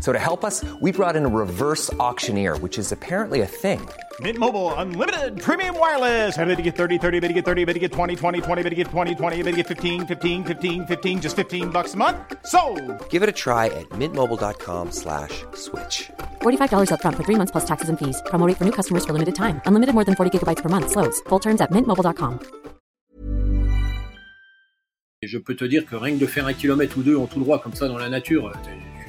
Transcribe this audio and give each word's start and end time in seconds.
So 0.00 0.12
to 0.12 0.18
help 0.18 0.44
us, 0.44 0.64
we 0.80 0.90
brought 0.90 1.14
in 1.14 1.24
a 1.24 1.28
reverse 1.28 1.92
auctioneer, 2.00 2.56
which 2.58 2.76
is 2.76 2.90
apparently 2.90 3.42
a 3.42 3.46
thing. 3.46 3.80
Mint 4.20 4.36
Mobile 4.38 4.74
unlimited 4.74 5.40
premium 5.40 5.78
wireless. 5.78 6.36
Ready 6.36 6.56
to 6.56 6.62
get 6.62 6.74
30, 6.74 6.98
30, 6.98 7.20
bit 7.20 7.28
to 7.28 7.34
get 7.34 7.44
30, 7.44 7.64
bit 7.66 7.74
to 7.74 7.78
get 7.78 7.92
20, 7.92 8.16
20, 8.16 8.40
20, 8.40 8.62
bit 8.64 8.70
to 8.70 8.74
get 8.74 8.88
20, 8.88 9.14
20, 9.14 9.36
bit 9.42 9.50
to 9.52 9.56
get 9.58 9.66
15, 9.68 10.06
15, 10.06 10.44
15, 10.44 10.86
15 10.86 11.20
just 11.20 11.36
15 11.36 11.70
bucks 11.70 11.94
a 11.94 11.96
month. 11.96 12.16
So, 12.46 12.60
Give 13.10 13.22
it 13.22 13.28
a 13.28 13.36
try 13.44 13.66
at 13.66 13.88
mintmobile.com 13.90 14.90
slash 14.90 15.44
switch. 15.54 16.10
$45 16.42 16.90
upfront 16.90 17.14
for 17.16 17.22
three 17.24 17.36
months 17.36 17.52
plus 17.52 17.64
taxes 17.64 17.88
and 17.88 17.98
fees. 17.98 18.20
Promo 18.26 18.46
rate 18.48 18.56
for 18.56 18.64
new 18.64 18.72
customers 18.72 19.04
for 19.04 19.12
limited 19.12 19.36
time. 19.36 19.60
Unlimited 19.66 19.94
more 19.94 20.04
than 20.04 20.16
40 20.16 20.30
gigabytes 20.38 20.62
per 20.64 20.68
month. 20.68 20.90
Slows. 20.90 21.20
Full 21.28 21.38
terms 21.40 21.60
at 21.60 21.70
mintmobile.com. 21.70 22.40
Et 25.20 25.26
je 25.26 25.38
peux 25.38 25.56
te 25.56 25.64
dire 25.64 25.84
que 25.84 25.96
rien 25.96 26.14
que 26.14 26.20
de 26.20 26.26
faire 26.26 26.46
un 26.46 26.52
kilomètre 26.52 26.96
ou 26.96 27.02
deux 27.02 27.16
en 27.16 27.26
tout 27.26 27.40
droit 27.40 27.58
comme 27.60 27.74
ça 27.74 27.88
dans 27.88 27.98
la 27.98 28.08
nature, 28.08 28.46
euh, 28.46 28.52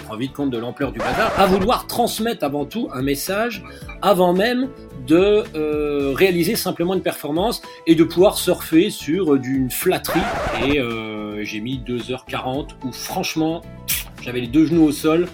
rends 0.09 0.17
vite 0.17 0.33
compte 0.33 0.49
de 0.49 0.57
l'ampleur 0.57 0.91
du 0.91 0.99
bazar. 0.99 1.31
À 1.37 1.45
vouloir 1.45 1.87
transmettre 1.87 2.43
avant 2.43 2.65
tout 2.65 2.89
un 2.93 3.01
message 3.01 3.63
avant 4.01 4.33
même 4.33 4.69
de 5.07 5.43
euh, 5.55 6.13
réaliser 6.15 6.55
simplement 6.55 6.93
une 6.93 7.01
performance 7.01 7.61
et 7.87 7.95
de 7.95 8.03
pouvoir 8.03 8.37
surfer 8.37 8.89
sur 8.89 9.33
euh, 9.33 9.39
d'une 9.39 9.69
flatterie. 9.69 10.19
Et 10.65 10.79
euh, 10.79 11.43
j'ai 11.43 11.59
mis 11.59 11.79
2h40 11.79 12.69
où 12.83 12.91
franchement 12.91 13.61
j'avais 14.21 14.41
les 14.41 14.47
deux 14.47 14.65
genoux 14.65 14.83
au 14.83 14.91
sol 14.91 15.27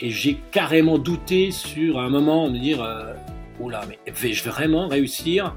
et 0.00 0.10
j'ai 0.10 0.38
carrément 0.52 0.98
douté 0.98 1.50
sur 1.50 1.98
un 1.98 2.08
moment 2.08 2.50
de 2.50 2.58
dire 2.58 2.86
oh 3.60 3.68
là 3.68 3.80
mais 3.88 3.98
vais-je 4.12 4.44
vraiment 4.44 4.86
réussir? 4.86 5.56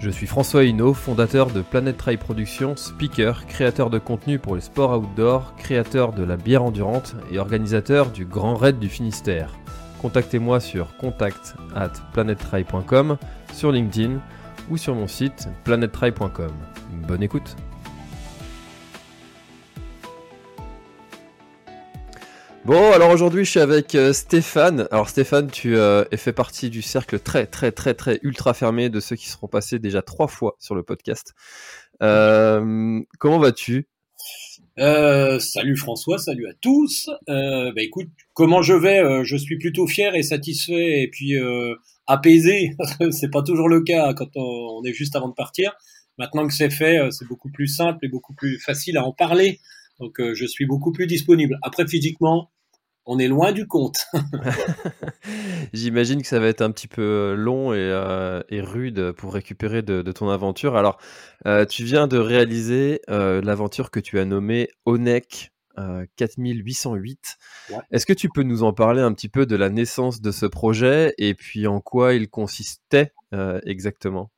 Je 0.00 0.08
suis 0.08 0.26
François 0.26 0.64
Hinault, 0.64 0.94
fondateur 0.94 1.50
de 1.50 1.60
Planet 1.60 1.94
Trail 1.94 2.16
Productions, 2.16 2.74
speaker, 2.74 3.46
créateur 3.46 3.90
de 3.90 3.98
contenu 3.98 4.38
pour 4.38 4.54
les 4.54 4.62
sports 4.62 4.98
outdoor, 4.98 5.54
créateur 5.56 6.14
de 6.14 6.24
la 6.24 6.38
bière 6.38 6.64
endurante 6.64 7.16
et 7.30 7.38
organisateur 7.38 8.10
du 8.10 8.24
Grand 8.24 8.54
Raid 8.54 8.78
du 8.78 8.88
Finistère. 8.88 9.52
Contactez-moi 10.00 10.58
sur 10.58 10.96
contact 10.96 11.54
at 11.76 11.92
sur 13.52 13.72
LinkedIn 13.72 14.20
ou 14.70 14.78
sur 14.78 14.94
mon 14.94 15.06
site 15.06 15.50
planettrail.com. 15.64 16.52
Bonne 17.06 17.22
écoute 17.22 17.54
Bon, 22.66 22.92
alors 22.92 23.10
aujourd'hui 23.10 23.46
je 23.46 23.50
suis 23.52 23.60
avec 23.60 23.94
euh, 23.94 24.12
Stéphane. 24.12 24.86
Alors 24.90 25.08
Stéphane, 25.08 25.50
tu 25.50 25.76
euh, 25.76 26.04
fais 26.18 26.34
partie 26.34 26.68
du 26.68 26.82
cercle 26.82 27.18
très 27.18 27.46
très 27.46 27.72
très 27.72 27.94
très 27.94 28.20
ultra 28.22 28.52
fermé 28.52 28.90
de 28.90 29.00
ceux 29.00 29.16
qui 29.16 29.28
seront 29.28 29.46
passés 29.48 29.78
déjà 29.78 30.02
trois 30.02 30.28
fois 30.28 30.56
sur 30.58 30.74
le 30.74 30.82
podcast. 30.82 31.32
Euh, 32.02 33.00
comment 33.18 33.38
vas-tu? 33.38 33.88
Euh, 34.78 35.38
salut 35.38 35.78
François, 35.78 36.18
salut 36.18 36.46
à 36.48 36.52
tous. 36.60 37.08
Bah 37.26 37.72
écoute, 37.78 38.08
comment 38.34 38.60
je 38.60 38.74
vais? 38.74 39.24
Je 39.24 39.36
suis 39.36 39.56
plutôt 39.56 39.86
fier 39.86 40.14
et 40.14 40.22
satisfait 40.22 41.00
et 41.00 41.08
puis 41.08 41.36
apaisé. 42.06 42.76
c'est 43.10 43.30
pas 43.30 43.42
toujours 43.42 43.70
le 43.70 43.80
cas 43.80 44.12
quand 44.12 44.36
on, 44.36 44.84
est 44.84 44.92
juste 44.92 45.16
avant 45.16 45.28
de 45.28 45.34
partir. 45.34 45.72
Maintenant 46.18 46.46
que 46.46 46.52
c'est 46.52 46.70
fait, 46.70 47.10
c'est 47.10 47.26
beaucoup 47.26 47.50
plus 47.50 47.68
simple 47.68 48.04
et 48.04 48.08
beaucoup 48.08 48.34
plus 48.34 48.58
facile 48.58 48.98
à 48.98 49.04
en 49.06 49.12
parler. 49.12 49.60
Donc 50.00 50.20
euh, 50.20 50.34
je 50.34 50.46
suis 50.46 50.66
beaucoup 50.66 50.92
plus 50.92 51.06
disponible. 51.06 51.58
Après 51.62 51.86
physiquement, 51.86 52.50
on 53.06 53.18
est 53.18 53.28
loin 53.28 53.52
du 53.52 53.66
compte. 53.66 54.06
J'imagine 55.72 56.22
que 56.22 56.28
ça 56.28 56.40
va 56.40 56.46
être 56.48 56.62
un 56.62 56.70
petit 56.70 56.88
peu 56.88 57.34
long 57.36 57.72
et, 57.72 57.78
euh, 57.78 58.42
et 58.48 58.60
rude 58.60 59.12
pour 59.12 59.32
récupérer 59.32 59.82
de, 59.82 60.02
de 60.02 60.12
ton 60.12 60.28
aventure. 60.28 60.76
Alors, 60.76 60.98
euh, 61.46 61.64
tu 61.64 61.84
viens 61.84 62.06
de 62.06 62.18
réaliser 62.18 63.00
euh, 63.08 63.40
l'aventure 63.42 63.90
que 63.90 64.00
tu 64.00 64.18
as 64.18 64.24
nommée 64.24 64.68
ONEC 64.84 65.52
euh, 65.78 66.04
4808. 66.16 67.36
Ouais. 67.70 67.76
Est-ce 67.90 68.04
que 68.04 68.12
tu 68.12 68.28
peux 68.28 68.42
nous 68.42 68.62
en 68.64 68.72
parler 68.72 69.00
un 69.00 69.12
petit 69.12 69.28
peu 69.28 69.46
de 69.46 69.56
la 69.56 69.70
naissance 69.70 70.20
de 70.20 70.30
ce 70.30 70.46
projet 70.46 71.14
et 71.16 71.34
puis 71.34 71.66
en 71.66 71.80
quoi 71.80 72.14
il 72.14 72.28
consistait 72.28 73.12
euh, 73.32 73.60
exactement? 73.64 74.30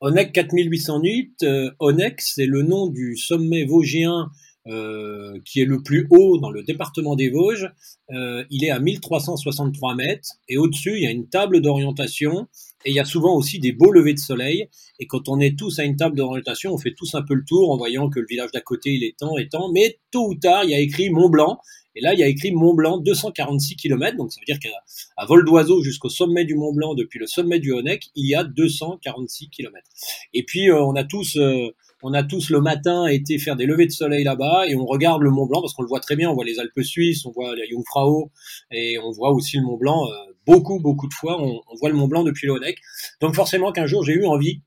ONEC 0.00 0.32
4808, 0.32 1.42
euh, 1.42 1.70
ONEC, 1.78 2.20
c'est 2.20 2.46
le 2.46 2.62
nom 2.62 2.88
du 2.88 3.16
sommet 3.16 3.64
vosgien 3.64 4.30
euh, 4.66 5.38
qui 5.44 5.60
est 5.60 5.66
le 5.66 5.82
plus 5.82 6.06
haut 6.10 6.38
dans 6.38 6.50
le 6.50 6.62
département 6.62 7.16
des 7.16 7.28
Vosges. 7.28 7.70
Euh, 8.10 8.44
il 8.50 8.64
est 8.64 8.70
à 8.70 8.80
1363 8.80 9.94
mètres 9.94 10.28
et 10.48 10.56
au-dessus, 10.56 10.94
il 10.96 11.02
y 11.02 11.06
a 11.06 11.10
une 11.10 11.28
table 11.28 11.60
d'orientation 11.60 12.48
et 12.86 12.90
il 12.90 12.94
y 12.94 13.00
a 13.00 13.04
souvent 13.04 13.34
aussi 13.36 13.58
des 13.58 13.72
beaux 13.72 13.92
levers 13.92 14.14
de 14.14 14.18
soleil. 14.18 14.68
Et 15.00 15.06
quand 15.06 15.28
on 15.28 15.38
est 15.40 15.58
tous 15.58 15.78
à 15.80 15.84
une 15.84 15.96
table 15.96 16.16
d'orientation, 16.16 16.72
on 16.72 16.78
fait 16.78 16.94
tous 16.96 17.14
un 17.14 17.22
peu 17.22 17.34
le 17.34 17.44
tour 17.44 17.70
en 17.70 17.76
voyant 17.76 18.08
que 18.08 18.20
le 18.20 18.26
village 18.26 18.52
d'à 18.52 18.60
côté, 18.60 18.94
il 18.94 19.04
est 19.04 19.16
temps 19.18 19.36
et 19.36 19.48
temps. 19.48 19.70
Mais 19.70 19.98
tôt 20.10 20.28
ou 20.28 20.34
tard, 20.34 20.64
il 20.64 20.70
y 20.70 20.74
a 20.74 20.80
écrit 20.80 21.10
Mont 21.10 21.28
Blanc. 21.28 21.58
Et 21.96 22.00
là, 22.00 22.14
il 22.14 22.20
y 22.20 22.22
a 22.22 22.26
écrit 22.26 22.50
Mont 22.50 22.74
Blanc 22.74 22.98
246 22.98 23.76
km. 23.76 24.16
Donc 24.16 24.32
ça 24.32 24.40
veut 24.40 24.46
dire 24.46 24.58
qu'à 24.58 25.26
vol 25.26 25.44
d'oiseau 25.44 25.82
jusqu'au 25.82 26.08
sommet 26.08 26.44
du 26.44 26.54
Mont 26.54 26.72
Blanc, 26.72 26.94
depuis 26.94 27.18
le 27.18 27.26
sommet 27.26 27.58
du 27.58 27.72
Honeck, 27.72 28.10
il 28.14 28.28
y 28.28 28.34
a 28.34 28.44
246 28.44 29.50
km. 29.50 29.86
Et 30.32 30.42
puis, 30.42 30.70
euh, 30.70 30.82
on 30.82 30.94
a 30.96 31.04
tous... 31.04 31.36
euh, 31.36 31.70
on 32.06 32.12
a 32.12 32.22
tous 32.22 32.50
le 32.50 32.60
matin 32.60 33.06
été 33.06 33.38
faire 33.38 33.56
des 33.56 33.64
levées 33.64 33.86
de 33.86 33.90
soleil 33.90 34.24
là-bas 34.24 34.66
et 34.68 34.76
on 34.76 34.84
regarde 34.84 35.22
le 35.22 35.30
Mont 35.30 35.46
Blanc 35.46 35.62
parce 35.62 35.72
qu'on 35.72 35.82
le 35.82 35.88
voit 35.88 36.00
très 36.00 36.16
bien. 36.16 36.30
On 36.30 36.34
voit 36.34 36.44
les 36.44 36.60
Alpes 36.60 36.82
suisses, 36.82 37.24
on 37.24 37.32
voit 37.32 37.56
la 37.56 37.64
Jungfrau 37.64 38.30
et 38.70 38.98
on 38.98 39.10
voit 39.10 39.32
aussi 39.32 39.56
le 39.56 39.62
Mont 39.62 39.78
Blanc. 39.78 40.06
euh, 40.06 40.32
beaucoup, 40.46 40.78
beaucoup 40.80 41.08
de 41.08 41.14
fois, 41.14 41.42
on, 41.42 41.62
voit 41.80 41.88
le 41.88 41.94
Mont 41.94 42.06
Blanc 42.06 42.22
depuis 42.22 42.46
le. 42.46 42.54
Donc 43.22 43.34
forcément 43.34 43.72
qu'un 43.72 43.86
jour 43.86 44.04
j'ai 44.04 44.12
eu 44.12 44.26
envie 44.26 44.60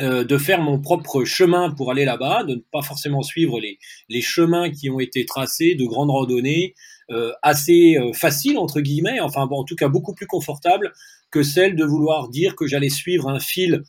euh, 0.00 0.24
de 0.24 0.36
faire 0.36 0.60
mon 0.60 0.80
propre 0.80 1.24
chemin 1.24 1.70
pour 1.70 1.92
aller 1.92 2.04
là-bas, 2.04 2.42
de 2.42 2.56
ne 2.56 2.60
pas 2.72 2.82
forcément 2.82 3.22
suivre 3.22 3.60
les, 3.60 4.20
chemins 4.20 4.68
qui 4.68 4.90
ont 4.90 4.98
été 4.98 5.24
tracés, 5.26 5.76
de 5.76 5.84
grandes 5.84 6.10
randonnées, 6.10 6.74
euh, 7.12 7.30
assez 7.42 7.96
faciles 8.14 8.58
entre 8.58 8.80
guillemets, 8.80 9.20
enfin 9.20 9.46
en 9.48 9.62
tout 9.62 9.76
cas 9.76 9.88
beaucoup 9.88 10.12
plus 10.12 10.26
confortables 10.26 10.92
que 11.30 11.44
celle 11.44 11.76
de 11.76 11.84
vouloir 11.84 12.28
dire 12.30 12.56
que 12.56 12.66
j'allais 12.66 12.88
suivre 12.88 13.28
un 13.28 13.38
fil 13.38 13.84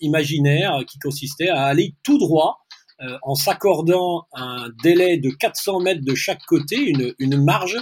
imaginaire 0.00 0.78
qui 0.86 0.98
consistait 0.98 1.48
à 1.48 1.64
aller 1.64 1.94
tout 2.02 2.18
droit 2.18 2.58
euh, 3.02 3.16
en 3.22 3.34
s'accordant 3.34 4.26
un 4.32 4.68
délai 4.82 5.18
de 5.18 5.30
400 5.30 5.80
mètres 5.80 6.04
de 6.04 6.14
chaque 6.14 6.42
côté, 6.46 6.76
une, 6.76 7.12
une 7.18 7.42
marge. 7.42 7.76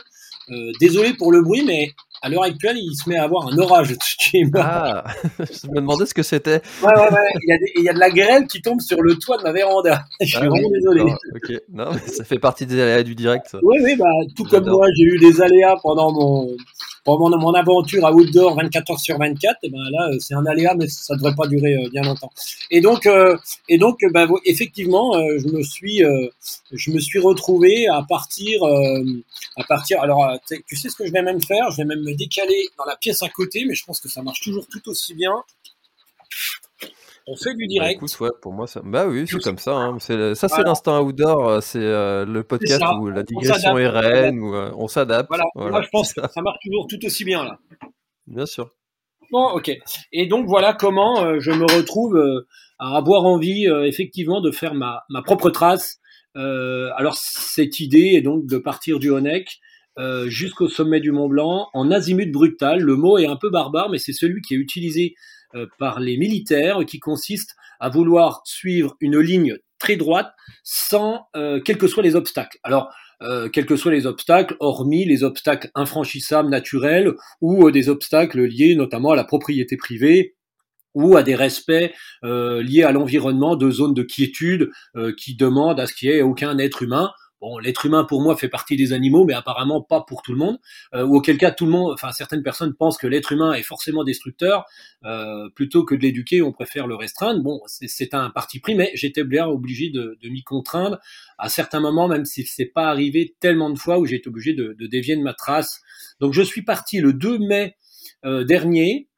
Euh, 0.50 0.72
désolé 0.78 1.14
pour 1.14 1.32
le 1.32 1.40
bruit, 1.40 1.62
mais 1.64 1.86
à 2.20 2.28
l'heure 2.28 2.42
actuelle, 2.42 2.76
il 2.76 2.94
se 2.96 3.08
met 3.08 3.16
à 3.16 3.22
avoir 3.24 3.48
un 3.48 3.56
orage 3.56 3.92
me- 4.34 4.50
Ah, 4.60 5.02
je 5.38 5.68
me 5.68 5.76
demandais 5.76 6.04
ce 6.04 6.12
que 6.12 6.22
c'était. 6.22 6.60
Ouais, 6.82 6.92
ouais, 6.94 7.10
ouais. 7.12 7.30
Il 7.42 7.48
y, 7.48 7.52
a 7.52 7.56
des- 7.58 7.72
il 7.78 7.84
y 7.84 7.88
a 7.88 7.94
de 7.94 7.98
la 7.98 8.10
grêle 8.10 8.46
qui 8.46 8.60
tombe 8.60 8.78
sur 8.82 9.00
le 9.00 9.14
toit 9.14 9.38
de 9.38 9.42
ma 9.42 9.52
véranda. 9.52 10.04
Je 10.20 10.26
suis 10.26 10.36
Ah 10.36 10.40
oui, 10.42 10.48
vraiment 10.48 10.68
désolé. 10.70 11.02
ok, 11.34 11.62
non, 11.72 11.92
mais 11.94 12.12
ça 12.12 12.24
fait 12.24 12.38
partie 12.38 12.66
des 12.66 12.78
aléas 12.78 13.02
du 13.04 13.14
direct. 13.14 13.56
Oui, 13.62 13.78
oui, 13.82 13.96
bah, 13.96 14.04
tout 14.36 14.44
comme 14.44 14.68
moi, 14.68 14.86
j'ai 14.98 15.04
eu 15.04 15.18
des 15.18 15.40
aléas 15.40 15.76
pendant 15.82 16.12
mon, 16.12 16.54
pendant 17.04 17.38
mon 17.38 17.52
aventure 17.52 18.06
à 18.06 18.12
outdoor 18.12 18.56
24 18.56 18.90
heures 18.90 19.00
sur 19.00 19.18
24. 19.18 19.58
Et 19.62 19.70
ben 19.70 19.78
là, 19.90 20.08
euh, 20.10 20.18
c'est 20.18 20.34
un 20.34 20.44
aléa, 20.46 20.74
mais 20.74 20.88
ça 20.88 21.14
devrait 21.14 21.34
pas 21.34 21.46
durer 21.46 21.74
euh, 21.74 21.88
bien 21.90 22.02
longtemps. 22.02 22.32
Et 22.70 22.80
donc, 22.80 23.06
euh, 23.06 23.36
et 23.68 23.78
donc, 23.78 24.00
bah, 24.12 24.26
effectivement, 24.44 25.12
je 25.12 25.46
me 25.48 25.62
suis, 25.62 26.02
je 26.72 26.90
me 26.90 26.98
suis 26.98 27.18
retrouvé 27.18 27.86
à 27.88 28.02
partir, 28.08 28.62
à 28.64 29.64
partir. 29.64 30.00
Alors, 30.00 30.38
tu 30.48 30.76
sais 30.76 30.88
ce 30.88 30.96
que 30.96 31.06
je 31.06 31.12
vais 31.12 31.22
même 31.22 31.42
faire? 31.42 31.70
Je 31.70 31.78
vais 31.78 31.84
même 31.84 32.02
me 32.02 32.14
décaler 32.14 32.68
dans 32.78 32.84
la 32.84 32.96
pièce 32.96 33.22
à 33.22 33.28
côté, 33.28 33.64
mais 33.66 33.74
je 33.74 33.84
pense 33.84 34.00
que 34.00 34.08
ça 34.08 34.22
marche 34.22 34.40
toujours 34.40 34.66
tout 34.66 34.88
aussi 34.88 35.14
bien. 35.14 35.32
On 37.26 37.36
fait 37.36 37.54
du 37.54 37.64
Bah, 37.64 37.68
direct. 37.68 37.94
écoute, 37.96 38.20
ouais, 38.20 38.30
pour 38.42 38.52
moi, 38.52 38.66
ça... 38.66 38.82
bah 38.84 39.06
oui, 39.06 39.26
c'est 39.26 39.38
comme 39.38 39.58
ça. 39.58 39.74
hein. 39.76 39.98
Le- 40.10 40.34
Ça, 40.34 40.48
c'est 40.48 40.56
Voilà. 40.56 40.70
l'instant 40.70 41.00
outdoor. 41.02 41.48
euh, 41.48 41.60
C'est 41.60 41.78
euh, 41.80 42.26
le 42.26 42.42
podcast 42.42 42.82
où 43.00 43.08
la 43.08 43.20
On 43.20 43.22
digression 43.22 43.78
est 43.78 43.88
reine, 43.88 44.38
où 44.40 44.54
euh, 44.54 44.70
on 44.76 44.88
s'adapte. 44.88 45.28
Voilà. 45.28 45.44
Voilà, 45.54 45.70
Moi, 45.70 45.82
je 45.82 45.88
pense 45.90 46.12
que 46.12 46.20
ça. 46.28 46.42
marche 46.42 46.58
toujours 46.62 46.86
tout 46.86 46.98
aussi 47.04 47.24
bien 47.24 47.42
là. 47.44 47.58
Bien 48.26 48.44
sûr. 48.46 48.70
Bon, 49.32 49.48
ok. 49.52 49.72
Et 50.12 50.26
donc 50.26 50.46
voilà 50.46 50.74
comment 50.74 51.24
euh, 51.24 51.40
je 51.40 51.50
me 51.50 51.64
retrouve 51.64 52.22
à 52.78 52.96
avoir 52.96 53.24
envie 53.24 53.66
effectivement 53.84 54.40
de 54.42 54.50
faire 54.50 54.74
ma, 54.74 55.04
ma 55.08 55.22
propre 55.22 55.48
trace 55.50 55.98
alors 56.36 57.14
cette 57.16 57.78
idée 57.80 58.12
est 58.16 58.20
donc 58.20 58.46
de 58.46 58.58
partir 58.58 58.98
du 58.98 59.08
Honeck 59.10 59.48
jusqu'au 60.26 60.68
sommet 60.68 61.00
du 61.00 61.12
Mont 61.12 61.28
Blanc 61.28 61.68
en 61.72 61.90
azimut 61.90 62.30
brutal. 62.30 62.80
Le 62.80 62.96
mot 62.96 63.16
est 63.18 63.26
un 63.26 63.36
peu 63.36 63.50
barbare, 63.50 63.88
mais 63.88 63.98
c'est 63.98 64.12
celui 64.12 64.42
qui 64.42 64.54
est 64.54 64.58
utilisé 64.58 65.14
par 65.78 66.00
les 66.00 66.16
militaires, 66.16 66.80
qui 66.86 66.98
consiste 66.98 67.54
à 67.80 67.88
vouloir 67.88 68.42
suivre 68.44 68.96
une 69.00 69.18
ligne 69.18 69.56
très 69.78 69.96
droite 69.96 70.32
sans 70.62 71.28
quels 71.64 71.78
que 71.78 71.86
soient 71.86 72.02
les 72.02 72.16
obstacles. 72.16 72.58
Alors 72.62 72.92
euh, 73.22 73.48
quels 73.48 73.66
que 73.66 73.76
soient 73.76 73.92
les 73.92 74.06
obstacles, 74.06 74.56
hormis 74.60 75.04
les 75.04 75.22
obstacles 75.22 75.70
infranchissables 75.74 76.50
naturels 76.50 77.12
ou 77.40 77.66
euh, 77.66 77.72
des 77.72 77.88
obstacles 77.88 78.42
liés 78.42 78.74
notamment 78.74 79.12
à 79.12 79.16
la 79.16 79.24
propriété 79.24 79.76
privée 79.76 80.34
ou 80.94 81.16
à 81.16 81.22
des 81.22 81.34
respects 81.34 81.92
euh, 82.24 82.62
liés 82.62 82.82
à 82.82 82.92
l'environnement 82.92 83.56
de 83.56 83.70
zones 83.70 83.94
de 83.94 84.02
quiétude 84.02 84.70
qui 85.16 85.34
demandent 85.34 85.80
à 85.80 85.86
ce 85.86 85.94
qu'il 85.94 86.08
n'y 86.08 86.16
ait 86.16 86.22
aucun 86.22 86.56
être 86.58 86.82
humain 86.82 87.10
L'être 87.62 87.86
humain 87.86 88.04
pour 88.04 88.22
moi 88.22 88.36
fait 88.36 88.48
partie 88.48 88.76
des 88.76 88.92
animaux, 88.92 89.24
mais 89.24 89.34
apparemment 89.34 89.80
pas 89.80 90.02
pour 90.02 90.22
tout 90.22 90.32
le 90.32 90.38
monde. 90.38 90.58
Euh, 90.94 91.04
ou 91.04 91.16
auquel 91.16 91.38
cas 91.38 91.50
tout 91.50 91.66
le 91.66 91.72
monde, 91.72 91.92
enfin 91.92 92.12
certaines 92.12 92.42
personnes 92.42 92.74
pensent 92.74 92.98
que 92.98 93.06
l'être 93.06 93.32
humain 93.32 93.52
est 93.52 93.62
forcément 93.62 94.04
destructeur. 94.04 94.64
Euh, 95.04 95.48
plutôt 95.54 95.84
que 95.84 95.94
de 95.94 96.00
l'éduquer, 96.00 96.42
on 96.42 96.52
préfère 96.52 96.86
le 96.86 96.94
restreindre. 96.94 97.42
Bon, 97.42 97.60
c'est 97.66 98.14
un 98.14 98.30
parti 98.30 98.60
pris, 98.60 98.74
mais 98.74 98.90
j'étais 98.94 99.24
bien 99.24 99.46
obligé 99.46 99.90
de, 99.90 100.18
m'y 100.24 100.42
contraindre 100.42 100.98
à 101.38 101.48
certains 101.48 101.80
moments, 101.80 102.08
même 102.08 102.24
si 102.24 102.44
c'est 102.46 102.66
pas 102.66 102.88
arrivé 102.88 103.34
tellement 103.40 103.70
de 103.70 103.78
fois 103.78 103.98
où 103.98 104.06
j'ai 104.06 104.16
été 104.16 104.28
obligé 104.28 104.54
de, 104.54 104.74
dévier 104.86 105.16
de 105.16 105.22
ma 105.22 105.34
trace. 105.34 105.80
Donc 106.20 106.32
je 106.32 106.42
suis 106.42 106.62
parti 106.62 107.00
le 107.00 107.12
2 107.12 107.38
mai 107.38 107.76
euh, 108.24 108.44
dernier 108.44 109.08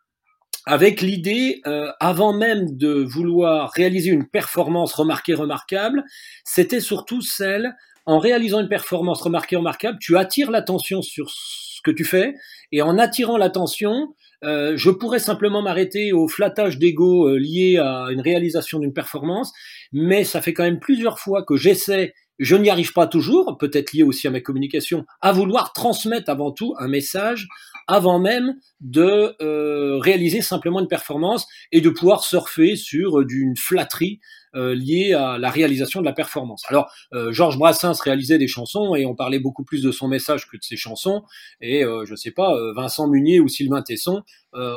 avec 0.69 1.01
l'idée, 1.01 1.61
avant 2.01 2.33
même 2.33 2.77
de 2.77 2.89
vouloir 2.89 3.71
réaliser 3.71 4.11
une 4.11 4.27
performance 4.27 4.95
remarquée, 4.95 5.35
remarquable, 5.35 6.03
c'était 6.45 6.81
surtout 6.81 7.21
celle 7.21 7.77
en 8.07 8.19
réalisant 8.19 8.61
une 8.61 8.69
performance 8.69 9.21
remarquée, 9.21 9.57
remarquable, 9.57 9.99
tu 10.01 10.17
attires 10.17 10.51
l'attention 10.51 11.03
sur 11.03 11.31
ce 11.31 11.81
que 11.83 11.91
tu 11.91 12.05
fais, 12.05 12.35
et 12.73 12.83
en 12.83 12.99
attirant 12.99 13.37
l'attention, 13.37 14.15
euh, 14.45 14.75
je 14.77 14.91
pourrais 14.91 15.19
simplement 15.19 15.63
m'arrêter 15.63 16.13
au 16.13 16.29
flattage 16.29 16.79
d'ego 16.79 17.29
euh, 17.29 17.39
lié 17.39 17.79
à 17.79 18.09
une 18.11 18.21
réalisation 18.21 18.79
d'une 18.79 18.93
performance, 18.93 19.53
mais 19.93 20.25
ça 20.25 20.41
fait 20.41 20.53
quand 20.53 20.65
même 20.65 20.81
plusieurs 20.81 21.19
fois 21.19 21.45
que 21.45 21.57
j'essaie, 21.57 22.15
je 22.39 22.55
n'y 22.55 22.71
arrive 22.71 22.93
pas 22.93 23.07
toujours, 23.07 23.57
peut-être 23.59 23.93
lié 23.93 24.03
aussi 24.03 24.27
à 24.27 24.31
ma 24.31 24.41
communication, 24.41 25.05
à 25.21 25.33
vouloir 25.33 25.73
transmettre 25.73 26.31
avant 26.31 26.53
tout 26.53 26.75
un 26.79 26.89
message 26.89 27.49
avant 27.89 28.19
même 28.19 28.57
de 28.81 29.37
euh, 29.41 29.99
réaliser 29.99 30.43
simplement 30.43 30.81
une 30.81 30.89
performance 30.89 31.47
et 31.73 31.81
de 31.81 31.89
pouvoir 31.89 32.25
surfer 32.25 32.75
sur 32.75 33.25
d'une 33.25 33.57
flatterie 33.57 34.21
euh, 34.57 34.75
lié 34.75 35.13
à 35.13 35.39
la 35.39 35.51
réalisation 35.51 36.01
de 36.01 36.07
la 36.07 36.13
performance. 36.13 36.65
Alors, 36.69 36.91
euh, 37.13 37.31
Georges 37.31 37.59
Brassens 37.59 38.01
réalisait 38.03 38.39
des 38.39 38.49
chansons 38.49 38.95
et 38.95 39.05
on 39.05 39.15
parlait 39.15 39.39
beaucoup 39.39 39.65
plus 39.65 39.83
de 39.83 39.91
son 39.91 40.09
message 40.09 40.49
que 40.49 40.57
de 40.57 40.63
ses 40.63 40.77
chansons. 40.77 41.25
Et 41.61 41.85
euh, 41.85 42.07
je 42.07 42.15
sais 42.15 42.31
pas, 42.31 42.55
Vincent 42.75 43.07
Munier 43.09 43.41
ou 43.41 43.49
Sylvain 43.49 43.83
Tesson, 43.83 44.23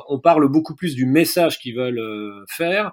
on 0.09 0.19
parle 0.19 0.49
beaucoup 0.49 0.75
plus 0.75 0.93
du 0.93 1.05
message 1.05 1.57
qu'ils 1.57 1.73
veulent 1.73 2.43
faire 2.49 2.91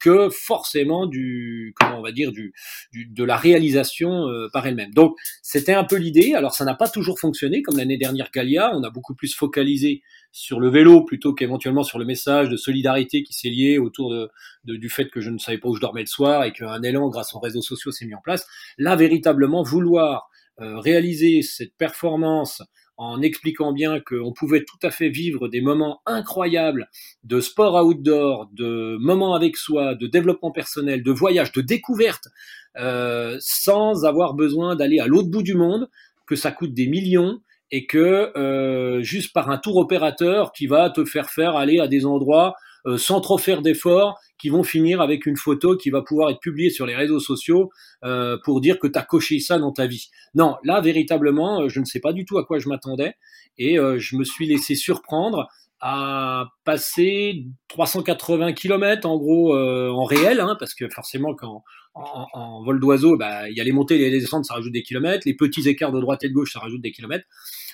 que 0.00 0.28
forcément 0.28 1.06
du, 1.06 1.72
comment 1.80 1.98
on 1.98 2.02
va 2.02 2.12
dire, 2.12 2.30
du, 2.30 2.52
du 2.92 3.06
de 3.06 3.24
la 3.24 3.38
réalisation 3.38 4.26
par 4.52 4.66
elle-même. 4.66 4.92
Donc, 4.92 5.16
c'était 5.40 5.72
un 5.72 5.84
peu 5.84 5.96
l'idée. 5.96 6.34
Alors, 6.34 6.52
ça 6.52 6.66
n'a 6.66 6.74
pas 6.74 6.88
toujours 6.88 7.18
fonctionné, 7.18 7.62
comme 7.62 7.78
l'année 7.78 7.96
dernière 7.96 8.30
Galia. 8.30 8.70
On 8.74 8.82
a 8.82 8.90
beaucoup 8.90 9.14
plus 9.14 9.34
focalisé 9.34 10.02
sur 10.36 10.60
le 10.60 10.68
vélo 10.68 11.02
plutôt 11.02 11.32
qu'éventuellement 11.32 11.82
sur 11.82 11.98
le 11.98 12.04
message 12.04 12.50
de 12.50 12.58
solidarité 12.58 13.22
qui 13.22 13.32
s'est 13.32 13.48
lié 13.48 13.78
autour 13.78 14.10
de, 14.10 14.28
du 14.66 14.90
fait 14.90 15.08
que 15.08 15.22
je 15.22 15.30
ne 15.30 15.38
savais 15.38 15.56
pas 15.56 15.70
où 15.70 15.74
je 15.74 15.80
dormais 15.80 16.02
le 16.02 16.06
soir 16.06 16.44
et 16.44 16.52
qu'un 16.52 16.82
élan 16.82 17.08
grâce 17.08 17.34
aux 17.34 17.38
réseaux 17.38 17.62
sociaux 17.62 17.90
s'est 17.90 18.04
mis 18.04 18.14
en 18.14 18.20
place. 18.20 18.46
Là, 18.76 18.96
véritablement, 18.96 19.62
vouloir 19.62 20.28
euh, 20.60 20.78
réaliser 20.78 21.40
cette 21.40 21.74
performance 21.78 22.62
en 22.98 23.22
expliquant 23.22 23.72
bien 23.72 23.98
qu'on 24.00 24.34
pouvait 24.34 24.64
tout 24.64 24.76
à 24.82 24.90
fait 24.90 25.08
vivre 25.08 25.48
des 25.48 25.62
moments 25.62 26.02
incroyables 26.04 26.90
de 27.24 27.40
sport 27.40 27.82
outdoor, 27.86 28.50
de 28.52 28.98
moments 29.00 29.34
avec 29.34 29.56
soi, 29.56 29.94
de 29.94 30.06
développement 30.06 30.50
personnel, 30.50 31.02
de 31.02 31.12
voyage, 31.12 31.50
de 31.52 31.62
découverte, 31.62 32.28
euh, 32.76 33.38
sans 33.40 34.04
avoir 34.04 34.34
besoin 34.34 34.76
d'aller 34.76 34.98
à 34.98 35.06
l'autre 35.06 35.30
bout 35.30 35.42
du 35.42 35.54
monde, 35.54 35.88
que 36.26 36.36
ça 36.36 36.50
coûte 36.50 36.74
des 36.74 36.88
millions, 36.88 37.40
et 37.70 37.86
que 37.86 38.32
euh, 38.36 39.02
juste 39.02 39.32
par 39.32 39.50
un 39.50 39.58
tour 39.58 39.76
opérateur 39.76 40.52
qui 40.52 40.66
va 40.66 40.90
te 40.90 41.04
faire 41.04 41.30
faire 41.30 41.56
aller 41.56 41.80
à 41.80 41.88
des 41.88 42.06
endroits 42.06 42.54
euh, 42.86 42.98
sans 42.98 43.20
trop 43.20 43.36
faire 43.36 43.62
d'efforts, 43.62 44.16
qui 44.38 44.48
vont 44.48 44.62
finir 44.62 45.00
avec 45.00 45.26
une 45.26 45.36
photo 45.36 45.76
qui 45.76 45.90
va 45.90 46.02
pouvoir 46.02 46.30
être 46.30 46.40
publiée 46.40 46.70
sur 46.70 46.86
les 46.86 46.94
réseaux 46.94 47.20
sociaux 47.20 47.70
euh, 48.04 48.36
pour 48.44 48.60
dire 48.60 48.78
que 48.78 48.86
tu 48.86 48.98
as 48.98 49.02
coché 49.02 49.40
ça 49.40 49.58
dans 49.58 49.72
ta 49.72 49.86
vie. 49.86 50.08
Non, 50.34 50.56
là 50.62 50.80
véritablement, 50.80 51.62
euh, 51.62 51.68
je 51.68 51.80
ne 51.80 51.84
sais 51.84 52.00
pas 52.00 52.12
du 52.12 52.24
tout 52.24 52.38
à 52.38 52.44
quoi 52.44 52.58
je 52.58 52.68
m'attendais 52.68 53.14
et 53.58 53.78
euh, 53.78 53.98
je 53.98 54.16
me 54.16 54.24
suis 54.24 54.46
laissé 54.46 54.74
surprendre 54.74 55.48
à 55.80 56.46
passer 56.64 57.44
380 57.68 58.52
km 58.52 59.06
en 59.08 59.16
gros 59.16 59.54
euh, 59.54 59.90
en 59.90 60.04
réel, 60.04 60.40
hein, 60.40 60.56
parce 60.58 60.74
que 60.74 60.88
forcément 60.88 61.34
quand 61.34 61.62
en, 61.96 62.62
vol 62.62 62.78
d'oiseau, 62.78 63.16
bah, 63.16 63.48
il 63.48 63.56
y 63.56 63.60
a 63.60 63.64
les 63.64 63.72
montées 63.72 64.00
et 64.00 64.10
les 64.10 64.20
descentes, 64.20 64.44
ça 64.44 64.54
rajoute 64.54 64.72
des 64.72 64.82
kilomètres, 64.82 65.22
les 65.26 65.34
petits 65.34 65.68
écarts 65.68 65.92
de 65.92 66.00
droite 66.00 66.22
et 66.24 66.28
de 66.28 66.34
gauche, 66.34 66.52
ça 66.52 66.60
rajoute 66.60 66.82
des 66.82 66.92
kilomètres, 66.92 67.24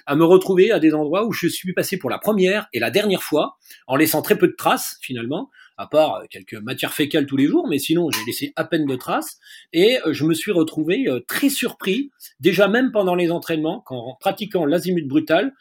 à 0.06 0.16
me 0.16 0.24
retrouver 0.24 0.70
à 0.70 0.78
des 0.78 0.94
endroits 0.94 1.26
où 1.26 1.32
je 1.32 1.48
suis 1.48 1.72
passé 1.72 1.98
pour 1.98 2.10
la 2.10 2.18
première 2.18 2.68
et 2.72 2.78
la 2.78 2.90
dernière 2.90 3.22
fois, 3.22 3.58
en 3.86 3.96
laissant 3.96 4.22
très 4.22 4.36
peu 4.36 4.46
de 4.46 4.54
traces 4.56 4.98
finalement, 5.00 5.50
à 5.76 5.86
part 5.86 6.16
euh, 6.16 6.24
quelques 6.30 6.54
matières 6.54 6.92
fécales 6.92 7.26
tous 7.26 7.36
les 7.36 7.46
jours, 7.46 7.66
mais 7.68 7.78
sinon 7.78 8.10
j'ai 8.10 8.24
laissé 8.26 8.52
à 8.56 8.64
peine 8.64 8.86
de 8.86 8.96
traces, 8.96 9.38
et 9.72 9.98
euh, 10.06 10.12
je 10.12 10.24
me 10.24 10.34
suis 10.34 10.52
retrouvé 10.52 11.06
très 11.26 11.48
surpris, 11.48 12.10
déjà 12.40 12.68
même 12.68 12.92
pendant 12.92 13.14
les 13.14 13.30
entraînements, 13.30 13.84
en 13.88 14.16
pratiquant 14.18 14.64
l'azimut 14.64 15.06
brutal, 15.06 15.52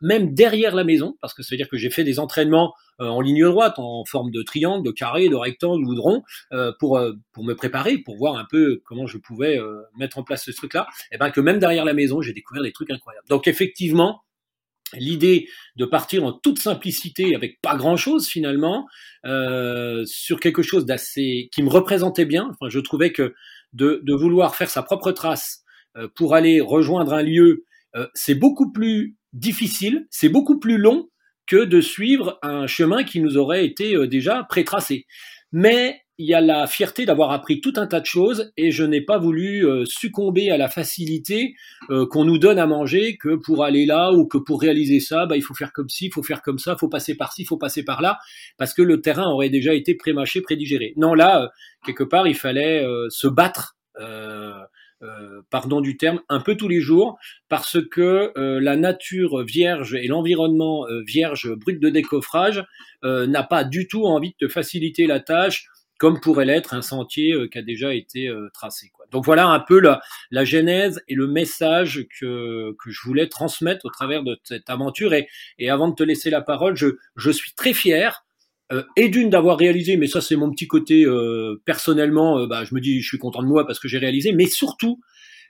même 0.00 0.34
derrière 0.34 0.74
la 0.74 0.84
maison, 0.84 1.16
parce 1.20 1.34
que 1.34 1.42
ça 1.42 1.48
veut 1.52 1.56
dire 1.56 1.68
que 1.68 1.76
j'ai 1.76 1.90
fait 1.90 2.04
des 2.04 2.18
entraînements 2.18 2.74
euh, 3.00 3.08
en 3.08 3.20
ligne 3.20 3.44
droite, 3.44 3.74
en 3.78 4.04
forme 4.04 4.30
de 4.30 4.42
triangle, 4.42 4.86
de 4.86 4.92
carré, 4.92 5.28
de 5.28 5.34
rectangle 5.34 5.84
ou 5.84 5.94
de 5.94 6.00
rond, 6.00 6.22
euh, 6.52 6.72
pour, 6.78 6.96
euh, 6.96 7.12
pour 7.32 7.44
me 7.44 7.54
préparer, 7.54 7.98
pour 7.98 8.16
voir 8.16 8.36
un 8.36 8.46
peu 8.48 8.82
comment 8.84 9.06
je 9.06 9.18
pouvais 9.18 9.60
mettre 9.96 10.18
en 10.18 10.22
place 10.22 10.44
ce 10.44 10.50
truc-là, 10.52 10.86
et 11.10 11.18
ben 11.18 11.30
que 11.30 11.40
même 11.40 11.58
derrière 11.58 11.84
la 11.84 11.94
maison, 11.94 12.22
j'ai 12.22 12.32
découvert 12.32 12.62
des 12.62 12.72
trucs 12.72 12.90
incroyables. 12.90 13.26
Donc 13.28 13.48
effectivement, 13.48 14.22
l'idée 14.98 15.48
de 15.76 15.84
partir 15.84 16.24
en 16.24 16.32
toute 16.32 16.58
simplicité 16.58 17.34
avec 17.34 17.60
pas 17.60 17.76
grand 17.76 17.96
chose 17.96 18.26
finalement 18.26 18.86
euh, 19.24 20.04
sur 20.06 20.40
quelque 20.40 20.62
chose 20.62 20.86
d'assez 20.86 21.48
qui 21.52 21.62
me 21.62 21.68
représentait 21.68 22.24
bien 22.24 22.48
enfin 22.50 22.68
je 22.68 22.78
trouvais 22.78 23.12
que 23.12 23.34
de, 23.72 24.02
vouloir 24.14 24.54
faire 24.54 24.70
sa 24.70 24.82
propre 24.82 25.12
trace 25.12 25.62
euh, 25.96 26.08
pour 26.14 26.34
aller 26.34 26.60
rejoindre 26.60 27.12
un 27.14 27.22
lieu 27.22 27.64
euh, 27.96 28.06
c'est 28.14 28.34
beaucoup 28.34 28.72
plus 28.72 29.16
difficile 29.32 30.06
c'est 30.10 30.28
beaucoup 30.28 30.58
plus 30.58 30.78
long 30.78 31.08
que 31.46 31.64
de 31.64 31.80
suivre 31.80 32.38
un 32.42 32.66
chemin 32.66 33.04
qui 33.04 33.20
nous 33.20 33.36
aurait 33.36 33.66
été 33.66 34.06
déjà 34.06 34.46
pré-tracé. 34.48 35.04
Mais 35.52 36.03
il 36.18 36.26
y 36.26 36.34
a 36.34 36.40
la 36.40 36.66
fierté 36.66 37.06
d'avoir 37.06 37.32
appris 37.32 37.60
tout 37.60 37.72
un 37.76 37.86
tas 37.86 38.00
de 38.00 38.06
choses 38.06 38.52
et 38.56 38.70
je 38.70 38.84
n'ai 38.84 39.00
pas 39.00 39.18
voulu 39.18 39.66
euh, 39.66 39.84
succomber 39.84 40.50
à 40.50 40.56
la 40.56 40.68
facilité 40.68 41.54
euh, 41.90 42.06
qu'on 42.06 42.24
nous 42.24 42.38
donne 42.38 42.58
à 42.58 42.66
manger 42.66 43.16
que 43.16 43.34
pour 43.34 43.64
aller 43.64 43.86
là 43.86 44.12
ou 44.12 44.26
que 44.26 44.38
pour 44.38 44.60
réaliser 44.60 45.00
ça, 45.00 45.26
bah, 45.26 45.36
il 45.36 45.42
faut 45.42 45.54
faire 45.54 45.72
comme 45.72 45.88
ci, 45.88 46.06
il 46.06 46.12
faut 46.12 46.22
faire 46.22 46.42
comme 46.42 46.58
ça, 46.58 46.74
il 46.76 46.78
faut 46.78 46.88
passer 46.88 47.16
par 47.16 47.32
ci, 47.32 47.42
il 47.42 47.46
faut 47.46 47.58
passer 47.58 47.84
par 47.84 48.00
là, 48.00 48.18
parce 48.58 48.74
que 48.74 48.82
le 48.82 49.00
terrain 49.00 49.30
aurait 49.30 49.50
déjà 49.50 49.74
été 49.74 49.94
pré-mâché, 49.94 50.40
pré-digéré. 50.40 50.94
Non, 50.96 51.14
là, 51.14 51.50
quelque 51.84 52.04
part, 52.04 52.28
il 52.28 52.36
fallait 52.36 52.86
se 53.08 53.26
battre. 53.26 53.76
Euh, 55.04 55.42
pardon 55.50 55.80
du 55.80 55.96
terme, 55.96 56.20
un 56.28 56.40
peu 56.40 56.56
tous 56.56 56.68
les 56.68 56.80
jours, 56.80 57.18
parce 57.48 57.78
que 57.90 58.32
euh, 58.38 58.60
la 58.60 58.76
nature 58.76 59.42
vierge 59.42 59.94
et 59.94 60.06
l'environnement 60.06 60.86
euh, 60.88 61.02
vierge 61.06 61.52
brut 61.54 61.80
de 61.80 61.90
décoffrage 61.90 62.64
n'a 63.02 63.42
pas 63.42 63.64
du 63.64 63.86
tout 63.86 64.06
envie 64.06 64.30
de 64.30 64.46
te 64.46 64.50
faciliter 64.50 65.06
la 65.06 65.20
tâche, 65.20 65.66
comme 66.04 66.20
pourrait 66.20 66.44
l'être 66.44 66.74
un 66.74 66.82
sentier 66.82 67.34
qui 67.50 67.56
a 67.56 67.62
déjà 67.62 67.94
été 67.94 68.30
tracé. 68.52 68.90
Quoi. 68.92 69.06
Donc 69.10 69.24
voilà 69.24 69.46
un 69.46 69.58
peu 69.58 69.80
la, 69.80 70.44
genèse 70.44 71.00
et 71.08 71.14
le 71.14 71.26
message 71.26 72.06
que, 72.20 72.72
que 72.72 72.90
je 72.90 73.00
voulais 73.06 73.26
transmettre 73.26 73.86
au 73.86 73.90
travers 73.90 74.22
de 74.22 74.38
cette 74.44 74.68
aventure. 74.68 75.14
Et, 75.14 75.70
avant 75.70 75.88
de 75.88 75.94
te 75.94 76.02
laisser 76.02 76.28
la 76.28 76.42
parole, 76.42 76.76
je, 76.76 76.88
je 77.16 77.30
suis 77.30 77.54
très 77.54 77.72
fier 77.72 78.26
euh, 78.70 78.82
et 78.96 79.08
d'une 79.08 79.30
d'avoir 79.30 79.56
réalisé, 79.56 79.96
mais 79.96 80.06
ça 80.06 80.20
c'est 80.20 80.36
mon 80.36 80.50
petit 80.50 80.66
côté 80.66 81.06
euh, 81.06 81.62
personnellement, 81.64 82.38
euh, 82.38 82.46
bah, 82.46 82.64
je 82.64 82.74
me 82.74 82.80
dis 82.80 83.00
je 83.00 83.08
suis 83.08 83.18
content 83.18 83.42
de 83.42 83.48
moi 83.48 83.66
parce 83.66 83.78
que 83.78 83.88
j'ai 83.88 83.98
réalisé, 83.98 84.32
mais 84.32 84.46
surtout 84.46 85.00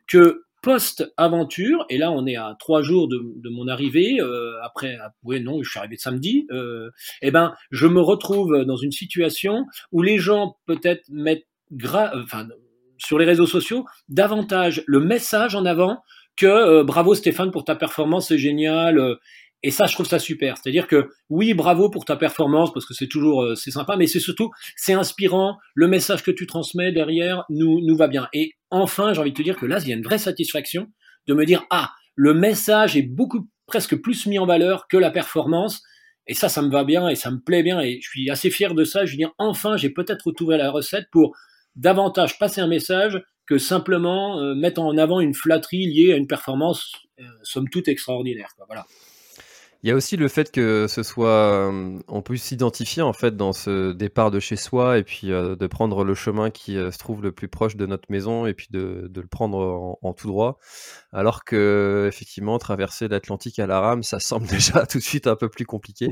que 0.07 0.45
post-aventure, 0.65 1.85
et 1.91 1.99
là 1.99 2.11
on 2.11 2.27
est 2.27 2.37
à 2.37 2.57
trois 2.59 2.83
jours 2.83 3.07
de, 3.09 3.49
mon 3.51 3.69
arrivée, 3.69 4.19
après, 4.63 4.97
ah, 5.01 5.13
oui 5.23 5.41
non, 5.41 5.63
je 5.63 5.71
suis 5.71 5.79
arrivé 5.79 5.97
samedi, 5.97 6.47
eh 7.23 7.31
ben 7.31 7.55
je 7.71 7.87
me 7.87 8.01
retrouve 8.01 8.65
dans 8.65 8.77
une 8.77 8.93
situation 8.93 9.67
où 9.93 10.03
les 10.03 10.19
gens 10.19 10.57
peut-être 10.67 11.09
mettent 11.11 11.47
enfin, 11.83 12.49
sur 12.99 13.19
les 13.19 13.25
réseaux 13.25 13.47
sociaux 13.47 13.85
davantage 14.09 14.83
le 14.87 15.01
message 15.01 15.55
en 15.55 15.65
avant 15.65 16.03
que 16.37 16.83
bravo 16.83 17.15
Stéphane 17.15 17.51
pour 17.51 17.65
ta 17.65 17.77
performance, 17.77 18.29
c'est 18.29 18.39
génial 18.39 19.19
Et 19.67 19.71
ça, 19.71 19.87
je 19.87 19.95
trouve 19.95 20.07
ça 20.07 20.19
super. 20.19 20.59
C'est-à-dire 20.59 20.87
que 20.87 21.09
oui, 21.31 21.55
bravo 21.55 21.89
pour 21.89 22.05
ta 22.05 22.17
performance 22.17 22.71
parce 22.75 22.85
que 22.85 22.93
c'est 22.93 23.09
toujours 23.09 23.43
euh, 23.43 23.55
c'est 23.55 23.71
sympa, 23.71 23.97
mais 23.97 24.07
c'est 24.07 24.21
surtout 24.21 24.51
c'est 24.77 24.93
inspirant. 24.93 25.57
Le 25.75 25.89
message 25.89 26.23
que 26.23 26.31
tu 26.31 26.47
transmets 26.47 26.93
derrière 26.93 27.45
nous 27.49 27.81
nous 27.81 27.97
va 27.97 28.07
bien. 28.07 28.29
Et 28.35 28.53
enfin, 28.71 29.15
j'ai 29.15 29.21
envie 29.21 29.33
de 29.33 29.37
te 29.37 29.43
dire 29.43 29.57
que 29.57 29.65
là, 29.65 29.79
il 29.81 29.89
y 29.89 29.93
a 29.93 29.97
une 29.97 30.03
vraie 30.03 30.19
satisfaction 30.19 30.89
de 31.27 31.33
me 31.33 31.47
dire 31.47 31.65
ah 31.71 31.91
le 32.15 32.35
message 32.35 32.95
est 32.95 33.03
beaucoup 33.03 33.49
presque 33.67 33.97
plus 33.97 34.27
mis 34.27 34.39
en 34.39 34.45
valeur 34.45 34.87
que 34.87 34.99
la 34.99 35.11
performance. 35.11 35.83
Et 36.27 36.35
ça, 36.35 36.51
ça 36.51 36.61
me 36.61 36.71
va 36.71 36.85
bien 36.85 37.09
et 37.09 37.15
ça 37.15 37.31
me 37.31 37.39
plaît 37.39 37.63
bien 37.63 37.81
et 37.81 38.01
je 38.03 38.09
suis 38.09 38.29
assez 38.29 38.51
fier 38.51 38.75
de 38.75 38.85
ça. 38.85 39.07
Je 39.07 39.13
veux 39.13 39.17
dire 39.17 39.33
enfin, 39.39 39.79
j'ai 39.79 39.89
peut-être 39.89 40.27
retrouvé 40.27 40.59
la 40.59 40.71
recette 40.71 41.07
pour 41.11 41.35
davantage 41.75 42.39
passer 42.39 42.61
un 42.61 42.69
message 42.69 43.19
que 43.47 43.57
simplement 43.57 44.41
euh, 44.41 44.55
mettre 44.55 44.83
en 44.83 44.99
avant 44.99 45.21
une 45.21 45.35
flatterie 45.35 45.87
liée 45.87 46.13
à 46.13 46.17
une 46.17 46.27
performance 46.27 46.93
euh, 47.19 47.25
somme 47.45 47.71
toute 47.71 47.89
extraordinaire. 47.89 48.51
Voilà. 48.67 48.85
Il 49.85 49.89
y 49.89 49.91
a 49.91 49.97
aussi 49.97 50.17
le 50.17 50.29
fait 50.29 50.51
que 50.51 50.87
ce 50.89 51.03
soit, 51.03 51.69
euh, 51.69 51.99
on 52.09 52.23
puisse 52.23 52.45
s'identifier 52.45 53.03
en 53.03 53.13
fait 53.13 53.37
dans 53.37 53.53
ce 53.53 53.93
départ 53.93 54.31
de 54.31 54.41
chez 54.41 54.57
soi 54.57 54.97
et 54.97 55.03
puis 55.03 55.31
euh, 55.31 55.57
de 55.57 55.67
prendre 55.67 56.05
le 56.05 56.15
chemin 56.15 56.49
qui 56.49 56.79
euh, 56.79 56.91
se 56.91 56.97
trouve 56.97 57.23
le 57.23 57.33
plus 57.33 57.49
proche 57.49 57.77
de 57.77 57.85
notre 57.85 58.11
maison 58.11 58.47
et 58.47 58.55
puis 58.55 58.69
de, 58.71 59.09
de 59.11 59.21
le 59.21 59.27
prendre 59.27 59.59
en, 59.59 59.99
en, 60.01 60.15
tout 60.15 60.27
droit. 60.27 60.59
Alors 61.13 61.45
que 61.45 62.09
effectivement 62.09 62.57
traverser 62.57 63.09
l'Atlantique 63.09 63.59
à 63.59 63.67
la 63.67 63.79
rame, 63.79 64.03
ça 64.03 64.21
semble 64.21 64.47
déjà 64.49 64.87
tout 64.87 64.97
de 64.97 65.03
suite 65.03 65.27
un 65.27 65.37
peu 65.37 65.51
plus 65.51 65.67
compliqué. 65.67 66.09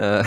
Euh, 0.00 0.24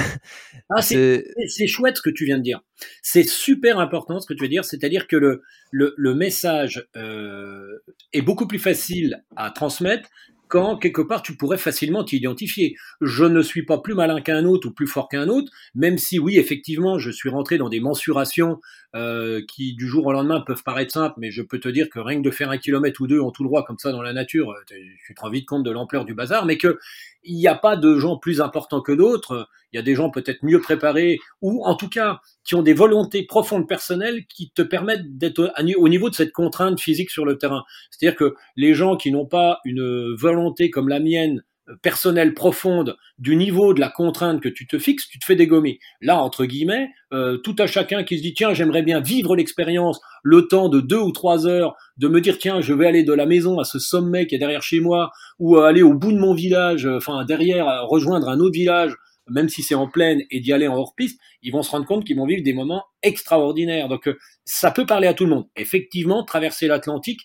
ah, 0.70 0.82
c'est 0.82 1.26
chouette 1.68 1.98
ce 1.98 2.02
que 2.02 2.10
tu 2.10 2.24
viens 2.24 2.38
de 2.38 2.44
dire. 2.44 2.62
C'est 3.02 3.28
super 3.28 3.80
important 3.80 4.22
ce 4.22 4.26
que 4.26 4.34
tu 4.34 4.44
veux 4.44 4.50
dire, 4.50 4.64
c'est-à-dire 4.64 5.08
que 5.08 5.18
le, 5.18 5.42
le, 5.72 5.94
le 5.98 6.16
message 6.16 6.88
est 6.96 8.22
beaucoup 8.22 8.48
plus 8.48 8.58
facile 8.58 9.26
à 9.36 9.52
transmettre 9.52 10.08
quand 10.50 10.78
quelque 10.78 11.02
part 11.02 11.22
tu 11.22 11.38
pourrais 11.38 11.58
facilement 11.58 12.04
t'identifier. 12.04 12.76
Je 13.02 13.24
ne 13.24 13.42
suis 13.42 13.64
pas 13.64 13.78
plus 13.78 13.94
malin 13.94 14.20
qu'un 14.20 14.46
autre 14.46 14.68
ou 14.68 14.72
plus 14.72 14.88
fort 14.88 15.08
qu'un 15.08 15.30
autre, 15.30 15.52
même 15.76 15.98
si 15.98 16.20
oui, 16.20 16.38
effectivement, 16.38 17.00
je 17.00 17.12
suis 17.12 17.30
rentré 17.30 17.58
dans 17.58 17.70
des 17.70 17.80
mensurations 17.80 18.60
euh, 18.96 19.42
qui 19.48 19.76
du 19.76 19.88
jour 19.88 20.08
au 20.08 20.12
lendemain 20.12 20.42
peuvent 20.42 20.64
paraître 20.64 20.94
simples, 20.94 21.14
mais 21.20 21.30
je 21.30 21.44
peux 21.44 21.60
te 21.60 21.70
dire 21.70 21.92
que 21.92 22.00
rien 22.00 22.18
que 22.18 22.26
de 22.26 22.32
faire 22.32 22.50
un 22.50 22.58
kilomètre 22.58 23.00
ou 23.02 23.08
deux 23.08 23.20
en 23.20 23.30
tout 23.30 23.44
droit 23.44 23.64
comme 23.64 23.78
ça 23.78 23.92
dans 23.92 24.02
la 24.02 24.14
nature, 24.14 24.50
euh, 24.50 24.76
tu 25.06 25.14
te 25.14 25.22
rends 25.22 25.30
vite 25.30 25.48
compte 25.48 25.64
de 25.64 25.70
l'ampleur 25.70 26.06
du 26.06 26.16
bazar, 26.16 26.46
mais 26.48 26.58
que 26.58 26.80
il 27.24 27.36
n'y 27.36 27.48
a 27.48 27.54
pas 27.54 27.76
de 27.76 28.00
gens 28.00 28.18
plus 28.18 28.42
importants 28.42 28.82
que 28.82 28.92
d'autres. 28.92 29.48
Il 29.72 29.76
y 29.76 29.80
a 29.80 29.84
des 29.84 29.94
gens 29.94 30.10
peut-être 30.10 30.44
mieux 30.44 30.60
préparés 30.60 31.20
ou 31.42 31.64
en 31.66 31.76
tout 31.76 31.90
cas 31.90 32.22
qui 32.44 32.56
ont 32.56 32.64
des 32.64 32.74
volontés 32.74 33.24
profondes 33.24 33.68
personnelles 33.68 34.26
qui 34.26 34.50
te 34.50 34.64
permettent 34.64 35.18
d'être 35.18 35.54
au 35.78 35.90
niveau 35.90 36.10
de 36.10 36.16
cette 36.16 36.32
contrainte 36.32 36.80
physique 36.80 37.12
sur 37.12 37.26
le 37.26 37.38
terrain. 37.38 37.66
C'est-à-dire 37.92 38.18
que 38.18 38.34
les 38.56 38.74
gens 38.74 38.98
qui 38.98 39.12
n'ont 39.12 39.28
pas 39.28 39.60
une 39.66 40.16
volonté 40.16 40.72
comme 40.72 40.88
la 40.88 41.00
mienne 41.00 41.44
personnelle 41.82 42.34
profonde 42.34 42.98
du 43.18 43.36
niveau 43.36 43.74
de 43.74 43.80
la 43.80 43.90
contrainte 43.90 44.42
que 44.42 44.50
tu 44.50 44.68
te 44.68 44.80
fixes, 44.80 45.08
tu 45.08 45.20
te 45.20 45.26
fais 45.26 45.36
dégommer. 45.36 45.80
Là, 46.02 46.22
entre 46.22 46.46
guillemets, 46.46 46.90
euh, 47.14 47.38
tout 47.38 47.56
à 47.60 47.68
chacun 47.68 48.04
qui 48.04 48.18
se 48.18 48.24
dit 48.24 48.34
tiens, 48.34 48.54
j'aimerais 48.54 48.84
bien 48.84 49.00
vivre 49.00 49.36
l'expérience, 49.36 50.00
le 50.24 50.48
temps 50.48 50.70
de 50.70 50.82
deux 50.82 51.00
ou 51.00 51.12
trois 51.12 51.48
heures, 51.48 51.76
de 51.98 52.08
me 52.08 52.22
dire 52.22 52.38
tiens, 52.38 52.62
je 52.62 52.74
vais 52.74 52.88
aller 52.88 53.04
de 53.04 53.14
la 53.14 53.26
maison 53.26 53.60
à 53.60 53.64
ce 53.64 53.80
sommet 53.80 54.28
qui 54.28 54.36
est 54.36 54.40
derrière 54.40 54.64
chez 54.64 54.80
moi, 54.80 55.12
ou 55.38 55.58
aller 55.58 55.82
au 55.82 55.94
bout 55.94 56.12
de 56.12 56.20
mon 56.20 56.34
village, 56.34 56.86
euh, 56.86 56.98
enfin 56.98 57.26
derrière, 57.26 57.86
rejoindre 57.88 58.30
un 58.30 58.40
autre 58.40 58.54
village, 58.54 58.94
même 59.30 59.50
si 59.50 59.62
c'est 59.62 59.76
en 59.76 59.88
plaine, 59.88 60.22
et 60.32 60.40
d'y 60.40 60.54
aller 60.54 60.68
en 60.68 60.76
hors-piste, 60.76 61.20
ils 61.42 61.52
vont 61.52 61.62
se 61.62 61.72
rendre 61.72 61.86
compte 61.86 62.06
qu'ils 62.06 62.18
vont 62.18 62.26
vivre 62.26 62.44
des 62.44 62.54
moments 62.54 62.84
extraordinaires. 63.04 63.88
Donc 63.88 64.08
euh, 64.08 64.18
ça 64.46 64.72
peut 64.72 64.86
parler 64.86 65.08
à 65.08 65.14
tout 65.14 65.26
le 65.26 65.32
monde. 65.32 65.46
Effectivement, 65.56 66.24
traverser 66.24 66.68
l'Atlantique, 66.68 67.22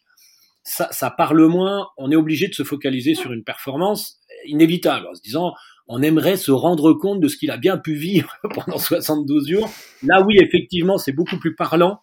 ça, 0.63 0.89
ça 0.93 1.11
parle 1.11 1.47
moins, 1.47 1.89
on 1.99 2.11
est 2.11 2.17
obligé 2.17 2.49
de 2.49 2.55
se 2.55 2.63
focaliser 2.63 3.15
sur 3.15 3.33
une 3.33 3.45
performance 3.45 4.19
inévitable, 4.47 5.07
en 5.07 5.15
se 5.15 5.23
disant 5.23 5.53
on 5.87 6.03
aimerait 6.03 6.37
se 6.37 6.51
rendre 6.51 6.95
compte 6.95 7.21
de 7.21 7.29
ce 7.29 7.37
qu'il 7.37 7.51
a 7.51 7.57
bien 7.57 7.77
pu 7.77 7.95
vivre 7.95 8.35
pendant 8.55 8.79
72 8.79 9.49
jours. 9.49 9.71
Là, 10.03 10.23
oui, 10.27 10.37
effectivement, 10.41 10.99
c'est 10.99 11.13
beaucoup 11.13 11.39
plus 11.39 11.55
parlant 11.55 12.01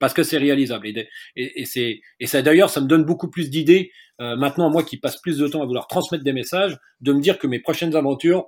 parce 0.00 0.14
que 0.14 0.22
c'est 0.22 0.38
réalisable. 0.38 0.88
Et, 1.36 1.64
c'est 1.64 2.00
ça 2.24 2.42
d'ailleurs, 2.42 2.70
ça 2.70 2.80
me 2.80 2.86
donne 2.86 3.04
beaucoup 3.04 3.30
plus 3.30 3.50
d'idées 3.50 3.90
euh, 4.20 4.36
maintenant, 4.36 4.70
moi 4.70 4.84
qui 4.84 4.96
passe 4.96 5.20
plus 5.20 5.38
de 5.38 5.48
temps 5.48 5.62
à 5.62 5.66
vouloir 5.66 5.88
transmettre 5.88 6.24
des 6.24 6.32
messages, 6.32 6.76
de 7.00 7.12
me 7.12 7.20
dire 7.20 7.38
que 7.38 7.46
mes 7.46 7.58
prochaines 7.58 7.96
aventures, 7.96 8.46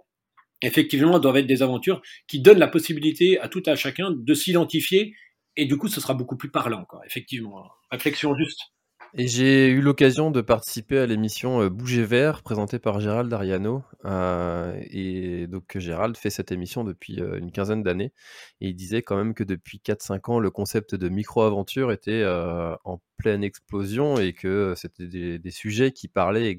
effectivement, 0.62 1.18
doivent 1.18 1.38
être 1.38 1.46
des 1.46 1.62
aventures 1.62 2.00
qui 2.28 2.40
donnent 2.40 2.58
la 2.58 2.68
possibilité 2.68 3.38
à 3.40 3.48
tout 3.48 3.62
à 3.66 3.74
chacun 3.74 4.10
de 4.12 4.34
s'identifier. 4.34 5.14
Et 5.56 5.64
du 5.64 5.76
coup, 5.76 5.88
ce 5.88 6.00
sera 6.00 6.14
beaucoup 6.14 6.36
plus 6.36 6.50
parlant, 6.50 6.84
quoi. 6.84 7.00
Effectivement, 7.06 7.68
réflexion 7.90 8.34
juste. 8.36 8.60
Et 9.18 9.28
j'ai 9.28 9.68
eu 9.68 9.80
l'occasion 9.80 10.30
de 10.30 10.42
participer 10.42 10.98
à 10.98 11.06
l'émission 11.06 11.62
euh, 11.62 11.70
Bouger 11.70 12.04
Vert, 12.04 12.42
présentée 12.42 12.78
par 12.78 13.00
Gérald 13.00 13.32
Ariano. 13.32 13.82
Euh, 14.04 14.78
et 14.90 15.46
donc 15.46 15.78
Gérald 15.78 16.18
fait 16.18 16.28
cette 16.28 16.52
émission 16.52 16.84
depuis 16.84 17.22
euh, 17.22 17.38
une 17.38 17.50
quinzaine 17.50 17.82
d'années. 17.82 18.12
Et 18.60 18.68
il 18.68 18.76
disait 18.76 19.00
quand 19.00 19.16
même 19.16 19.32
que 19.32 19.42
depuis 19.42 19.80
4-5 19.82 20.30
ans, 20.30 20.38
le 20.38 20.50
concept 20.50 20.94
de 20.94 21.08
micro-aventure 21.08 21.92
était 21.92 22.26
en 22.26 23.00
pleine 23.16 23.42
explosion 23.42 24.18
et 24.18 24.34
que 24.34 24.74
c'était 24.76 25.38
des, 25.38 25.50
sujets 25.50 25.92
qui 25.92 26.08
parlaient 26.08 26.58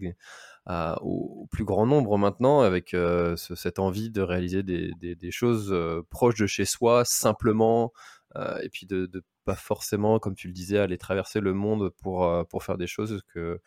au, 1.01 1.47
plus 1.51 1.63
grand 1.63 1.85
nombre 1.85 2.17
maintenant, 2.17 2.61
avec 2.61 2.89
ce, 2.91 3.35
cette 3.55 3.77
envie 3.77 4.09
de 4.09 4.21
réaliser 4.21 4.63
des 4.63 5.31
choses 5.31 5.75
proches 6.09 6.39
de 6.39 6.47
chez 6.47 6.65
soi, 6.65 7.03
simplement, 7.05 7.93
et 8.35 8.69
puis 8.69 8.85
de, 8.85 9.05
de 9.05 9.23
pas 9.47 9.55
forcément, 9.55 10.19
comme 10.19 10.35
tu 10.35 10.47
le 10.47 10.53
disais, 10.53 10.77
aller 10.77 10.97
traverser 10.97 11.39
le 11.39 11.53
monde 11.53 11.89
pour, 12.01 12.25
euh, 12.25 12.43
pour 12.43 12.63
faire 12.63 12.77
des 12.77 12.85
choses 12.85 13.21
que, 13.33 13.59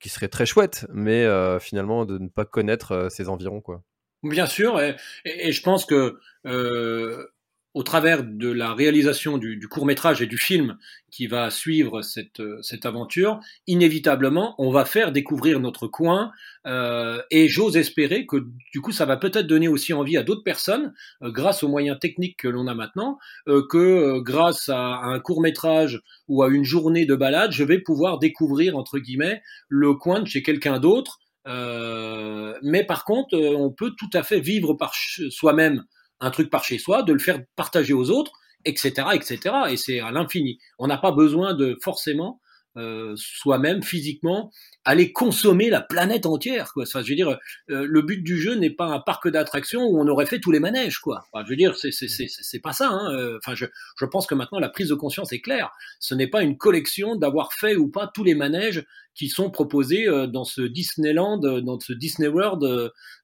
qui 0.00 0.08
seraient 0.08 0.28
très 0.28 0.46
chouettes, 0.46 0.86
mais 0.90 1.24
euh, 1.24 1.58
finalement 1.58 2.06
de 2.06 2.18
ne 2.18 2.28
pas 2.28 2.44
connaître 2.44 2.92
euh, 2.92 3.08
ses 3.08 3.28
environs. 3.28 3.60
Quoi. 3.60 3.82
Bien 4.22 4.46
sûr, 4.46 4.80
et, 4.80 4.96
et, 5.24 5.50
je 5.52 5.62
pense 5.62 5.84
que 5.84 6.20
euh, 6.46 7.26
au 7.74 7.82
travers 7.82 8.22
de 8.22 8.50
la 8.50 8.74
réalisation 8.74 9.38
du, 9.38 9.56
du, 9.56 9.68
court 9.68 9.86
métrage 9.86 10.20
et 10.22 10.26
du 10.26 10.38
film 10.38 10.76
qui 11.10 11.26
va 11.26 11.50
suivre 11.50 12.02
cette, 12.02 12.42
cette 12.62 12.86
aventure, 12.86 13.40
inévitablement, 13.66 14.54
on 14.58 14.70
va 14.70 14.84
faire 14.84 15.12
découvrir 15.12 15.60
notre 15.60 15.86
coin 15.86 16.32
euh, 16.66 17.20
et 17.30 17.48
j'ose 17.48 17.76
espérer 17.76 18.26
que 18.26 18.46
du 18.72 18.80
coup, 18.80 18.92
ça 18.92 19.04
va 19.04 19.16
peut-être 19.16 19.46
donner 19.46 19.68
aussi 19.68 19.92
envie 19.92 20.16
à 20.16 20.22
d'autres 20.22 20.44
personnes, 20.44 20.92
euh, 21.22 21.30
grâce 21.30 21.62
aux 21.62 21.68
moyens 21.68 21.98
techniques 21.98 22.38
que 22.38 22.48
l'on 22.48 22.66
a 22.66 22.74
maintenant, 22.74 23.18
euh, 23.48 23.62
que 23.68 23.78
euh, 23.78 24.20
grâce 24.20 24.68
à, 24.68 24.94
à 24.96 25.06
un 25.06 25.20
court 25.20 25.40
métrage 25.40 26.00
ou 26.28 26.42
à 26.42 26.48
une 26.48 26.64
journée 26.64 27.06
de 27.06 27.14
balade, 27.14 27.52
je 27.52 27.64
vais 27.64 27.78
pouvoir 27.78 28.18
découvrir 28.18 28.76
entre 28.76 28.98
guillemets 28.98 29.42
le 29.68 29.94
coin 29.94 30.20
de 30.20 30.26
chez 30.26 30.42
quelqu'un 30.42 30.78
d'autre. 30.78 31.18
Euh, 31.48 32.54
mais 32.62 32.84
par 32.84 33.04
contre, 33.04 33.36
on 33.36 33.70
peut 33.70 33.92
tout 33.98 34.10
à 34.12 34.22
fait 34.22 34.40
vivre 34.40 34.74
par 34.74 34.94
soi-même 35.30 35.84
un 36.22 36.30
truc 36.30 36.48
par 36.48 36.64
chez 36.64 36.78
soi, 36.78 37.02
de 37.02 37.12
le 37.12 37.18
faire 37.18 37.40
partager 37.56 37.92
aux 37.92 38.10
autres, 38.10 38.32
etc., 38.64 39.08
etc. 39.12 39.38
Et 39.70 39.76
c'est 39.76 40.00
à 40.00 40.10
l'infini. 40.10 40.58
On 40.78 40.86
n'a 40.86 40.96
pas 40.96 41.12
besoin 41.12 41.52
de 41.54 41.76
forcément 41.82 42.40
euh, 42.78 43.12
soi-même 43.16 43.82
physiquement 43.82 44.50
aller 44.84 45.12
consommer 45.12 45.70
la 45.70 45.80
planète 45.80 46.26
entière 46.26 46.72
quoi. 46.72 46.84
Enfin, 46.84 47.02
je 47.02 47.10
veux 47.10 47.14
dire 47.14 47.38
euh, 47.70 47.86
le 47.88 48.02
but 48.02 48.22
du 48.22 48.40
jeu 48.40 48.54
n'est 48.54 48.70
pas 48.70 48.86
un 48.86 48.98
parc 48.98 49.28
d'attractions 49.28 49.84
où 49.84 50.00
on 50.00 50.08
aurait 50.08 50.26
fait 50.26 50.40
tous 50.40 50.50
les 50.50 50.60
manèges 50.60 50.98
quoi. 50.98 51.24
Enfin, 51.32 51.44
je 51.44 51.50
veux 51.50 51.56
dire 51.56 51.76
c'est 51.76 51.92
c'est 51.92 52.08
c'est 52.08 52.60
pas 52.60 52.72
ça 52.72 52.88
hein. 52.88 53.14
Euh, 53.14 53.38
enfin 53.38 53.54
je 53.54 53.66
je 53.96 54.04
pense 54.04 54.26
que 54.26 54.34
maintenant 54.34 54.58
la 54.58 54.68
prise 54.68 54.88
de 54.88 54.94
conscience 54.94 55.32
est 55.32 55.40
claire. 55.40 55.70
Ce 56.00 56.14
n'est 56.14 56.26
pas 56.26 56.42
une 56.42 56.56
collection 56.56 57.16
d'avoir 57.16 57.52
fait 57.52 57.76
ou 57.76 57.88
pas 57.88 58.10
tous 58.12 58.24
les 58.24 58.34
manèges 58.34 58.84
qui 59.14 59.28
sont 59.28 59.50
proposés 59.50 60.08
euh, 60.08 60.26
dans 60.26 60.44
ce 60.44 60.62
Disneyland 60.62 61.38
dans 61.38 61.78
ce 61.78 61.92
Disney 61.92 62.28
World 62.28 62.62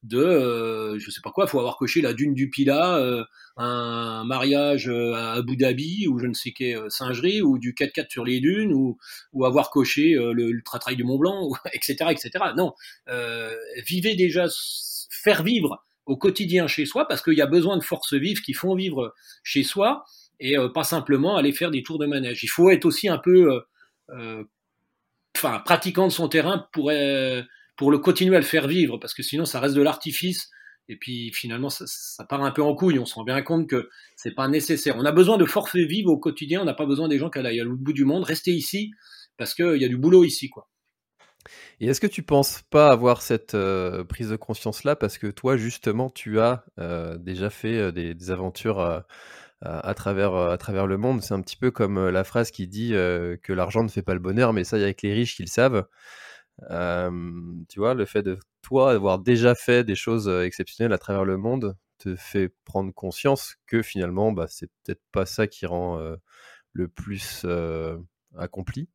de 0.03 0.19
euh, 0.19 0.99
je 0.99 1.11
sais 1.11 1.23
pas 1.23 1.31
quoi 1.31 1.47
faut 1.47 1.59
avoir 1.59 1.77
coché 1.77 2.03
la 2.03 2.13
dune 2.13 2.35
du 2.35 2.51
Pila 2.51 3.27
un 3.57 4.25
mariage 4.25 4.89
à 4.89 5.33
Abu 5.33 5.57
Dhabi 5.57 6.07
ou 6.07 6.21
je 6.21 6.27
ne 6.27 6.35
sais 6.35 6.53
quelle 6.53 6.89
singerie 6.91 7.43
ou 7.43 7.59
du 7.59 7.73
4x4 7.73 8.11
sur 8.11 8.25
les 8.25 8.39
dunes 8.39 8.73
ou 8.73 8.99
ou 9.33 9.45
avoir 9.45 9.71
coché 9.71 10.13
le 10.15 10.51
ultra 10.51 10.79
trail 10.79 10.97
du 10.97 11.05
Mont 11.05 11.19
Blanc 11.19 11.48
etc., 11.73 11.97
etc. 12.11 12.31
Non, 12.57 12.75
euh, 13.09 13.55
vivez 13.87 14.15
déjà, 14.15 14.47
faire 15.11 15.43
vivre 15.43 15.85
au 16.07 16.17
quotidien 16.17 16.67
chez 16.67 16.87
soi, 16.87 17.07
parce 17.07 17.23
qu'il 17.23 17.35
y 17.35 17.43
a 17.43 17.47
besoin 17.47 17.77
de 17.77 17.83
forces 17.83 18.15
vives 18.15 18.41
qui 18.41 18.55
font 18.55 18.75
vivre 18.75 19.15
chez 19.43 19.63
soi, 19.63 20.05
et 20.41 20.57
euh, 20.57 20.69
pas 20.69 20.85
simplement 20.85 21.37
aller 21.37 21.53
faire 21.53 21.71
des 21.71 21.83
tours 21.83 21.99
de 21.99 22.07
manège. 22.07 22.43
Il 22.43 22.49
faut 22.49 22.71
être 22.71 22.87
aussi 22.87 23.09
un 23.09 23.19
peu, 23.19 23.61
euh, 24.11 24.45
enfin, 25.37 25.61
pratiquant 25.61 26.07
de 26.07 26.13
son 26.13 26.29
terrain 26.29 26.67
pour 26.73 26.91
pour 27.77 27.93
le 27.93 27.99
continuer 27.99 28.35
à 28.35 28.41
le 28.41 28.45
faire 28.45 28.67
vivre, 28.67 28.99
parce 28.99 29.15
que 29.15 29.23
sinon 29.23 29.45
ça 29.45 29.61
reste 29.61 29.77
de 29.77 29.83
l'artifice. 29.83 30.51
Et 30.89 30.97
puis 30.97 31.31
finalement, 31.33 31.69
ça, 31.69 31.85
ça, 31.87 32.25
part 32.25 32.43
un 32.43 32.51
peu 32.51 32.63
en 32.63 32.75
couille. 32.75 32.99
On 32.99 33.05
se 33.07 33.15
rend 33.15 33.25
bien 33.25 33.41
compte 33.43 33.69
que 33.69 33.89
c'est 34.17 34.35
pas 34.35 34.49
nécessaire. 34.49 34.97
On 34.97 35.05
a 35.05 35.13
besoin 35.13 35.37
de 35.37 35.45
forces 35.45 35.77
vives 35.77 36.09
au 36.09 36.19
quotidien. 36.19 36.63
On 36.63 36.65
n'a 36.65 36.75
pas 36.75 36.87
besoin 36.87 37.09
des 37.09 37.19
gens 37.19 37.31
qui 37.31 37.39
aillent 37.39 37.61
à 37.61 37.65
l'autre 37.65 37.83
bout 37.83 37.93
du 37.93 38.05
monde. 38.05 38.25
Restez 38.25 38.53
ici 38.53 38.93
parce 39.37 39.55
qu'il 39.55 39.77
y 39.77 39.85
a 39.85 39.89
du 39.89 39.97
boulot 39.97 40.25
ici, 40.25 40.51
quoi. 40.51 40.69
Et 41.81 41.87
est-ce 41.87 42.01
que 42.01 42.07
tu 42.07 42.23
penses 42.23 42.63
pas 42.71 42.91
avoir 42.91 43.23
cette 43.23 43.55
euh, 43.55 44.05
prise 44.05 44.31
de 44.31 44.37
conscience-là 44.37 44.97
parce 44.97 45.19
que 45.19 45.29
toi, 45.29 45.57
justement, 45.57 46.11
tu 46.11 46.41
as 46.41 46.65
euh, 46.79 47.19
déjà 47.19 47.51
fait 47.51 47.77
euh, 47.77 47.93
des, 47.93 48.31
aventures 48.31 48.81
à, 49.63 49.95
travers, 49.95 50.35
à 50.35 50.59
travers 50.59 50.87
le 50.87 50.97
monde? 50.97 51.23
C'est 51.23 51.35
un 51.35 51.41
petit 51.41 51.57
peu 51.57 51.71
comme 51.71 52.09
la 52.09 52.25
phrase 52.25 52.51
qui 52.51 52.67
dit 52.69 52.91
que 52.91 53.53
l'argent 53.53 53.83
ne 53.83 53.89
fait 53.89 54.03
pas 54.03 54.15
le 54.15 54.21
bonheur, 54.21 54.53
mais 54.53 54.65
ça, 54.65 54.79
il 54.79 54.83
y 54.83 54.85
a 54.85 54.95
que 54.95 55.07
les 55.07 55.15
riches 55.15 55.37
qui 55.37 55.43
le 55.43 55.49
savent. 55.49 55.87
tu 57.69 57.81
vois, 57.81 57.95
le 57.95 58.05
fait 58.05 58.23
de 58.23 58.39
toi 58.63 58.93
avoir 58.93 59.19
déjà 59.19 59.55
fait 59.55 59.85
des 59.85 59.95
choses 59.95 60.29
exceptionnelles 60.29 60.93
à 60.93 60.99
travers 60.99 61.25
le 61.25 61.37
monde 61.37 61.77
te 61.99 62.15
fait 62.15 62.53
prendre 62.65 62.93
conscience 62.93 63.57
que 63.67 63.83
finalement, 63.83 64.33
bah, 64.33 64.47
c'est 64.49 64.71
peut-être 64.85 65.03
pas 65.13 65.27
ça 65.27 65.47
qui 65.47 65.67
rend 65.67 66.01
le 66.73 66.89
plus 66.89 67.47
accompli. 68.37 68.89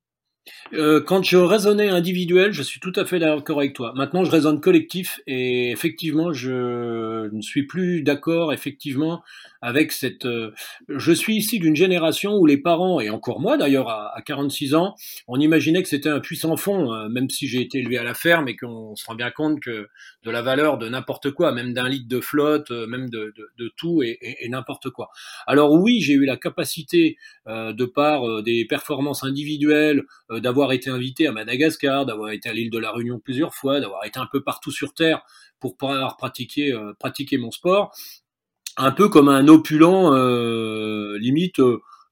Euh, 0.73 1.01
quand 1.01 1.23
je 1.23 1.37
raisonnais 1.37 1.89
individuel, 1.89 2.51
je 2.51 2.63
suis 2.63 2.79
tout 2.79 2.91
à 2.95 3.05
fait 3.05 3.19
d'accord 3.19 3.59
avec 3.59 3.73
toi. 3.73 3.93
Maintenant, 3.95 4.23
je 4.23 4.31
raisonne 4.31 4.59
collectif 4.59 5.21
et 5.27 5.71
effectivement, 5.71 6.33
je 6.33 7.29
ne 7.29 7.41
suis 7.41 7.63
plus 7.63 8.01
d'accord 8.01 8.53
effectivement 8.53 9.23
avec 9.61 9.91
cette. 9.91 10.25
Euh, 10.25 10.51
je 10.89 11.13
suis 11.13 11.35
ici 11.35 11.59
d'une 11.59 11.75
génération 11.75 12.35
où 12.35 12.45
les 12.45 12.57
parents 12.57 12.99
et 12.99 13.09
encore 13.09 13.39
moi 13.39 13.57
d'ailleurs 13.57 13.89
à, 13.89 14.21
46 14.25 14.75
ans, 14.75 14.95
on 15.27 15.39
imaginait 15.39 15.81
que 15.83 15.89
c'était 15.89 16.09
un 16.09 16.19
puissant 16.19 16.57
fond, 16.57 16.93
euh, 16.93 17.07
même 17.07 17.29
si 17.29 17.47
j'ai 17.47 17.61
été 17.61 17.79
élevé 17.79 17.97
à 17.97 18.03
la 18.03 18.13
ferme 18.13 18.47
et 18.47 18.55
qu'on 18.55 18.95
se 18.95 19.05
rend 19.05 19.15
bien 19.15 19.31
compte 19.31 19.59
que 19.59 19.87
de 20.23 20.31
la 20.31 20.41
valeur 20.41 20.77
de 20.77 20.89
n'importe 20.89 21.31
quoi, 21.31 21.51
même 21.51 21.73
d'un 21.73 21.87
litre 21.87 22.09
de 22.09 22.19
flotte, 22.19 22.71
même 22.71 23.09
de, 23.09 23.33
tout 23.77 24.03
et, 24.03 24.17
et, 24.21 24.49
n'importe 24.49 24.89
quoi. 24.89 25.09
Alors 25.47 25.71
oui, 25.71 26.01
j'ai 26.01 26.13
eu 26.13 26.25
la 26.25 26.37
capacité 26.37 27.17
de 27.47 27.85
par 27.85 28.43
des 28.43 28.65
performances 28.65 29.23
individuelles 29.23 30.03
d'avoir 30.39 30.71
été 30.71 30.89
invité 30.89 31.27
à 31.27 31.31
Madagascar, 31.31 32.05
d'avoir 32.05 32.31
été 32.31 32.49
à 32.49 32.53
l'île 32.53 32.69
de 32.69 32.79
la 32.79 32.91
Réunion 32.91 33.19
plusieurs 33.19 33.53
fois, 33.53 33.79
d'avoir 33.79 34.05
été 34.05 34.19
un 34.19 34.27
peu 34.31 34.41
partout 34.41 34.71
sur 34.71 34.93
Terre 34.93 35.21
pour 35.59 35.77
pouvoir 35.77 36.17
pratiquer, 36.17 36.73
euh, 36.73 36.93
pratiquer 36.99 37.37
mon 37.37 37.51
sport, 37.51 37.93
un 38.77 38.91
peu 38.91 39.09
comme 39.09 39.29
un 39.29 39.47
opulent 39.47 40.13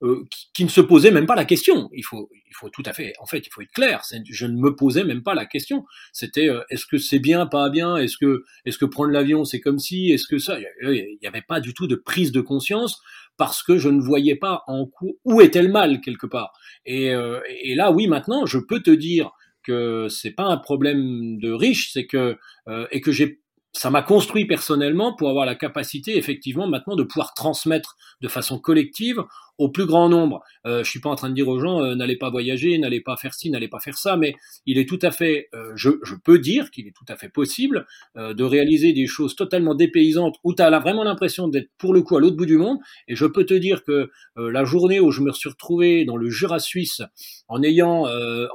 euh, 0.02 0.16
limite 0.16 0.30
qui, 0.54 0.64
ne 0.64 0.70
se 0.70 0.82
posait 0.82 1.12
même 1.12 1.26
pas 1.26 1.36
la 1.36 1.46
question. 1.46 1.90
Il 1.94 2.04
faut, 2.04 2.30
il 2.34 2.56
faut 2.56 2.70
tout 2.70 2.84
à 2.86 2.94
fait, 2.94 3.14
en 3.20 3.26
fait, 3.26 3.46
il 3.46 3.50
faut 3.52 3.62
être 3.62 3.72
clair. 3.72 4.02
Je 4.30 4.46
ne 4.46 4.58
me 4.58 4.76
posais 4.76 5.04
même 5.04 5.24
pas 5.24 5.36
la 5.36 5.46
question. 5.46 5.86
C'était, 6.14 6.50
est-ce 6.70 6.86
que 6.86 6.98
c'est 6.98 7.20
bien, 7.20 7.46
pas 7.46 7.70
bien? 7.70 7.98
Est-ce 7.98 8.18
que, 8.18 8.44
est-ce 8.66 8.78
que 8.78 8.86
prendre 8.86 9.12
l'avion, 9.12 9.46
c'est 9.46 9.60
comme 9.60 9.80
si? 9.80 10.12
Est-ce 10.12 10.28
que 10.28 10.38
ça? 10.38 10.58
Il 10.60 11.18
n'y 11.22 11.28
avait 11.28 11.42
pas 11.42 11.60
du 11.60 11.74
tout 11.74 11.88
de 11.88 11.96
prise 11.96 12.32
de 12.32 12.42
conscience 12.42 13.02
parce 13.38 13.64
que 13.64 13.78
je 13.78 13.90
ne 13.90 14.00
voyais 14.00 14.36
pas 14.36 14.64
en 14.68 14.88
où 15.26 15.42
était 15.42 15.64
le 15.64 15.70
mal 15.70 16.02
quelque 16.02 16.28
part. 16.28 16.54
Et, 16.86 17.12
euh, 17.12 17.40
et, 17.64 17.74
là, 17.74 17.92
oui, 17.92 18.08
maintenant, 18.08 18.46
je 18.46 18.60
peux 18.60 18.82
te 18.82 18.92
dire 18.92 19.32
que 19.64 20.08
c'est 20.10 20.32
pas 20.32 20.46
un 20.46 20.58
problème 20.58 21.40
de 21.40 21.52
riche, 21.52 21.92
c'est 21.92 22.06
que 22.06 22.38
euh, 22.68 22.88
et 22.92 23.02
que 23.02 23.12
j'ai 23.12 23.40
ça 23.74 23.90
m'a 23.90 24.02
construit 24.02 24.46
personnellement 24.46 25.16
pour 25.16 25.30
avoir 25.30 25.46
la 25.46 25.56
capacité 25.56 26.18
effectivement 26.18 26.68
maintenant 26.68 26.98
de 26.98 27.04
pouvoir 27.04 27.34
transmettre 27.34 27.96
de 28.20 28.28
façon 28.28 28.60
collective 28.60 29.24
au 29.62 29.70
plus 29.70 29.86
grand 29.86 30.10
nombre. 30.10 30.42
Euh, 30.66 30.84
je 30.84 30.90
suis 30.90 31.00
pas 31.00 31.10
en 31.10 31.16
train 31.16 31.30
de 31.30 31.36
dire 31.36 31.48
aux 31.48 31.60
gens 31.60 31.84
euh, 31.84 31.96
n'allez 31.96 32.18
pas 32.18 32.30
voyager, 32.30 32.78
n'allez 32.80 33.00
pas 33.02 33.16
faire 33.16 33.34
ci, 33.34 33.50
n'allez 33.52 33.68
pas 33.68 33.80
faire 33.80 33.98
ça, 33.98 34.18
mais 34.18 34.36
il 34.66 34.80
est 34.80 34.90
tout 34.90 35.00
à 35.04 35.12
fait, 35.12 35.50
euh, 35.54 35.72
je, 35.76 35.90
peux 36.24 36.40
dire 36.40 36.72
qu'il 36.72 36.88
est 36.88 36.96
tout 36.96 37.06
à 37.08 37.16
fait 37.16 37.30
possible 37.30 37.86
euh, 38.18 38.34
de 38.34 38.44
réaliser 38.44 38.92
des 38.92 39.06
choses 39.06 39.36
totalement 39.36 39.76
dépaysantes 39.76 40.38
où 40.44 40.56
tu 40.56 40.64
as 40.64 40.80
vraiment 40.80 41.04
l'impression 41.04 41.48
d'être 41.48 41.70
pour 41.78 41.94
le 41.94 42.02
coup 42.02 42.18
à 42.18 42.20
l'autre 42.20 42.38
bout 42.38 42.48
du 42.48 42.58
monde. 42.58 42.80
Et 43.08 43.16
je 43.16 43.26
peux 43.26 43.46
te 43.46 43.54
dire 43.54 43.84
que 43.84 44.10
la 44.38 44.64
journée 44.64 45.00
où 45.00 45.12
je 45.12 45.22
me 45.22 45.32
suis 45.32 45.50
retrouvé 45.50 46.06
dans 46.06 46.18
le 46.18 46.30
Jura 46.30 46.60
suisse 46.60 47.02
en 47.48 47.62
ayant 47.62 48.06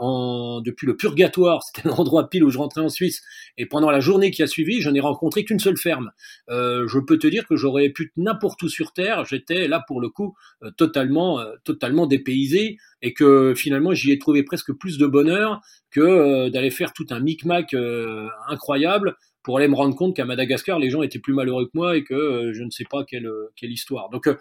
en, 0.01 0.61
depuis 0.61 0.87
le 0.87 0.97
purgatoire, 0.97 1.63
c'était 1.67 1.89
l'endroit 1.89 2.29
pile 2.29 2.45
où 2.45 2.51
je 2.51 2.59
rentrais 2.59 2.81
en 2.81 2.89
Suisse, 2.89 3.23
et 3.59 3.67
pendant 3.67 3.91
la 3.91 4.01
journée 4.01 4.31
qui 4.31 4.43
a 4.43 4.47
suivi, 4.47 4.81
je 4.81 4.91
n'ai 4.91 5.01
rencontré 5.01 5.45
qu'une 5.45 5.59
seule 5.59 5.77
ferme. 5.77 6.11
je 6.49 6.99
peux 6.99 7.19
te 7.19 7.27
dire 7.27 7.47
que 7.47 7.57
j'aurais 7.57 7.91
pu 7.91 8.13
n'importe 8.17 8.63
où 8.63 8.69
sur 8.69 8.93
terre, 8.93 9.25
j'étais 9.25 9.69
là 9.69 9.85
pour 9.87 10.01
le 10.01 10.09
coup 10.09 10.35
totalement, 10.77 10.96
euh, 10.97 11.55
totalement 11.65 12.07
dépaysé 12.07 12.79
et 13.03 13.13
que 13.13 13.55
finalement 13.55 13.93
j'y 13.95 14.13
ai 14.13 14.19
trouvé 14.19 14.43
presque 14.43 14.73
plus 14.73 14.99
de 14.99 15.07
bonheur 15.07 15.61
que 15.91 16.01
euh, 16.01 16.51
d'aller 16.51 16.71
faire 16.71 16.93
tout 16.93 17.07
un 17.11 17.21
micmac 17.21 17.75
euh, 17.75 18.29
incroyable 18.49 19.17
pour 19.47 19.59
aller 19.59 19.69
me 19.69 19.77
rendre 19.77 19.95
compte 19.95 20.17
qu'à 20.17 20.25
Madagascar, 20.25 20.81
les 20.81 20.91
gens 20.91 21.03
étaient 21.03 21.21
plus 21.21 21.33
malheureux 21.33 21.67
que 21.67 21.71
moi 21.73 21.97
et 21.97 22.03
que 22.03 22.15
euh, 22.15 22.53
je 22.53 22.65
ne 22.65 22.71
sais 22.71 22.83
pas 22.91 23.05
quelle, 23.05 23.29
euh, 23.29 23.53
quelle 23.55 23.71
histoire. 23.71 24.11
Donc, 24.11 24.27
euh, 24.27 24.35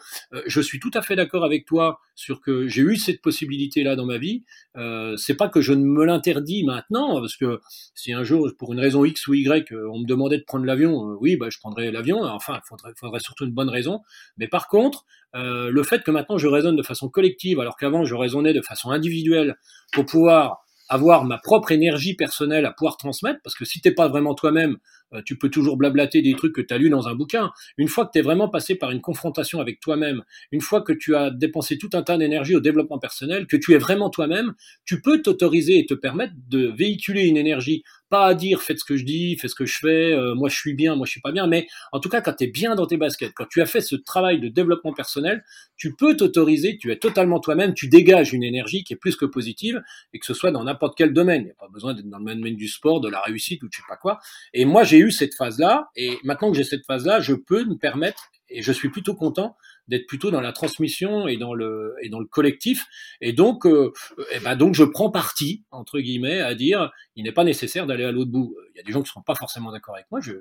je 0.47 0.59
suis 0.59 0.79
tout 0.79 0.89
à 0.95 1.03
fait 1.03 1.15
d'accord 1.15 1.45
avec 1.45 1.67
toi 1.67 1.99
sur 2.15 2.41
que 2.41 2.67
j'ai 2.67 2.81
eu 2.81 2.95
cette 2.95 3.21
possibilité-là 3.21 3.95
dans 3.95 4.07
ma 4.07 4.17
vie. 4.17 4.45
Euh, 4.77 5.15
c'est 5.15 5.35
pas 5.35 5.47
que 5.47 5.61
je 5.61 5.73
ne 5.73 5.85
me 5.85 6.05
l'interdis 6.05 6.63
maintenant, 6.63 7.19
parce 7.19 7.37
que 7.37 7.59
si 7.93 8.13
un 8.13 8.23
jour, 8.23 8.49
pour 8.57 8.73
une 8.73 8.79
raison 8.79 9.05
X 9.05 9.27
ou 9.27 9.35
Y, 9.35 9.71
on 9.91 9.99
me 9.99 10.07
demandait 10.07 10.39
de 10.39 10.43
prendre 10.43 10.65
l'avion, 10.65 11.15
oui, 11.21 11.37
bah, 11.37 11.49
je 11.51 11.59
prendrais 11.59 11.91
l'avion. 11.91 12.23
Enfin, 12.23 12.59
il 12.63 12.67
faudrait, 12.67 12.93
faudrait, 12.99 13.19
surtout 13.19 13.45
une 13.45 13.53
bonne 13.53 13.69
raison. 13.69 13.99
Mais 14.37 14.47
par 14.47 14.67
contre, 14.67 15.05
le 15.35 15.83
fait 15.83 16.01
que 16.01 16.09
maintenant 16.09 16.39
je 16.39 16.47
raisonne 16.47 16.77
de 16.77 16.83
façon 16.83 17.09
collective, 17.09 17.59
alors 17.59 17.77
qu'avant 17.77 18.05
je 18.05 18.15
raisonnais 18.15 18.53
de 18.53 18.61
façon 18.61 18.89
individuelle 18.89 19.55
pour 19.91 20.05
pouvoir 20.05 20.65
avoir 20.89 21.25
ma 21.25 21.37
propre 21.37 21.71
énergie 21.71 22.15
personnelle 22.15 22.65
à 22.65 22.71
pouvoir 22.71 22.97
transmettre, 22.97 23.39
parce 23.43 23.55
que 23.55 23.65
si 23.65 23.81
t'es 23.81 23.91
pas 23.91 24.07
vraiment 24.07 24.35
toi-même, 24.35 24.77
tu 25.25 25.37
peux 25.37 25.49
toujours 25.49 25.77
blablater 25.77 26.21
des 26.21 26.33
trucs 26.35 26.53
que 26.53 26.61
tu 26.61 26.73
as 26.73 26.77
lus 26.77 26.89
dans 26.89 27.07
un 27.07 27.15
bouquin. 27.15 27.51
Une 27.77 27.87
fois 27.87 28.05
que 28.05 28.11
tu 28.13 28.19
es 28.19 28.21
vraiment 28.21 28.49
passé 28.49 28.75
par 28.75 28.91
une 28.91 29.01
confrontation 29.01 29.59
avec 29.59 29.79
toi-même, 29.79 30.23
une 30.51 30.61
fois 30.61 30.81
que 30.81 30.93
tu 30.93 31.15
as 31.15 31.31
dépensé 31.31 31.77
tout 31.77 31.89
un 31.93 32.03
tas 32.03 32.17
d'énergie 32.17 32.55
au 32.55 32.59
développement 32.59 32.99
personnel, 32.99 33.47
que 33.47 33.57
tu 33.57 33.73
es 33.73 33.77
vraiment 33.77 34.09
toi-même, 34.09 34.53
tu 34.83 35.01
peux 35.01 35.21
t'autoriser 35.21 35.79
et 35.79 35.85
te 35.85 35.93
permettre 35.93 36.33
de 36.49 36.67
véhiculer 36.67 37.25
une 37.25 37.37
énergie 37.37 37.83
pas 38.09 38.27
à 38.27 38.33
dire 38.33 38.61
faites 38.61 38.79
ce 38.79 38.85
que 38.85 38.97
je 38.97 39.03
dis, 39.03 39.35
faites 39.37 39.49
ce 39.49 39.55
que 39.55 39.65
je 39.65 39.77
fais, 39.77 40.13
euh, 40.13 40.35
moi 40.35 40.49
je 40.49 40.55
suis 40.55 40.73
bien, 40.73 40.95
moi 40.95 41.05
je 41.05 41.11
suis 41.11 41.21
pas 41.21 41.31
bien, 41.31 41.47
mais 41.47 41.67
en 41.91 41.99
tout 41.99 42.09
cas 42.09 42.21
quand 42.21 42.33
tu 42.33 42.43
es 42.43 42.47
bien 42.47 42.75
dans 42.75 42.85
tes 42.85 42.97
baskets, 42.97 43.33
quand 43.33 43.47
tu 43.49 43.61
as 43.61 43.65
fait 43.65 43.81
ce 43.81 43.95
travail 43.95 44.39
de 44.39 44.47
développement 44.47 44.93
personnel, 44.93 45.43
tu 45.75 45.95
peux 45.95 46.15
t'autoriser, 46.15 46.77
tu 46.77 46.91
es 46.91 46.97
totalement 46.97 47.39
toi-même, 47.39 47.73
tu 47.73 47.87
dégages 47.87 48.33
une 48.33 48.43
énergie 48.43 48.83
qui 48.83 48.93
est 48.93 48.97
plus 48.97 49.15
que 49.15 49.25
positive 49.25 49.81
et 50.13 50.19
que 50.19 50.25
ce 50.25 50.33
soit 50.33 50.51
dans 50.51 50.63
n'importe 50.63 50.95
quel 50.97 51.13
domaine. 51.13 51.41
Il 51.41 51.45
n'y 51.45 51.51
a 51.51 51.55
pas 51.55 51.67
besoin 51.67 51.93
d'être 51.93 52.09
dans 52.09 52.19
le 52.19 52.35
domaine 52.35 52.55
du 52.55 52.67
sport, 52.67 53.01
de 53.01 53.09
la 53.09 53.21
réussite 53.21 53.63
ou 53.63 53.67
je 53.71 53.77
sais 53.77 53.83
pas 53.87 53.97
quoi. 53.97 54.19
Et 54.53 54.65
moi 54.65 54.83
j'ai 54.83 54.94
eu 54.97 55.11
cette 55.11 55.35
phase-là 55.35 55.89
et 55.95 56.17
maintenant 56.23 56.51
que 56.51 56.57
j'ai 56.57 56.63
cette 56.63 56.85
phase-là, 56.85 57.19
je 57.19 57.33
peux 57.33 57.63
me 57.65 57.75
permettre 57.75 58.31
et 58.49 58.61
je 58.61 58.71
suis 58.71 58.89
plutôt 58.89 59.15
content 59.15 59.55
d'être 59.87 60.07
plutôt 60.07 60.31
dans 60.31 60.41
la 60.41 60.51
transmission 60.51 61.27
et 61.27 61.37
dans 61.37 61.53
le 61.53 61.95
et 62.01 62.09
dans 62.09 62.19
le 62.19 62.25
collectif. 62.25 62.85
Et 63.21 63.33
donc 63.33 63.65
euh, 63.65 63.93
et 64.31 64.39
ben 64.39 64.55
donc 64.55 64.73
je 64.73 64.83
prends 64.83 65.11
parti 65.11 65.63
entre 65.71 65.99
guillemets 65.99 66.41
à 66.41 66.55
dire 66.55 66.91
il 67.15 67.23
n'est 67.23 67.31
pas 67.31 67.43
nécessaire 67.43 67.85
d'aller 67.85 68.03
à 68.03 68.11
l'autre 68.11 68.31
bout. 68.31 68.55
Il 68.73 68.77
y 68.77 68.79
a 68.81 68.83
des 68.83 68.91
gens 68.91 69.01
qui 69.01 69.09
seront 69.09 69.21
pas 69.21 69.35
forcément 69.35 69.71
d'accord 69.71 69.95
avec 69.95 70.07
moi 70.11 70.21
je, 70.21 70.33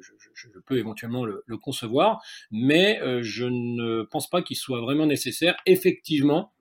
peux 0.66 0.78
éventuellement 0.78 1.24
le, 1.24 1.42
le 1.46 1.58
concevoir 1.58 2.22
mais 2.50 3.00
euh, 3.02 3.22
je 3.22 3.44
ne 3.44 4.02
pense 4.02 4.28
pas 4.28 4.42
qu'il 4.42 4.56
soit 4.56 4.80
vraiment 4.80 5.06
nécessaire 5.06 5.56
effectivement 5.66 6.52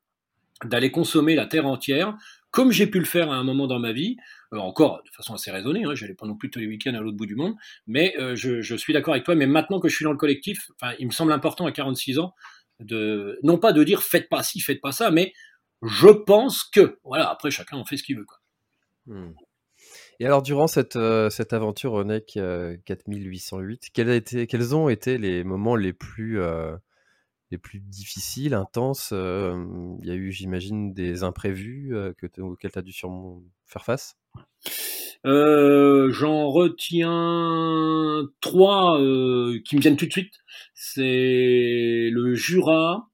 d'aller 0.66 0.92
consommer 0.92 1.36
la 1.36 1.46
terre 1.46 1.66
entière 1.66 2.16
comme 2.54 2.72
j'ai 2.72 2.86
pu 2.86 3.00
le 3.00 3.06
faire 3.06 3.32
à 3.32 3.36
un 3.36 3.44
moment 3.44 3.66
dans 3.66 3.80
ma 3.80 3.92
vie, 3.92 4.16
euh, 4.54 4.58
encore 4.58 5.02
de 5.04 5.10
façon 5.10 5.34
assez 5.34 5.50
raisonnée, 5.50 5.86
hein, 5.86 5.96
j'allais 5.96 6.14
pas 6.14 6.28
non 6.28 6.38
plus 6.38 6.52
tous 6.52 6.60
les 6.60 6.68
week-ends 6.68 6.94
à 6.94 7.00
l'autre 7.00 7.18
bout 7.18 7.26
du 7.26 7.36
monde, 7.36 7.56
mais 7.88 8.16
euh, 8.20 8.36
je, 8.36 8.76
suis 8.76 8.94
d'accord 8.94 9.16
avec 9.16 9.26
toi, 9.26 9.34
mais 9.34 9.48
maintenant 9.48 9.80
que 9.80 9.90
je 9.90 9.96
suis 9.96 10.06
dans 10.06 10.12
le 10.12 10.18
collectif, 10.18 10.70
il 11.00 11.08
me 11.08 11.12
semble 11.12 11.34
important 11.34 11.66
à 11.66 11.72
46 11.72 12.20
ans, 12.20 12.36
de, 12.80 13.40
non 13.42 13.58
pas 13.58 13.74
de 13.74 13.84
dire 13.84 14.04
faites 14.04 14.30
pas 14.30 14.44
ci, 14.44 14.60
faites 14.60 14.82
pas 14.82 14.92
ça, 14.92 15.10
mais 15.10 15.34
je 15.82 16.10
pense 16.10 16.64
que, 16.64 17.00
voilà, 17.04 17.28
après 17.28 17.50
chacun 17.50 17.78
en 17.78 17.86
fait 17.86 17.98
ce 17.98 18.04
qu'il 18.04 18.18
veut. 18.18 18.26
Hmm. 19.08 19.32
Et 20.20 20.28
alors, 20.28 20.44
durant 20.44 20.68
cette, 20.68 20.96
euh, 20.96 21.30
aventure 21.50 21.94
ONEC 21.94 22.38
4808, 22.86 23.90
quels, 23.94 24.10
a 24.12 24.16
été, 24.16 24.46
quels 24.46 24.76
ont 24.76 24.90
été 24.90 25.18
les 25.18 25.44
moments 25.44 25.76
les 25.76 25.92
plus 25.92 26.40
les 27.54 27.60
plus 27.60 27.80
difficiles, 27.80 28.54
intenses. 28.54 29.12
il 29.12 30.08
y 30.08 30.12
a 30.12 30.16
eu, 30.16 30.32
j'imagine, 30.32 30.94
des 30.94 31.24
imprévus 31.24 31.94
que 32.18 32.42
auxquels 32.42 32.72
tu 32.72 32.80
as 32.80 32.82
dû 32.82 32.94
faire 33.66 33.86
face? 33.86 34.18
J'en 35.24 36.50
retiens 36.50 38.28
trois 38.42 38.98
qui 38.98 39.76
me 39.76 39.82
viennent 39.82 39.98
tout 39.98 40.08
de 40.08 40.12
suite. 40.12 40.34
C'est 40.74 42.10
le 42.12 42.34
Jura, 42.34 43.10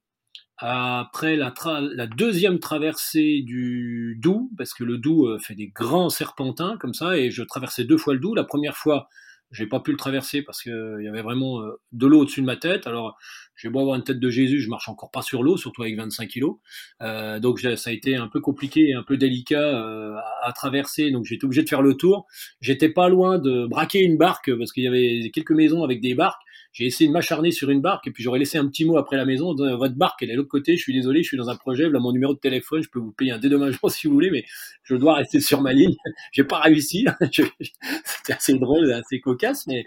après 0.58 1.36
la, 1.36 1.54
la, 1.94 2.08
deuxième 2.08 2.60
traversée 2.60 3.42
du 3.46 4.18
Doubs, 4.22 4.50
parce 4.58 4.74
que 4.74 4.84
le 4.84 4.98
Doubs 4.98 5.38
fait 5.40 5.56
des 5.56 5.68
grands 5.68 6.10
serpentins 6.10 6.78
comme 6.78 6.94
ça, 6.94 7.18
et 7.18 7.30
je 7.30 7.44
traversais 7.44 7.84
deux 7.84 7.98
fois 7.98 8.14
le 8.14 8.20
Doubs. 8.20 8.36
La 8.36 8.44
première 8.44 8.76
fois, 8.76 9.10
j'ai 9.52 9.68
pas 9.68 9.80
pu 9.80 9.92
le 9.92 9.98
traverser 9.98 10.42
parce 10.42 10.62
qu'il 10.62 11.02
y 11.02 11.08
avait 11.08 11.22
vraiment 11.22 11.62
de 11.92 12.08
l'eau 12.08 12.22
au-dessus 12.22 12.42
de 12.42 12.46
ma 12.46 12.58
tête. 12.58 12.88
Alors 12.88 13.18
j'ai 13.60 13.68
beau 13.68 13.82
avoir 13.82 13.98
une 13.98 14.06
tête 14.06 14.20
de 14.20 14.30
Jésus, 14.30 14.62
je 14.62 14.70
marche 14.70 14.88
encore 14.88 15.12
pas 15.12 15.22
sur 15.22 15.44
l'eau, 15.44 15.58
surtout 15.58 15.82
avec 15.82 15.98
25 15.98 16.30
kilos. 16.30 16.56
Euh, 17.02 17.40
donc 17.42 17.60
ça 17.60 17.90
a 17.90 17.94
été 17.94 18.16
un 18.16 18.30
peu 18.30 18.40
compliqué, 18.40 18.94
un 18.94 19.04
peu 19.04 19.18
délicat 19.18 19.60
euh, 19.60 20.16
à, 20.44 20.54
traverser. 20.54 21.12
Donc 21.12 21.26
j'étais 21.26 21.44
obligé 21.44 21.64
de 21.64 21.70
faire 21.70 21.82
le 21.82 21.96
tour. 21.96 22.26
J'étais 22.62 22.88
pas 22.88 23.10
loin 23.10 23.38
de 23.38 23.68
braquer 23.68 24.00
une 24.00 24.18
barque 24.18 24.50
parce 24.58 24.72
qu'il 24.72 24.84
y 24.84 24.88
avait 24.88 25.30
quelques 25.34 25.52
maisons 25.52 25.84
avec 25.84 26.00
des 26.00 26.16
barques. 26.16 26.42
J'ai 26.72 26.86
essayé 26.86 27.08
de 27.08 27.14
m'acharner 27.14 27.52
sur 27.52 27.72
une 27.72 27.82
barque 27.82 28.08
et 28.08 28.12
puis 28.12 28.24
j'aurais 28.24 28.38
laissé 28.38 28.60
un 28.60 28.68
petit 28.68 28.86
mot 28.86 28.98
après 28.98 29.18
la 29.18 29.26
maison. 29.26 29.56
Votre 29.56 29.96
barque, 29.96 30.22
elle 30.22 30.30
est 30.30 30.34
de 30.34 30.38
l'autre 30.38 30.50
côté. 30.50 30.78
Je 30.78 30.82
suis 30.82 30.94
désolé, 30.94 31.24
je 31.24 31.28
suis 31.28 31.38
dans 31.38 31.50
un 31.50 31.56
projet. 31.56 31.90
Là, 31.90 32.00
mon 32.00 32.12
numéro 32.12 32.34
de 32.34 32.40
téléphone, 32.40 32.84
je 32.84 32.90
peux 32.90 33.00
vous 33.00 33.12
payer 33.12 33.32
un 33.32 33.40
dédommagement 33.40 33.90
si 33.90 34.08
vous 34.08 34.14
voulez, 34.14 34.30
mais 34.30 34.46
je 34.84 34.96
dois 34.96 35.16
rester 35.16 35.40
sur 35.40 35.62
ma 35.62 35.74
ligne. 35.74 35.96
j'ai 36.32 36.44
pas 36.44 36.60
réussi. 36.60 37.06
C'était 37.32 38.34
assez 38.34 38.54
drôle, 38.54 38.92
assez 38.94 39.20
cocasse, 39.20 39.66
mais 39.66 39.86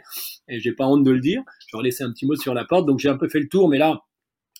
j'ai 0.49 0.73
pas 0.73 0.87
honte 0.87 1.05
de 1.05 1.13
le 1.13 1.21
dire. 1.21 1.43
J'aurais 1.69 1.85
laissé 1.85 2.03
un 2.03 2.11
petit 2.11 2.27
mot 2.27 2.35
sur 2.35 2.53
la 2.53 2.65
porte. 2.65 2.87
Donc 2.87 2.99
j'ai 2.99 3.09
un 3.09 3.17
peu 3.17 3.29
fait 3.29 3.41
le 3.41 3.49
tour 3.49 3.62
mais 3.69 3.79
là, 3.79 4.03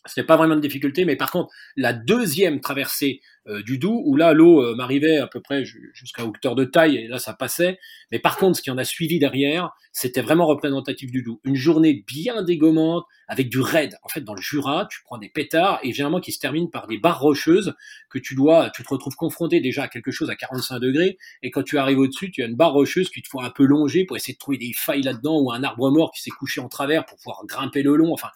c'était 0.07 0.25
pas 0.25 0.37
vraiment 0.37 0.57
de 0.57 0.61
difficulté, 0.61 1.05
mais 1.05 1.17
par 1.17 1.31
contre, 1.31 1.53
la 1.77 1.93
deuxième 1.93 2.61
traversée 2.61 3.21
euh, 3.49 3.63
du 3.63 3.79
Doubs, 3.79 4.03
où 4.05 4.17
là, 4.17 4.33
l'eau 4.33 4.63
euh, 4.63 4.75
m'arrivait 4.75 5.19
à 5.19 5.27
peu 5.27 5.41
près 5.41 5.65
jusqu'à 5.65 6.25
hauteur 6.25 6.55
de 6.55 6.65
taille, 6.65 6.97
et 6.97 7.09
là, 7.09 7.19
ça 7.19 7.35
passait. 7.35 7.79
Mais 8.11 8.19
par 8.19 8.37
contre, 8.37 8.57
ce 8.57 8.63
qui 8.63 8.71
en 8.71 8.79
a 8.79 8.85
suivi 8.85 9.19
derrière, 9.19 9.71
c'était 9.93 10.21
vraiment 10.21 10.47
représentatif 10.47 11.11
du 11.11 11.23
Doubs. 11.23 11.41
Une 11.45 11.55
journée 11.55 12.05
bien 12.07 12.43
dégommante, 12.43 13.05
avec 13.29 13.49
du 13.49 13.61
raid. 13.61 13.97
En 14.03 14.09
fait, 14.09 14.21
dans 14.23 14.35
le 14.35 14.43
Jura, 14.43 14.87
tu 14.91 15.01
prends 15.05 15.19
des 15.19 15.29
pétards, 15.29 15.79
et 15.83 15.93
généralement 15.93 16.21
qui 16.21 16.33
se 16.33 16.39
terminent 16.41 16.69
par 16.69 16.87
des 16.87 16.99
barres 16.99 17.21
rocheuses, 17.21 17.75
que 18.11 18.19
tu 18.19 18.35
dois, 18.35 18.71
tu 18.71 18.83
te 18.83 18.89
retrouves 18.89 19.15
confronté 19.15 19.61
déjà 19.61 19.85
à 19.85 19.89
quelque 19.89 20.11
chose 20.11 20.31
à 20.31 20.37
45 20.37 20.81
degrés, 20.81 21.17
et 21.43 21.51
quand 21.51 21.63
tu 21.63 21.79
arrives 21.79 21.99
au-dessus, 21.99 22.31
tu 22.31 22.43
as 22.43 22.47
une 22.47 22.57
barre 22.57 22.73
rocheuse 22.73 23.09
qui 23.09 23.23
te 23.23 23.29
faut 23.29 23.41
un 23.41 23.51
peu 23.51 23.65
longer 23.65 24.05
pour 24.05 24.17
essayer 24.17 24.35
de 24.35 24.39
trouver 24.39 24.59
des 24.59 24.73
failles 24.77 25.03
là-dedans, 25.03 25.41
ou 25.41 25.53
un 25.53 25.63
arbre 25.63 25.91
mort 25.91 26.11
qui 26.13 26.23
s'est 26.23 26.31
couché 26.31 26.61
en 26.61 26.69
travers 26.69 27.07
pour 27.07 27.17
pouvoir 27.19 27.45
grimper 27.47 27.83
le 27.83 27.97
long. 27.97 28.13
Enfin, 28.13 28.29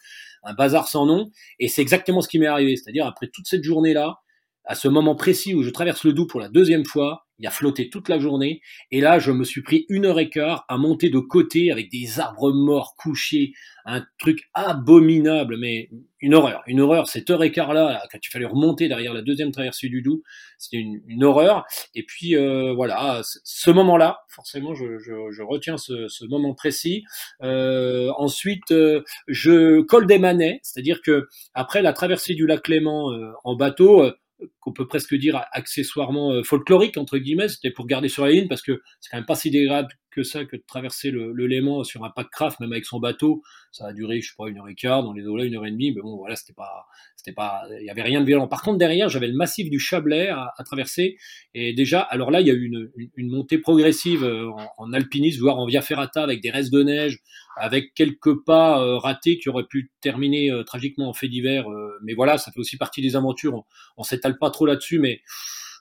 un 0.46 0.54
bazar 0.54 0.88
sans 0.88 1.06
nom. 1.06 1.30
Et 1.59 1.68
c'est 1.68 1.82
exactement 1.82 2.20
ce 2.20 2.28
qui 2.28 2.38
m'est 2.38 2.46
arrivé. 2.46 2.76
C'est-à-dire, 2.76 3.06
après 3.06 3.28
toute 3.28 3.46
cette 3.46 3.64
journée-là, 3.64 4.20
à 4.66 4.74
ce 4.74 4.88
moment 4.88 5.14
précis 5.14 5.55
où 5.55 5.62
je 5.62 5.70
traverse 5.70 6.05
le 6.05 6.12
Doubs 6.12 6.26
pour 6.26 6.40
la 6.40 6.48
deuxième 6.48 6.85
fois, 6.85 7.26
il 7.38 7.46
a 7.46 7.50
flotté 7.50 7.90
toute 7.90 8.09
la 8.09 8.18
journée. 8.18 8.61
Et 8.90 9.00
là, 9.00 9.18
je 9.18 9.31
me 9.31 9.44
suis 9.44 9.62
pris 9.62 9.85
une 9.88 10.07
heure 10.07 10.18
et 10.18 10.31
quart 10.31 10.64
à 10.68 10.79
monter 10.79 11.11
de 11.11 11.18
côté 11.18 11.70
avec 11.70 11.90
des 11.90 12.18
arbres 12.18 12.52
morts 12.52 12.94
couchés, 12.96 13.52
un 13.85 14.05
truc 14.18 14.44
abominable, 14.55 15.59
mais 15.59 15.90
une 16.20 16.35
horreur. 16.35 16.62
Une 16.66 16.81
horreur, 16.81 17.09
cette 17.09 17.29
heure 17.29 17.42
et 17.42 17.52
quart-là, 17.52 18.02
quand 18.11 18.18
il 18.22 18.31
fallait 18.31 18.46
remonter 18.46 18.88
derrière 18.88 19.12
la 19.12 19.20
deuxième 19.20 19.52
traversée 19.52 19.88
du 19.88 20.00
Doubs, 20.00 20.22
c'était 20.59 20.79
une, 20.79 21.24
horreur. 21.24 21.64
Et 21.94 22.05
puis, 22.05 22.37
euh, 22.37 22.72
voilà, 22.72 23.20
ce 23.22 23.70
moment-là, 23.70 24.20
forcément, 24.29 24.74
je, 24.74 24.98
je, 24.98 25.42
retiens 25.42 25.76
ce, 25.76 26.09
ce, 26.09 26.24
moment 26.24 26.55
précis. 26.55 27.05
Euh, 27.42 28.11
ensuite, 28.16 28.70
euh, 28.72 29.02
je 29.29 29.83
colle 29.83 30.07
des 30.07 30.18
manets, 30.18 30.61
c'est-à-dire 30.62 31.02
que 31.02 31.29
après 31.55 31.83
la 31.83 31.92
traversée 31.92 32.35
du 32.35 32.46
lac 32.46 32.66
Léman 32.68 33.12
euh, 33.12 33.33
en 33.44 33.55
bateau, 33.55 34.11
qu'on 34.61 34.72
peut 34.72 34.87
presque 34.87 35.14
dire 35.14 35.44
accessoirement 35.53 36.33
euh, 36.33 36.42
folklorique 36.42 36.96
entre 36.96 37.18
guillemets, 37.18 37.49
c'était 37.49 37.70
pour 37.70 37.87
garder 37.87 38.09
sur 38.09 38.25
la 38.25 38.33
ligne 38.33 38.49
parce 38.49 38.62
que 38.62 38.83
c'est 39.01 39.11
quand 39.11 39.18
même 39.18 39.27
pas 39.27 39.37
si 39.37 39.51
dégradable 39.51 39.94
que 40.16 40.22
ça 40.22 40.46
que 40.46 40.57
de 40.57 40.62
traverser 40.66 41.11
le, 41.11 41.33
Léman 41.46 41.85
sur 41.85 42.05
un 42.05 42.11
pack 42.11 42.31
craft 42.31 42.59
même 42.61 42.72
avec 42.72 42.87
son 42.87 42.98
bateau, 42.98 43.42
ça 43.70 43.87
a 43.87 43.92
duré 43.92 44.20
je 44.20 44.31
sais 44.31 44.35
pas 44.37 44.48
une 44.48 44.59
heure 44.59 44.68
et 44.68 44.74
quart 44.74 45.02
dans 45.02 45.12
les 45.12 45.26
eaux 45.26 45.37
là 45.37 45.44
une 45.44 45.55
heure 45.55 45.66
et 45.66 45.70
demie, 45.70 45.92
mais 45.92 46.00
bon 46.00 46.16
voilà 46.16 46.35
c'était 46.37 46.55
pas 46.55 46.87
c'était 47.14 47.35
pas 47.35 47.62
il 47.79 47.85
y 47.85 47.90
avait 47.90 48.02
rien 48.02 48.20
de 48.20 48.26
violent. 48.26 48.48
Par 48.48 48.62
contre 48.62 48.79
derrière 48.79 49.11
j'avais 49.11 49.29
le 49.29 49.37
massif 49.37 49.68
du 49.68 49.79
Chablais 49.79 50.31
à, 50.31 50.52
traverser 50.64 51.18
et 51.55 51.74
déjà 51.74 52.00
alors 52.00 52.31
là 52.31 52.40
il 52.40 52.46
y 52.46 52.50
a 52.50 52.55
eu 52.55 52.90
une, 53.16 53.31
montée 53.31 53.59
progressive 53.59 54.24
euh, 54.24 54.50
en, 54.79 54.92
alpinisme 54.92 55.40
voire 55.40 55.59
en 55.59 55.66
via 55.66 55.83
ferrata 55.83 56.22
avec 56.22 56.40
des 56.40 56.50
restes 56.50 56.72
de 56.72 56.83
neige 56.83 57.20
avec 57.57 57.92
quelques 57.94 58.42
pas 58.44 58.83
euh, 58.83 58.96
ratés 58.96 59.38
qui 59.38 59.50
auraient 59.50 59.66
pu 59.68 59.90
terminer 60.00 60.50
euh, 60.50 60.62
tragiquement 60.62 61.09
en 61.09 61.14
fait 61.14 61.29
divers. 61.29 61.66
Mais 62.02 62.14
voilà, 62.14 62.38
ça 62.38 62.52
fait 62.52 62.61
aussi 62.61 62.76
partie 62.76 63.02
des 63.02 63.16
aventures. 63.16 63.64
On 63.96 64.02
s'étale 64.02 64.38
pas 64.38 64.50
trop 64.50 64.66
là-dessus, 64.66 64.98
mais 64.98 65.20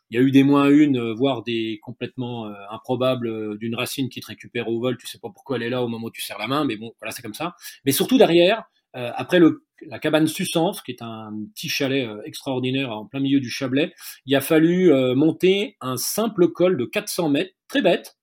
il 0.09 0.17
y 0.17 0.19
a 0.19 0.23
eu 0.23 0.31
des 0.31 0.43
moins 0.43 0.69
une, 0.69 1.13
voire 1.13 1.43
des 1.43 1.79
complètement 1.81 2.51
improbables 2.69 3.57
d'une 3.57 3.75
racine 3.75 4.09
qui 4.09 4.21
te 4.21 4.27
récupère 4.27 4.67
au 4.67 4.79
vol. 4.79 4.97
Tu 4.97 5.07
sais 5.07 5.19
pas 5.19 5.29
pourquoi 5.33 5.57
elle 5.57 5.63
est 5.63 5.69
là 5.69 5.83
au 5.83 5.87
moment 5.87 6.07
où 6.07 6.11
tu 6.11 6.21
serres 6.21 6.39
la 6.39 6.47
main, 6.47 6.63
mais 6.65 6.77
bon, 6.77 6.91
voilà, 6.99 7.11
c'est 7.11 7.21
comme 7.21 7.33
ça. 7.33 7.55
Mais 7.85 7.91
surtout 7.91 8.17
derrière, 8.17 8.63
après 8.93 9.39
la 9.87 9.99
cabane 9.99 10.27
Sussanf, 10.27 10.81
qui 10.83 10.91
est 10.91 11.01
un 11.01 11.33
petit 11.53 11.69
chalet 11.69 12.07
extraordinaire 12.23 12.91
en 12.91 13.05
plein 13.05 13.19
milieu 13.19 13.39
du 13.39 13.49
Chablais, 13.49 13.93
il 14.25 14.35
a 14.35 14.41
fallu 14.41 14.91
monter 15.15 15.75
un 15.81 15.97
simple 15.97 16.49
col 16.49 16.77
de 16.77 16.85
400 16.85 17.29
mètres, 17.29 17.53
très 17.67 17.81
bête, 17.81 18.15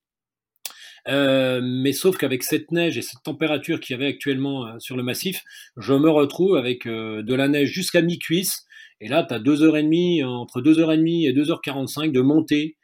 euh, 1.08 1.60
mais 1.62 1.92
sauf 1.92 2.16
qu'avec 2.16 2.42
cette 2.42 2.70
neige 2.70 2.96
et 2.96 3.02
cette 3.02 3.22
température 3.24 3.80
qu'il 3.80 3.94
y 3.94 3.98
avait 3.98 4.08
actuellement 4.08 4.66
euh, 4.66 4.78
sur 4.78 4.96
le 4.96 5.02
massif, 5.02 5.42
je 5.76 5.94
me 5.94 6.08
retrouve 6.08 6.56
avec 6.56 6.86
euh, 6.86 7.22
de 7.22 7.34
la 7.34 7.48
neige 7.48 7.70
jusqu'à 7.70 8.02
mi-cuisse. 8.02 8.64
Et 9.02 9.08
là, 9.08 9.24
tu 9.24 9.34
as 9.34 9.38
2h30, 9.38 10.24
entre 10.24 10.60
2h30 10.60 11.28
et 11.28 11.32
2h45 11.32 12.12
de 12.12 12.20
montée. 12.20 12.76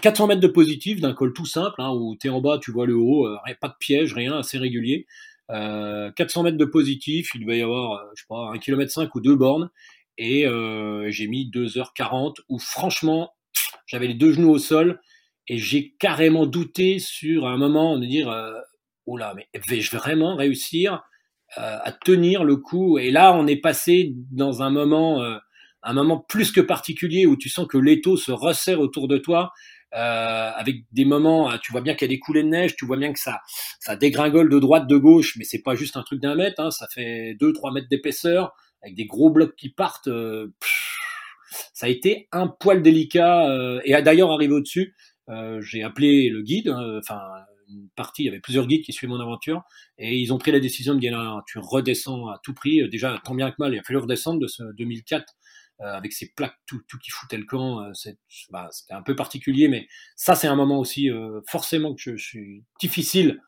400 0.00 0.28
mètres 0.28 0.40
de 0.40 0.48
positif 0.48 1.00
d'un 1.00 1.12
col 1.12 1.34
tout 1.34 1.44
simple, 1.44 1.74
hein, 1.78 1.90
où 1.90 2.16
tu 2.18 2.28
es 2.28 2.30
en 2.30 2.40
bas, 2.40 2.58
tu 2.58 2.72
vois 2.72 2.86
le 2.86 2.96
haut, 2.96 3.28
pas 3.60 3.68
de 3.68 3.74
piège, 3.78 4.14
rien, 4.14 4.38
assez 4.38 4.56
régulier. 4.56 5.06
400 5.48 6.44
mètres 6.44 6.56
de 6.56 6.64
positif, 6.64 7.34
il 7.34 7.42
devait 7.42 7.58
y 7.58 7.62
avoir, 7.62 8.02
je 8.14 8.22
sais 8.22 8.26
pas, 8.26 8.50
1 8.54 8.58
km 8.58 8.90
5 8.90 9.14
ou 9.14 9.20
2 9.20 9.36
bornes. 9.36 9.68
Et 10.16 10.46
j'ai 11.08 11.26
mis 11.26 11.50
2h40 11.50 12.36
où 12.48 12.58
franchement, 12.58 13.34
j'avais 13.86 14.06
les 14.06 14.14
deux 14.14 14.32
genoux 14.32 14.50
au 14.50 14.58
sol 14.58 15.00
et 15.48 15.58
j'ai 15.58 15.94
carrément 15.98 16.46
douté 16.46 16.98
sur 16.98 17.46
un 17.46 17.56
moment 17.56 17.98
de 17.98 18.06
dire 18.06 18.30
euh, 18.30 18.58
oh 19.06 19.16
là 19.16 19.34
mais 19.36 19.48
vais-je 19.68 19.94
vraiment 19.94 20.36
réussir 20.36 21.02
euh, 21.58 21.78
à 21.82 21.92
tenir 21.92 22.44
le 22.44 22.56
coup? 22.56 22.98
Et 22.98 23.10
là 23.10 23.34
on 23.34 23.46
est 23.46 23.60
passé 23.60 24.14
dans 24.32 24.62
un 24.62 24.70
moment 24.70 25.22
euh, 25.22 25.36
un 25.84 25.92
moment 25.92 26.18
plus 26.18 26.50
que 26.52 26.60
particulier 26.60 27.26
où 27.26 27.36
tu 27.36 27.48
sens 27.48 27.66
que 27.66 27.78
l'étau 27.78 28.16
se 28.16 28.32
resserre 28.32 28.80
autour 28.80 29.08
de 29.08 29.18
toi 29.18 29.52
euh, 29.94 30.50
avec 30.56 30.84
des 30.90 31.04
moments, 31.04 31.48
hein, 31.48 31.58
tu 31.62 31.70
vois 31.70 31.80
bien 31.80 31.94
qu'il 31.94 32.06
y 32.06 32.10
a 32.10 32.14
des 32.14 32.18
coulées 32.18 32.42
de 32.42 32.48
neige, 32.48 32.74
tu 32.74 32.84
vois 32.84 32.96
bien 32.96 33.12
que 33.12 33.20
ça, 33.20 33.40
ça 33.78 33.94
dégringole 33.94 34.48
de 34.48 34.58
droite, 34.58 34.88
de 34.88 34.96
gauche, 34.96 35.36
mais 35.36 35.44
c'est 35.44 35.62
pas 35.62 35.76
juste 35.76 35.96
un 35.96 36.02
truc 36.02 36.20
d'un 36.20 36.34
mètre, 36.34 36.60
hein, 36.60 36.72
ça 36.72 36.88
fait 36.92 37.36
2-3 37.40 37.72
mètres 37.72 37.86
d'épaisseur, 37.88 38.52
avec 38.82 38.96
des 38.96 39.06
gros 39.06 39.30
blocs 39.30 39.54
qui 39.54 39.68
partent. 39.68 40.08
ça 41.72 41.86
a 41.86 41.88
été 41.88 42.28
un 42.32 42.48
poil 42.48 42.82
délicat, 42.82 43.48
euh, 43.48 43.80
et 43.84 43.92
d'ailleurs 44.02 44.32
arrivé 44.32 44.52
au-dessus, 44.52 44.96
euh, 45.28 45.60
j'ai 45.60 45.84
appelé 45.84 46.28
le 46.28 46.42
guide, 46.42 46.70
hein, 46.70 46.98
enfin 46.98 47.20
une 47.68 47.88
partie, 47.96 48.22
il 48.22 48.26
y 48.26 48.28
avait 48.28 48.40
plusieurs 48.40 48.66
guides 48.66 48.84
qui 48.84 48.92
suivaient 48.92 49.12
mon 49.12 49.20
aventure, 49.20 49.62
et 49.98 50.18
ils 50.18 50.32
ont 50.32 50.38
pris 50.38 50.50
la 50.50 50.60
décision 50.60 50.94
de 50.94 51.00
dire 51.00 51.42
tu 51.46 51.58
redescends 51.58 52.28
à 52.28 52.38
tout 52.42 52.52
prix. 52.52 52.86
Déjà, 52.88 53.20
tant 53.24 53.34
bien 53.34 53.50
que 53.50 53.56
mal, 53.58 53.72
il 53.72 53.78
a 53.78 53.82
fallu 53.82 53.98
redescendre 53.98 54.40
de 54.40 54.46
ce 54.46 54.62
2004 54.76 55.22
euh, 55.22 55.26
avec 55.80 56.12
ces 56.12 56.30
plaques 56.30 56.56
tout, 56.66 56.82
tout 56.88 56.98
qui 56.98 57.10
foutait 57.10 57.36
le 57.36 57.44
camp. 57.44 57.80
Euh, 57.82 57.92
bah, 58.50 58.68
c'était 58.72 58.94
un 58.94 59.02
peu 59.02 59.16
particulier, 59.16 59.68
mais 59.68 59.88
ça, 60.16 60.34
c'est 60.34 60.46
un 60.46 60.56
moment 60.56 60.78
aussi 60.78 61.10
forcément 61.48 61.94
que 61.94 62.00
je 62.00 62.16
suis 62.16 62.64
difficile 62.80 63.40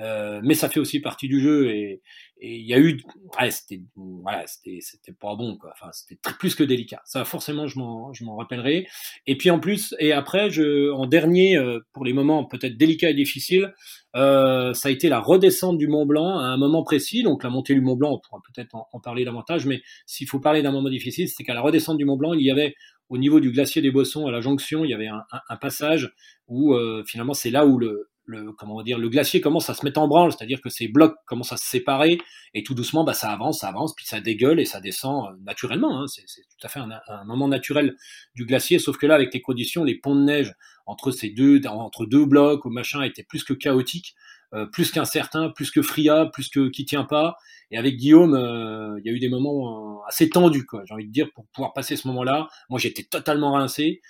euh, 0.00 0.40
mais 0.42 0.54
ça 0.54 0.68
fait 0.68 0.80
aussi 0.80 1.00
partie 1.00 1.28
du 1.28 1.40
jeu 1.40 1.70
et 1.70 2.02
il 2.40 2.66
y 2.66 2.74
a 2.74 2.78
eu 2.78 3.00
ouais, 3.40 3.50
c'était 3.50 3.80
voilà 3.96 4.44
c'était 4.46 4.78
c'était 4.80 5.12
pas 5.12 5.36
bon 5.36 5.56
quoi. 5.56 5.70
Enfin 5.72 5.90
c'était 5.92 6.18
plus 6.38 6.54
que 6.56 6.64
délicat. 6.64 7.00
Ça 7.04 7.24
forcément 7.24 7.66
je 7.68 7.78
m'en 7.78 8.12
je 8.12 8.24
m'en 8.24 8.36
rappellerai. 8.36 8.86
Et 9.26 9.36
puis 9.38 9.50
en 9.50 9.60
plus 9.60 9.94
et 10.00 10.12
après 10.12 10.50
je 10.50 10.90
en 10.90 11.06
dernier 11.06 11.56
euh, 11.56 11.78
pour 11.92 12.04
les 12.04 12.12
moments 12.12 12.44
peut-être 12.44 12.76
délicats 12.76 13.10
et 13.10 13.14
difficiles 13.14 13.72
euh, 14.16 14.74
ça 14.74 14.88
a 14.88 14.92
été 14.92 15.08
la 15.08 15.20
redescente 15.20 15.78
du 15.78 15.86
Mont 15.86 16.06
Blanc 16.06 16.38
à 16.38 16.46
un 16.46 16.56
moment 16.56 16.82
précis. 16.82 17.22
Donc 17.22 17.44
la 17.44 17.50
montée 17.50 17.74
du 17.74 17.80
Mont 17.80 17.96
Blanc 17.96 18.14
on 18.14 18.18
pourra 18.18 18.42
peut-être 18.52 18.74
en, 18.74 19.00
parler 19.00 19.24
davantage 19.24 19.64
mais 19.66 19.80
s'il 20.06 20.26
faut 20.28 20.40
parler 20.40 20.62
d'un 20.62 20.72
moment 20.72 20.90
difficile 20.90 21.28
c'est 21.28 21.44
qu'à 21.44 21.54
la 21.54 21.60
redescente 21.60 21.98
du 21.98 22.04
Mont 22.04 22.16
Blanc 22.16 22.34
il 22.34 22.44
y 22.44 22.50
avait 22.50 22.74
au 23.10 23.18
niveau 23.18 23.38
du 23.38 23.52
glacier 23.52 23.80
des 23.80 23.92
Bossons 23.92 24.26
à 24.26 24.32
la 24.32 24.40
jonction 24.40 24.84
il 24.84 24.90
y 24.90 24.94
avait 24.94 25.08
un, 25.08 25.22
un, 25.30 25.40
un 25.48 25.56
passage 25.56 26.12
où 26.48 26.74
euh, 26.74 27.04
finalement 27.06 27.34
c'est 27.34 27.50
là 27.50 27.64
où 27.64 27.78
le 27.78 28.08
le 28.26 28.52
comment 28.52 28.82
dire 28.82 28.98
le 28.98 29.08
glacier 29.08 29.40
commence 29.40 29.68
à 29.70 29.74
se 29.74 29.84
mettre 29.84 30.00
en 30.00 30.08
branle, 30.08 30.32
c'est-à-dire 30.32 30.60
que 30.60 30.70
ces 30.70 30.88
blocs 30.88 31.16
commencent 31.26 31.52
à 31.52 31.56
se 31.56 31.66
séparer 31.66 32.18
et 32.54 32.62
tout 32.62 32.74
doucement 32.74 33.04
bah 33.04 33.14
ça 33.14 33.30
avance, 33.30 33.60
ça 33.60 33.68
avance, 33.68 33.94
puis 33.94 34.06
ça 34.06 34.20
dégueule 34.20 34.60
et 34.60 34.64
ça 34.64 34.80
descend 34.80 35.26
euh, 35.26 35.36
naturellement. 35.42 36.00
Hein, 36.02 36.06
c'est 36.06 36.22
tout 36.22 36.66
à 36.66 36.68
fait 36.68 36.80
un, 36.80 37.24
moment 37.24 37.48
naturel 37.48 37.96
du 38.34 38.46
glacier, 38.46 38.78
sauf 38.78 38.96
que 38.96 39.06
là 39.06 39.14
avec 39.14 39.32
les 39.34 39.42
conditions, 39.42 39.84
les 39.84 39.96
ponts 39.96 40.16
de 40.16 40.22
neige 40.22 40.54
entre 40.86 41.10
ces 41.10 41.30
deux 41.30 41.60
entre 41.66 42.06
deux 42.06 42.24
blocs 42.24 42.64
ou 42.64 42.70
machin 42.70 43.02
étaient 43.02 43.24
plus 43.24 43.44
que 43.44 43.52
chaotiques, 43.52 44.14
euh, 44.54 44.66
plus 44.66 44.90
qu'incertains, 44.90 45.50
plus 45.50 45.70
que 45.70 45.82
friables, 45.82 46.30
plus 46.30 46.48
que 46.48 46.68
qui 46.68 46.84
tient 46.84 47.04
pas. 47.04 47.36
Et 47.70 47.78
avec 47.78 47.96
Guillaume, 47.96 48.34
euh, 48.34 48.98
il 49.00 49.06
y 49.06 49.10
a 49.10 49.12
eu 49.12 49.18
des 49.18 49.28
moments 49.28 50.04
assez 50.06 50.28
tendus, 50.28 50.66
quoi. 50.66 50.82
J'ai 50.86 50.94
envie 50.94 51.06
de 51.06 51.12
dire 51.12 51.28
pour 51.34 51.46
pouvoir 51.48 51.72
passer 51.72 51.96
ce 51.96 52.06
moment-là. 52.08 52.48
Moi 52.70 52.78
j'étais 52.78 53.04
totalement 53.04 53.52
rincé. 53.52 54.00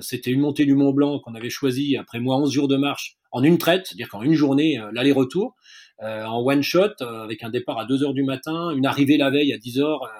C'était 0.00 0.32
une 0.32 0.40
montée 0.40 0.66
du 0.66 0.74
Mont 0.74 0.92
Blanc 0.92 1.20
qu'on 1.20 1.36
avait 1.36 1.50
choisi 1.50 1.96
après 1.96 2.18
moi 2.18 2.36
11 2.36 2.52
jours 2.52 2.66
de 2.66 2.76
marche 2.76 3.17
en 3.30 3.42
une 3.42 3.58
traite, 3.58 3.86
c'est-à-dire 3.86 4.08
qu'en 4.08 4.22
une 4.22 4.34
journée, 4.34 4.78
euh, 4.78 4.90
l'aller-retour, 4.92 5.54
euh, 6.02 6.24
en 6.24 6.40
one 6.44 6.62
shot, 6.62 6.90
euh, 7.00 7.24
avec 7.24 7.42
un 7.42 7.50
départ 7.50 7.78
à 7.78 7.84
2 7.84 8.04
heures 8.04 8.14
du 8.14 8.22
matin, 8.22 8.70
une 8.70 8.86
arrivée 8.86 9.16
la 9.16 9.30
veille 9.30 9.52
à 9.52 9.58
10 9.58 9.80
heures. 9.80 10.10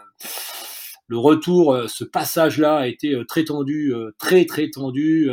le 1.06 1.16
retour, 1.16 1.84
ce 1.88 2.04
passage-là 2.04 2.76
a 2.76 2.86
été 2.86 3.16
très 3.26 3.44
tendu, 3.44 3.94
très 4.18 4.44
très 4.44 4.68
tendu, 4.68 5.30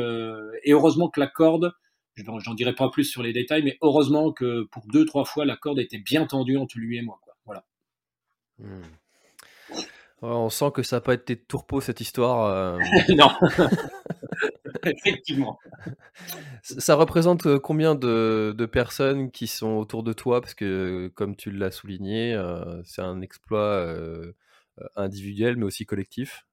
et 0.64 0.72
heureusement 0.72 1.10
que 1.10 1.20
la 1.20 1.28
corde, 1.28 1.74
j'en 2.16 2.54
dirai 2.54 2.74
pas 2.74 2.90
plus 2.90 3.04
sur 3.04 3.22
les 3.22 3.34
détails, 3.34 3.62
mais 3.62 3.78
heureusement 3.82 4.32
que 4.32 4.64
pour 4.72 4.84
deux 4.88 5.06
trois 5.06 5.26
fois 5.26 5.44
la 5.44 5.58
corde 5.58 5.80
était 5.80 5.98
bien 5.98 6.26
tendue 6.28 6.56
entre 6.56 6.78
lui 6.78 6.98
et 6.98 7.02
moi. 7.02 7.20
Quoi. 7.22 7.36
Voilà. 7.44 7.66
Hmm. 8.60 8.84
on 10.22 10.50
sent 10.50 10.72
que 10.74 10.82
ça 10.82 10.96
n'a 10.96 11.02
pas 11.02 11.14
été 11.14 11.36
tourpeau 11.36 11.82
cette 11.82 12.00
histoire. 12.00 12.80
non. 13.10 13.32
Effectivement. 15.06 15.58
Ça 16.62 16.95
représente 16.95 17.45
euh, 17.48 17.60
combien 17.60 17.95
de, 17.95 18.69
personnes 18.71 19.32
qui 19.32 19.48
sont 19.48 19.74
autour 19.78 20.04
de 20.04 20.13
toi? 20.13 20.41
Parce 20.41 20.54
que, 20.54 21.12
comme 21.15 21.36
tu 21.36 21.52
l'as 21.52 21.71
souligné, 21.71 22.34
euh, 22.34 22.82
c'est 22.84 23.02
un 23.02 23.21
exploit 23.21 23.60
euh, 23.60 24.34
individuel, 24.95 25.58
mais 25.58 25.65
aussi 25.65 25.86
collectif. 25.86 26.45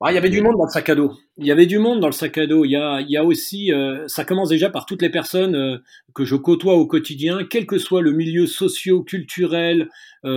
Ah, 0.00 0.12
il 0.12 0.16
y 0.16 0.18
avait 0.18 0.28
du 0.28 0.42
monde 0.42 0.56
dans 0.58 0.64
le 0.64 0.70
sac 0.70 0.88
à 0.90 0.94
dos. 0.94 1.12
Il 1.38 1.46
y 1.46 1.52
avait 1.52 1.66
du 1.66 1.78
monde 1.78 2.00
dans 2.00 2.08
le 2.08 2.12
sac 2.12 2.36
à 2.36 2.46
dos. 2.46 2.64
Il 2.64 2.72
y 2.72 2.76
a, 2.76 3.00
il 3.00 3.10
y 3.10 3.16
a 3.16 3.24
aussi, 3.24 3.72
ça 4.06 4.24
commence 4.24 4.50
déjà 4.50 4.68
par 4.68 4.84
toutes 4.84 5.00
les 5.00 5.08
personnes 5.08 5.80
que 6.14 6.24
je 6.26 6.36
côtoie 6.36 6.74
au 6.74 6.86
quotidien, 6.86 7.38
quel 7.48 7.64
que 7.64 7.78
soit 7.78 8.02
le 8.02 8.12
milieu 8.12 8.46
socio-culturel, 8.46 9.88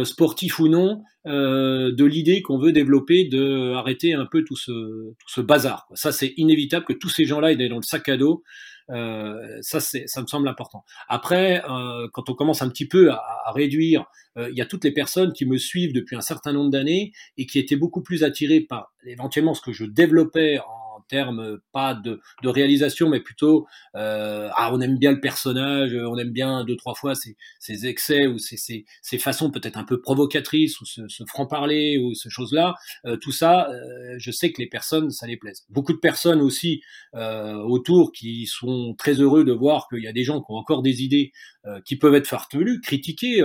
sportif 0.04 0.60
ou 0.60 0.70
non, 0.70 1.04
euh, 1.28 1.92
de 1.92 2.06
l'idée 2.06 2.42
qu'on 2.42 2.58
veut 2.58 2.72
développer 2.72 3.26
de 3.26 3.74
arrêter 3.74 4.14
un 4.14 4.26
peu 4.26 4.46
tout 4.46 4.56
ce, 4.56 4.72
tout 4.72 5.28
ce 5.28 5.42
bazar. 5.42 5.86
Ça, 5.94 6.14
c'est 6.14 6.34
inévitable 6.38 6.86
que 6.86 6.94
tous 6.94 7.10
ces 7.10 7.26
gens-là 7.26 7.52
aient 7.52 7.68
dans 7.68 7.76
le 7.76 7.82
sac 7.82 8.08
à 8.08 8.16
dos. 8.16 8.44
Euh, 8.90 9.58
ça, 9.62 9.80
ça 9.80 10.22
me 10.22 10.28
semble 10.28 10.48
important. 10.48 10.84
Après, 11.08 11.64
euh, 11.70 12.08
quand 12.14 12.30
on 12.30 12.34
commence 12.34 12.62
un 12.62 12.70
petit 12.70 12.88
peu 12.88 13.12
à, 13.12 13.22
à 13.46 13.52
réduire, 13.52 14.06
euh, 14.38 14.50
il 14.50 14.58
y 14.58 14.62
a 14.62 14.66
toutes 14.66 14.84
les 14.84 14.94
personnes 14.94 15.34
qui 15.34 15.46
me 15.46 15.58
suivent 15.58 15.94
depuis 15.94 16.16
un 16.16 16.22
certain 16.22 16.54
nombre 16.54 16.72
d'années 16.72 17.12
et 17.38 17.46
qui 17.46 17.60
étaient 17.60 17.76
beaucoup 17.76 18.02
plus 18.02 18.24
attirées 18.24 18.62
par 18.62 18.94
éventuellement 19.06 19.54
ce 19.54 19.62
que 19.62 19.74
je 19.74 19.86
développais 19.86 20.60
en 20.60 20.87
termes 21.08 21.40
euh, 21.40 21.64
pas 21.72 21.94
de, 21.94 22.20
réalisation, 22.44 23.10
mais 23.10 23.20
plutôt 23.20 23.68
euh, 23.96 24.50
ah 24.56 24.72
on 24.74 24.80
aime 24.80 24.98
bien 24.98 25.12
le 25.12 25.20
personnage, 25.20 25.94
on 25.94 26.18
aime 26.18 26.32
bien 26.32 26.64
deux 26.64 26.76
trois 26.78 26.96
fois 26.96 27.14
ses, 27.16 27.36
ses 27.60 27.86
excès 27.88 28.28
ou 28.28 28.38
ses, 28.38 28.58
ses, 28.58 28.86
ses 29.02 29.18
façons 29.18 29.52
peut-être 29.52 29.78
un 29.78 29.84
peu 29.84 30.00
provocatrices 30.00 30.80
ou 30.80 30.86
ce, 30.86 31.02
ce 31.08 31.24
franc 31.26 31.46
parler 31.46 31.98
ou 31.98 32.14
ces 32.14 32.30
choses 32.30 32.54
là. 32.54 32.76
Euh, 33.06 33.18
tout 33.18 33.32
ça, 33.32 33.70
euh, 33.70 34.16
je 34.18 34.32
sais 34.32 34.52
que 34.52 34.62
les 34.62 34.68
personnes 34.68 35.12
ça 35.12 35.28
les 35.28 35.38
plaise. 35.38 35.66
Beaucoup 35.70 35.94
de 35.94 36.00
personnes 36.00 36.42
aussi 36.42 36.82
euh, 37.16 37.56
autour 37.56 38.12
qui 38.12 38.46
sont 38.48 38.96
très 38.98 39.14
heureux 39.14 39.44
de 39.44 39.52
voir 39.52 39.88
qu'il 39.90 40.04
y 40.04 40.08
a 40.08 40.14
des 40.14 40.24
gens 40.24 40.42
qui 40.42 40.52
ont 40.52 40.56
encore 40.56 40.82
des 40.82 41.04
idées 41.04 41.32
euh, 41.66 41.80
qui 41.86 41.98
peuvent 41.98 42.16
être 42.16 42.28
farfelues, 42.28 42.82
critiquées, 42.82 43.42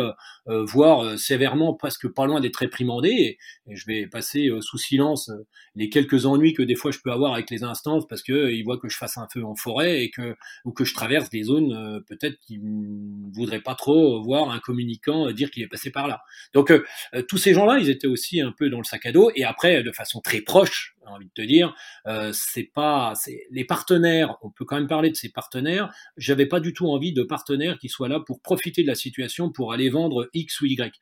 voire 0.47 1.19
sévèrement, 1.19 1.75
presque 1.75 2.09
pas 2.09 2.27
loin 2.27 2.41
d'être 2.41 2.57
réprimandées. 2.57 3.39
Et, 3.67 3.75
je 3.75 3.87
vais 3.87 4.07
passer 4.07 4.51
sous 4.61 4.79
silence 4.79 5.31
les 5.75 5.89
quelques 5.89 6.27
ennuis 6.27 6.53
que 6.53 6.63
des 6.63 6.75
fois 6.75 6.91
je 6.91 6.99
peux 7.03 7.13
avoir 7.13 7.35
avec 7.35 7.51
les 7.53 7.63
instances 7.65 8.07
parce 8.09 8.23
que 8.23 8.51
ils 8.51 8.63
voient 8.63 8.79
que 8.79 8.89
je 8.89 8.97
fasse 8.97 9.19
un 9.19 9.29
feu 9.33 9.45
en 9.45 9.55
forêt 9.55 10.03
et 10.03 10.11
que 10.11 10.35
ou 10.65 10.73
que 10.73 10.85
je 10.85 10.95
traverse 10.95 11.31
des 11.31 11.45
zones 11.45 11.73
euh, 11.73 12.01
peut-être 12.01 12.39
qui 12.41 12.59
ne 12.59 13.33
voudraient 13.33 13.61
pas 13.61 13.75
trop 13.75 14.23
voir 14.23 14.51
un 14.51 14.59
communicant 14.59 15.31
dire 15.31 15.51
qu'il 15.51 15.63
est 15.63 15.69
passé 15.69 15.91
par 15.91 16.09
là. 16.09 16.23
Donc 16.55 16.71
euh, 16.71 16.83
tous 17.29 17.39
ces 17.39 17.55
gens-là, 17.55 17.79
ils 17.79 17.91
étaient 17.91 18.07
aussi 18.07 18.41
un 18.41 18.53
peu 18.53 18.71
dans 18.71 18.79
le 18.79 18.85
sac 18.85 19.07
à 19.07 19.13
dos 19.13 19.31
et 19.35 19.45
après 19.45 19.83
de 19.83 19.93
façon 19.93 20.21
très 20.21 20.41
proche, 20.41 20.97
j'ai 21.03 21.13
envie 21.13 21.27
de 21.27 21.33
te 21.33 21.43
dire, 21.43 21.75
euh, 22.07 22.31
c'est 22.33 22.71
pas 22.75 23.13
les 23.51 23.65
partenaires, 23.65 24.37
on 24.43 24.51
peut 24.51 24.65
quand 24.65 24.77
même 24.77 24.89
parler 24.89 25.11
de 25.11 25.17
ces 25.17 25.31
partenaires, 25.31 25.93
j'avais 26.17 26.47
pas 26.47 26.61
du 26.61 26.73
tout 26.73 26.89
envie 26.89 27.13
de 27.13 27.23
partenaires 27.23 27.79
qui 27.79 27.89
soient 27.89 28.09
là 28.09 28.21
pour 28.21 28.41
profiter 28.41 28.83
de 28.83 28.89
la 28.89 28.95
situation 28.95 29.51
pour 29.51 29.73
aller 29.73 29.91
vendre 29.91 30.29
X 30.35 30.61
ou 30.61 30.67
Y. 30.67 31.01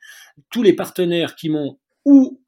Tous 0.51 0.63
les 0.63 0.73
partenaires 0.73 1.37
qui 1.37 1.49
m'ont 1.49 1.79
ou 2.05 2.41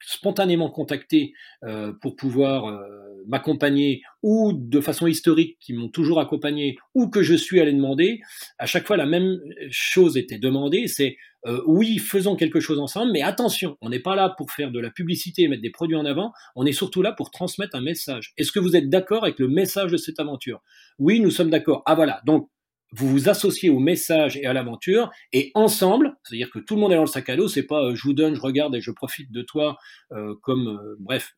spontanément 0.00 0.70
contacté 0.70 1.32
euh, 1.62 1.92
pour 2.02 2.16
pouvoir 2.16 2.66
euh, 2.66 3.07
m'accompagner, 3.28 4.02
ou 4.22 4.52
de 4.52 4.80
façon 4.80 5.06
historique 5.06 5.58
qui 5.60 5.74
m'ont 5.74 5.88
toujours 5.88 6.18
accompagné, 6.18 6.76
ou 6.94 7.08
que 7.08 7.22
je 7.22 7.34
suis 7.34 7.60
allé 7.60 7.72
demander, 7.72 8.20
à 8.58 8.66
chaque 8.66 8.86
fois 8.86 8.96
la 8.96 9.06
même 9.06 9.38
chose 9.70 10.16
était 10.16 10.38
demandée, 10.38 10.88
c'est 10.88 11.16
euh, 11.46 11.62
oui, 11.66 11.98
faisons 11.98 12.34
quelque 12.34 12.58
chose 12.58 12.80
ensemble, 12.80 13.12
mais 13.12 13.22
attention, 13.22 13.76
on 13.80 13.90
n'est 13.90 14.00
pas 14.00 14.16
là 14.16 14.34
pour 14.36 14.50
faire 14.50 14.72
de 14.72 14.80
la 14.80 14.90
publicité 14.90 15.42
et 15.42 15.48
mettre 15.48 15.62
des 15.62 15.70
produits 15.70 15.96
en 15.96 16.04
avant, 16.04 16.32
on 16.56 16.66
est 16.66 16.72
surtout 16.72 17.02
là 17.02 17.12
pour 17.12 17.30
transmettre 17.30 17.76
un 17.76 17.80
message. 17.80 18.32
Est-ce 18.36 18.50
que 18.50 18.58
vous 18.58 18.74
êtes 18.74 18.88
d'accord 18.88 19.22
avec 19.22 19.38
le 19.38 19.46
message 19.46 19.92
de 19.92 19.96
cette 19.96 20.18
aventure? 20.18 20.62
Oui, 20.98 21.20
nous 21.20 21.30
sommes 21.30 21.50
d'accord. 21.50 21.82
Ah 21.86 21.94
voilà, 21.94 22.20
donc 22.26 22.50
vous 22.92 23.08
vous 23.08 23.28
associez 23.28 23.70
au 23.70 23.78
message 23.78 24.36
et 24.36 24.46
à 24.46 24.52
l'aventure, 24.52 25.10
et 25.32 25.52
ensemble, 25.54 26.16
c'est-à-dire 26.24 26.50
que 26.50 26.58
tout 26.58 26.74
le 26.74 26.80
monde 26.80 26.92
est 26.92 26.96
dans 26.96 27.02
le 27.02 27.06
sac 27.06 27.28
à 27.28 27.36
dos, 27.36 27.46
c'est 27.46 27.66
pas 27.66 27.84
euh, 27.84 27.94
je 27.94 28.02
vous 28.02 28.14
donne, 28.14 28.34
je 28.34 28.40
regarde 28.40 28.74
et 28.74 28.80
je 28.80 28.90
profite 28.90 29.30
de 29.30 29.42
toi, 29.42 29.76
euh, 30.12 30.34
comme 30.42 30.96
bref, 30.98 31.34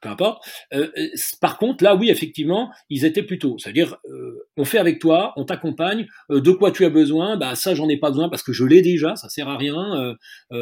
peu 0.00 0.08
importe. 0.08 0.44
Euh, 0.72 0.88
par 1.40 1.58
contre, 1.58 1.82
là, 1.84 1.94
oui, 1.94 2.10
effectivement, 2.10 2.70
ils 2.90 3.04
étaient 3.04 3.22
plutôt, 3.22 3.56
c'est-à-dire, 3.58 3.98
euh, 4.06 4.27
on 4.58 4.64
fait 4.64 4.78
avec 4.78 4.98
toi, 4.98 5.32
on 5.36 5.44
t'accompagne, 5.44 6.06
euh, 6.30 6.40
de 6.40 6.50
quoi 6.50 6.70
tu 6.70 6.84
as 6.84 6.90
besoin, 6.90 7.36
bah 7.36 7.54
ça, 7.54 7.74
j'en 7.74 7.88
ai 7.88 7.96
pas 7.96 8.10
besoin 8.10 8.28
parce 8.28 8.42
que 8.42 8.52
je 8.52 8.64
l'ai 8.64 8.82
déjà, 8.82 9.16
ça 9.16 9.28
sert 9.28 9.48
à 9.48 9.56
rien, 9.56 10.16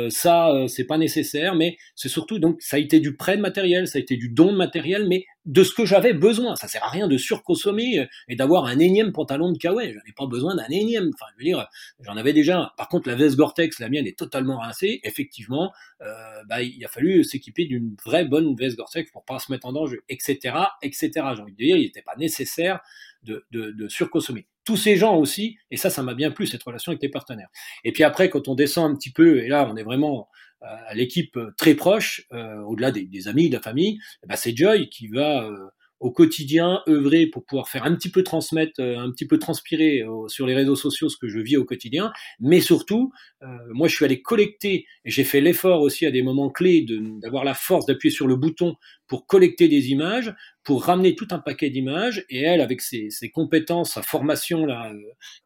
ça, 0.09 0.53
c'est 0.69 0.85
pas 0.85 0.99
nécessaire, 0.99 1.55
mais 1.55 1.77
c'est 1.95 2.09
surtout 2.09 2.39
donc 2.39 2.61
ça 2.61 2.77
a 2.77 2.79
été 2.79 3.01
du 3.01 3.17
prêt 3.17 3.37
de 3.37 3.43
matériel, 3.43 3.89
ça 3.89 3.99
a 3.99 4.01
été 4.01 4.17
du 4.17 4.29
don 4.29 4.53
de 4.53 4.57
matériel, 4.57 5.07
mais 5.09 5.25
de 5.47 5.63
ce 5.63 5.73
que 5.73 5.87
j'avais 5.87 6.13
besoin. 6.13 6.57
Ça 6.57 6.69
sert 6.69 6.85
à 6.85 6.89
rien 6.89 7.09
de 7.09 7.17
surconsommer 7.17 8.07
et 8.29 8.37
d'avoir 8.37 8.67
un 8.67 8.79
énième 8.79 9.13
pantalon 9.13 9.53
de 9.53 9.59
kawaii. 9.59 9.93
J'en 9.93 10.01
ai 10.01 10.13
pas 10.13 10.27
besoin 10.27 10.57
d'un 10.57 10.69
énième. 10.69 11.11
Enfin, 11.15 11.27
je 11.33 11.39
veux 11.39 11.45
dire, 11.45 11.67
j'en 12.01 12.17
avais 12.17 12.33
déjà. 12.33 12.75
Par 12.77 12.89
contre, 12.89 13.09
la 13.09 13.15
veste 13.15 13.37
Gore-Tex, 13.37 13.79
la 13.79 13.89
mienne 13.89 14.07
est 14.07 14.19
totalement 14.19 14.59
rincée. 14.59 15.01
Effectivement, 15.05 15.73
euh, 16.03 16.43
bah, 16.49 16.63
il 16.63 16.85
a 16.85 16.89
fallu 16.89 17.23
s'équiper 17.23 17.65
d'une 17.65 17.97
vraie 18.05 18.25
bonne 18.25 18.55
veste 18.57 18.77
Gore-Tex 18.77 19.11
pour 19.13 19.25
pas 19.25 19.39
se 19.39 19.51
mettre 19.53 19.67
en 19.67 19.73
danger, 19.73 20.01
etc., 20.09 20.57
etc. 20.83 21.11
J'ai 21.15 21.43
envie 21.43 21.53
de 21.53 21.57
dire, 21.57 21.77
il 21.77 21.85
n'était 21.85 22.03
pas 22.03 22.17
nécessaire 22.17 22.81
de, 23.27 23.45
de, 23.51 23.71
de, 23.73 23.89
surconsommer. 23.89 24.47
Tous 24.65 24.77
ces 24.77 24.97
gens 24.97 25.17
aussi, 25.17 25.59
et 25.71 25.77
ça, 25.77 25.91
ça 25.91 26.03
m'a 26.03 26.15
bien 26.15 26.31
plu 26.31 26.47
cette 26.47 26.63
relation 26.63 26.91
avec 26.91 27.03
les 27.03 27.09
partenaires. 27.09 27.49
Et 27.85 27.93
puis 27.93 28.05
après, 28.05 28.31
quand 28.31 28.49
on 28.49 28.55
descend 28.55 28.91
un 28.91 28.97
petit 28.97 29.13
peu, 29.13 29.43
et 29.43 29.49
là, 29.49 29.69
on 29.71 29.77
est 29.77 29.83
vraiment 29.83 30.29
à 30.63 30.95
l'équipe 30.95 31.39
très 31.57 31.75
proche, 31.75 32.23
euh, 32.33 32.61
au-delà 32.63 32.91
des, 32.91 33.05
des, 33.05 33.29
amis, 33.29 33.49
de 33.49 33.57
la 33.57 33.63
famille, 33.63 33.99
eh 34.23 34.27
ben 34.27 34.37
c'est 34.37 34.57
Joy 34.57 34.89
qui 34.89 35.09
va 35.09 35.45
euh, 35.45 35.69
au 36.01 36.11
quotidien 36.11 36.83
œuvrer 36.89 37.27
pour 37.27 37.45
pouvoir 37.45 37.69
faire 37.69 37.85
un 37.85 37.95
petit 37.95 38.11
peu 38.11 38.23
transmettre, 38.23 38.81
euh, 38.81 38.99
un 38.99 39.11
petit 39.11 39.27
peu 39.27 39.39
transpirer 39.39 40.03
euh, 40.03 40.29
sur 40.29 40.47
les 40.47 40.55
réseaux 40.55 40.77
sociaux 40.77 41.09
ce 41.09 41.17
que 41.17 41.29
je 41.29 41.39
vis 41.39 41.57
au 41.57 41.65
quotidien, 41.65 42.13
mais 42.39 42.61
surtout, 42.61 43.13
euh, 43.43 43.47
moi 43.71 43.89
je 43.89 43.95
suis 43.95 44.05
allé 44.05 44.21
collecter, 44.21 44.87
et 45.05 45.11
j'ai 45.11 45.25
fait 45.25 45.41
l'effort 45.41 45.81
aussi 45.81 46.05
à 46.05 46.11
des 46.11 46.23
moments 46.23 46.51
clés 46.51 46.87
d'avoir 47.23 47.45
la 47.45 47.55
force 47.55 47.87
d'appuyer 47.87 48.15
sur 48.15 48.27
le 48.27 48.37
bouton 48.37 48.75
pour 49.07 49.27
collecter 49.27 49.69
des 49.69 49.91
images, 49.91 50.35
pour 50.65 50.85
ramener 50.85 51.15
tout 51.15 51.29
un 51.31 51.39
paquet 51.39 51.71
d'images, 51.71 52.25
et 52.29 52.41
elle, 52.43 52.61
avec 52.61 52.83
ses, 52.83 53.11
compétences, 53.33 53.95
sa 53.95 54.03
formation 54.03 54.67
là 54.67 54.93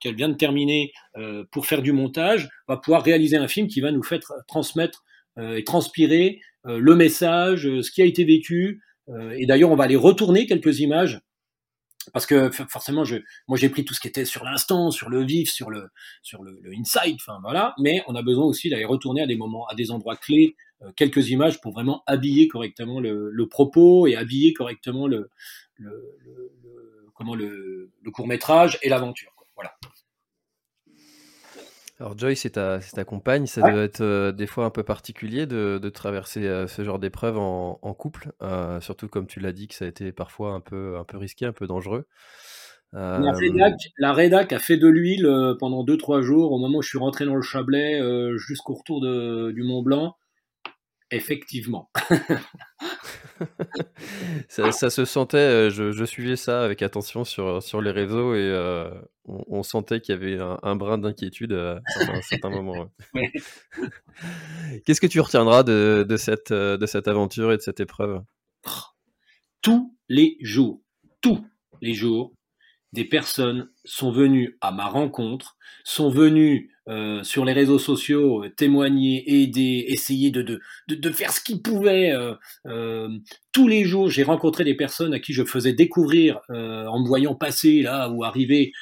qu'elle 0.01 0.15
vient 0.15 0.31
de 0.31 0.35
terminer 0.35 0.93
pour 1.51 1.67
faire 1.67 1.83
du 1.83 1.93
montage, 1.93 2.49
va 2.69 2.79
pouvoir 2.79 3.05
réaliser 3.05 3.37
un 3.37 3.49
film 3.49 3.69
qui 3.69 3.83
va 3.83 3.93
nous 3.93 4.03
faire 4.03 4.21
transmettre 4.49 5.05
et 5.39 5.63
transpirer 5.63 6.41
le 6.65 6.95
message, 6.95 7.65
ce 7.65 7.91
qui 7.91 8.01
a 8.01 8.07
été 8.07 8.25
vécu, 8.25 8.81
et 9.37 9.47
d'ailleurs, 9.47 9.71
on 9.71 9.77
va 9.77 9.85
aller 9.85 9.97
retourner 9.97 10.47
quelques 10.47 10.81
images 10.81 11.21
parce 12.13 12.27
que 12.27 12.51
forcément, 12.51 13.05
je, 13.05 13.17
moi 13.47 13.59
j'ai 13.59 13.69
pris 13.69 13.85
tout 13.85 13.95
ce 13.95 14.01
qui 14.01 14.09
était 14.09 14.25
sur 14.25 14.45
l'instant, 14.45 14.91
sur 14.91 15.11
le 15.11 15.23
vif, 15.23 15.51
sur 15.51 15.71
le, 15.71 15.91
sur 16.23 16.43
le, 16.43 16.59
le 16.63 16.73
inside, 16.73 17.17
enfin 17.17 17.39
voilà. 17.43 17.75
Mais 17.79 18.03
on 18.09 18.15
a 18.15 18.23
besoin 18.23 18.47
aussi 18.47 18.71
d'aller 18.71 18.85
retourner 18.85 19.23
à 19.23 19.27
des 19.27 19.37
moments, 19.37 19.67
à 19.67 19.75
des 19.75 19.91
endroits 19.91 20.17
clés, 20.17 20.57
euh, 20.83 20.91
quelques 20.97 21.29
images 21.31 21.61
pour 21.61 21.73
vraiment 21.73 22.03
habiller 22.07 22.49
correctement 22.49 23.01
le, 23.01 23.47
propos 23.49 24.07
et 24.07 24.17
habiller 24.17 24.55
correctement 24.55 25.07
le, 25.07 25.31
le, 25.77 26.17
le 26.25 26.53
comment 27.15 27.35
le 27.35 27.91
court 28.13 28.27
métrage 28.27 28.79
et 28.83 28.89
l'aventure. 28.89 29.33
Voilà. 29.55 29.77
Alors 32.01 32.17
Joy, 32.17 32.35
c'est 32.35 32.51
ta, 32.51 32.79
ta, 32.79 33.05
compagne, 33.05 33.47
ça 33.47 33.61
ouais. 33.61 33.73
doit 33.73 33.83
être 33.83 34.01
euh, 34.01 34.33
des 34.33 34.47
fois 34.47 34.65
un 34.65 34.71
peu 34.71 34.83
particulier 34.83 35.45
de, 35.45 35.79
de 35.81 35.89
traverser 35.91 36.47
euh, 36.47 36.67
ce 36.67 36.83
genre 36.83 36.99
d'épreuve 36.99 37.37
en, 37.37 37.79
en, 37.83 37.93
couple, 37.93 38.33
euh, 38.41 38.81
surtout 38.81 39.07
comme 39.07 39.27
tu 39.27 39.39
l'as 39.39 39.53
dit 39.53 39.69
que 39.69 39.75
ça 39.75 39.85
a 39.85 39.89
été 39.89 40.11
parfois 40.11 40.53
un 40.55 40.61
peu, 40.61 40.97
un 40.97 41.05
peu 41.05 41.19
risqué, 41.19 41.45
un 41.45 41.53
peu 41.53 41.67
dangereux. 41.67 42.07
La 42.93 43.33
rédac, 43.33 43.75
la, 43.99 44.13
rédac, 44.15 44.53
a 44.53 44.59
fait 44.59 44.79
de 44.79 44.89
l'huile 44.89 45.29
pendant 45.61 45.85
2-3 45.85 46.23
jours 46.23 46.51
au 46.51 46.59
moment 46.59 46.79
où 46.79 46.83
je 46.83 46.89
suis 46.89 46.99
rentré 46.99 47.25
dans 47.25 47.37
le 47.37 47.43
Chablais 47.43 48.01
jusqu'au 48.37 48.75
retour 48.75 49.01
de, 49.01 49.53
du 49.53 49.63
Mont 49.63 49.83
Blanc. 49.83 50.17
Effectivement. 51.13 51.91
ça, 54.49 54.73
ça, 54.73 54.91
se 54.91 55.05
sentait, 55.05 55.71
je, 55.71 55.93
je, 55.93 56.05
suivais 56.05 56.37
ça 56.37 56.63
avec 56.63 56.83
attention 56.83 57.25
sur, 57.25 57.63
sur 57.63 57.81
les 57.81 57.91
réseaux 57.91 58.35
et 58.35 58.39
euh, 58.39 58.91
on, 59.27 59.45
on, 59.49 59.63
sentait 59.63 60.01
qu'il 60.01 60.15
y 60.15 60.19
avait 60.19 60.39
un, 60.39 60.59
un 60.63 60.77
brin 60.77 60.99
d'inquiétude 60.99 61.53
à, 61.53 61.81
un 62.13 62.23
certain 62.23 62.51
moment. 62.51 62.91
Ouais. 63.15 63.33
Qu'est-ce 64.85 65.01
que 65.01 65.07
tu 65.07 65.21
retiendras 65.21 65.63
de, 65.63 66.05
de, 66.09 66.17
cette, 66.17 66.53
de 66.53 66.87
cette 66.87 67.09
aventure 67.09 67.53
et 67.53 67.57
de 67.57 67.63
cette 67.63 67.81
épreuve? 67.81 68.23
Tous 69.63 69.97
les 70.09 70.37
jours, 70.41 70.83
tous 71.21 71.45
les 71.81 71.95
jours, 71.95 72.33
des 72.93 73.05
personnes 73.05 73.71
sont 73.85 74.11
venues 74.11 74.59
à 74.61 74.73
ma 74.73 74.87
rencontre, 74.87 75.57
sont 75.85 76.11
venues 76.11 76.75
euh, 76.91 77.23
sur 77.23 77.45
les 77.45 77.53
réseaux 77.53 77.79
sociaux 77.79 78.45
euh, 78.45 78.49
témoigner, 78.49 79.43
aider, 79.43 79.85
essayer 79.87 80.33
de, 80.33 80.43
de, 80.43 80.61
de, 80.89 81.11
faire 81.11 81.33
ce 81.33 81.41
qu'ils 81.41 81.63
pouvaient. 81.63 82.13
Euh, 82.67 83.09
tous 83.53 83.69
les 83.69 83.85
jours, 83.85 84.11
j'ai 84.11 84.25
rencontré 84.25 84.65
des 84.65 84.75
personnes 84.75 85.15
à 85.15 85.21
qui 85.21 85.33
je 85.33 85.45
faisais 85.45 85.73
découvrir 85.73 86.41
en 86.49 87.01
me 87.01 87.07
voyant 87.07 87.35
passer 87.35 87.83
là 87.83 88.09
ou 88.11 88.25
arriver 88.25 88.73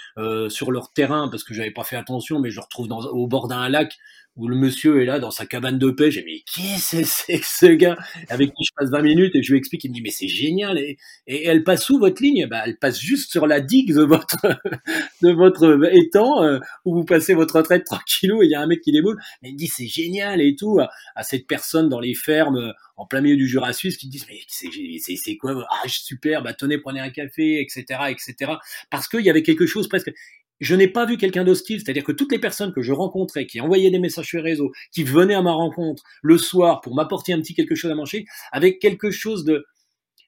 sur 0.49 0.71
leur 0.71 0.92
terrain 0.92 1.29
parce 1.29 1.42
que 1.42 1.55
j'avais 1.55 1.71
pas 1.71 1.85
fait 1.85 1.97
attention, 1.97 2.38
mais 2.38 2.51
je 2.51 2.61
retrouve 2.61 2.88
au 2.90 3.27
bord 3.27 3.49
d'un 3.49 3.68
lac 3.68 3.97
où 4.38 4.46
le 4.46 4.57
monsieur 4.57 5.03
est 5.03 5.05
là 5.05 5.18
dans 5.18 5.33
sa 5.33 5.46
cabane 5.46 5.79
de 5.79 5.90
pêche, 5.90 6.16
et 6.16 6.24
mais 6.24 6.40
qui 6.46 6.79
c'est 6.79 7.03
-ce, 7.03 7.74
gars 7.74 7.98
avec 8.29 8.51
qui 8.55 8.64
je 8.64 8.72
passe 8.74 8.90
20 8.90 9.03
minutes? 9.03 9.35
Et 9.35 9.42
je 9.42 9.53
lui 9.53 9.59
explique, 9.59 9.85
il 9.85 9.90
me 9.90 9.94
dit 9.94 10.03
mais 10.03 10.11
c'est 10.11 10.29
génial. 10.29 10.79
Et, 10.79 10.96
et, 11.27 11.44
elle 11.46 11.64
passe 11.64 11.90
où 11.90 11.98
votre 11.98 12.22
ligne? 12.22 12.46
Bah 12.46 12.62
elle 12.64 12.79
passe 12.79 13.01
juste 13.01 13.31
sur 13.31 13.46
la 13.46 13.61
digue 13.61 13.92
de 13.92 14.03
votre 14.03 14.37
de 15.22 15.33
votre 15.33 15.79
étang 15.92 16.42
euh, 16.42 16.61
où 16.85 16.94
vous 16.94 17.05
passez 17.05 17.35
votre 17.35 17.57
retraite 17.57 17.85
tranquillou 17.85 18.42
et 18.42 18.46
il 18.46 18.51
y 18.51 18.55
a 18.55 18.61
un 18.61 18.66
mec 18.66 18.81
qui 18.81 18.92
déboule, 18.92 19.18
mais 19.42 19.51
il 19.51 19.55
me 19.55 19.59
dit 19.59 19.66
c'est 19.66 19.88
génial 19.88 20.40
et 20.40 20.55
tout. 20.57 20.79
À, 21.14 21.22
cette 21.22 21.46
personne 21.46 21.88
dans 21.88 22.01
les 22.01 22.14
fermes 22.14 22.72
en 22.96 23.07
plein 23.07 23.20
milieu 23.20 23.37
du 23.37 23.46
Jura 23.46 23.72
suisse 23.72 23.96
qui 23.96 24.09
disent 24.09 24.27
mais 24.29 24.40
c'est 24.48 25.37
quoi? 25.37 25.66
Ah 25.70 25.88
super 25.88 26.42
bah 26.42 26.55
tenez 26.55 26.79
prenez 26.79 27.01
un 27.01 27.11
café 27.11 27.61
etc 27.61 27.85
etc 28.09 28.53
parce 28.90 29.09
qu'il 29.09 29.20
y 29.20 29.31
avait 29.31 29.42
quelque 29.42 29.66
chose 29.66 29.88
presque 29.88 30.12
je 30.61 30.75
n'ai 30.75 30.88
pas 30.88 31.07
vu 31.07 31.16
quelqu'un 31.16 31.44
d'hostile, 31.44 31.81
c'est-à-dire 31.81 32.05
que 32.05 32.12
toutes 32.12 32.33
les 32.33 32.38
personnes 32.38 32.73
que 32.73 32.83
je 32.83 32.92
rencontrais, 32.92 33.47
qui 33.47 33.61
envoyaient 33.61 33.90
des 33.90 33.99
messages 33.99 34.27
sur 34.27 34.38
les 34.38 34.51
réseaux, 34.51 34.73
qui 34.92 35.05
venaient 35.05 35.35
à 35.35 35.42
ma 35.42 35.53
rencontre 35.53 36.03
le 36.23 36.38
soir 36.38 36.81
pour 36.81 36.94
m'apporter 36.94 37.33
un 37.33 37.40
petit 37.40 37.55
quelque 37.55 37.75
chose 37.75 37.90
à 37.90 37.94
manger, 37.94 38.25
avec 38.53 38.79
quelque 38.81 39.11
chose 39.11 39.44
de, 39.44 39.64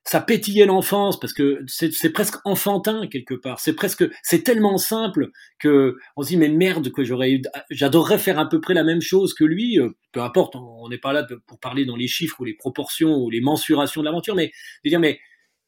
ça 0.05 0.21
pétillait 0.21 0.67
l'enfance 0.67 1.21
parce 1.21 1.33
que 1.33 1.61
c'est 1.67 2.11
presque 2.11 2.37
enfantin 2.45 3.07
quelque 3.07 3.35
part. 3.35 3.61
C'est 3.61 3.75
presque, 3.75 4.05
c'est 4.23 4.43
tellement 4.43 4.79
simple 4.79 5.31
que 5.59 5.97
on 6.17 6.23
se 6.23 6.29
dit 6.29 6.37
mais 6.37 6.49
merde 6.49 6.91
que 6.91 7.05
j'aurais, 7.05 7.41
j'adorerais 7.71 8.19
faire 8.19 8.39
à 8.39 8.49
peu 8.49 8.61
près 8.61 8.75
la 8.75 8.85
même 8.85 9.03
chose 9.03 9.35
que 9.35 9.45
lui. 9.45 9.79
Euh, 9.79 9.91
peu 10.13 10.21
importe, 10.23 10.57
on 10.57 10.89
n'est 10.89 10.99
pas 10.99 11.13
là 11.13 11.27
pour 11.47 11.61
parler 11.61 11.85
dans 11.85 11.97
les 11.97 12.09
chiffres 12.09 12.41
ou 12.41 12.45
les 12.45 12.55
proportions 12.55 13.17
ou 13.19 13.31
les 13.31 13.41
mensurations 13.41 14.01
de 14.01 14.07
l'aventure, 14.07 14.35
mais 14.35 14.51
de 14.85 14.91
dire 14.91 15.01
mais 15.01 15.21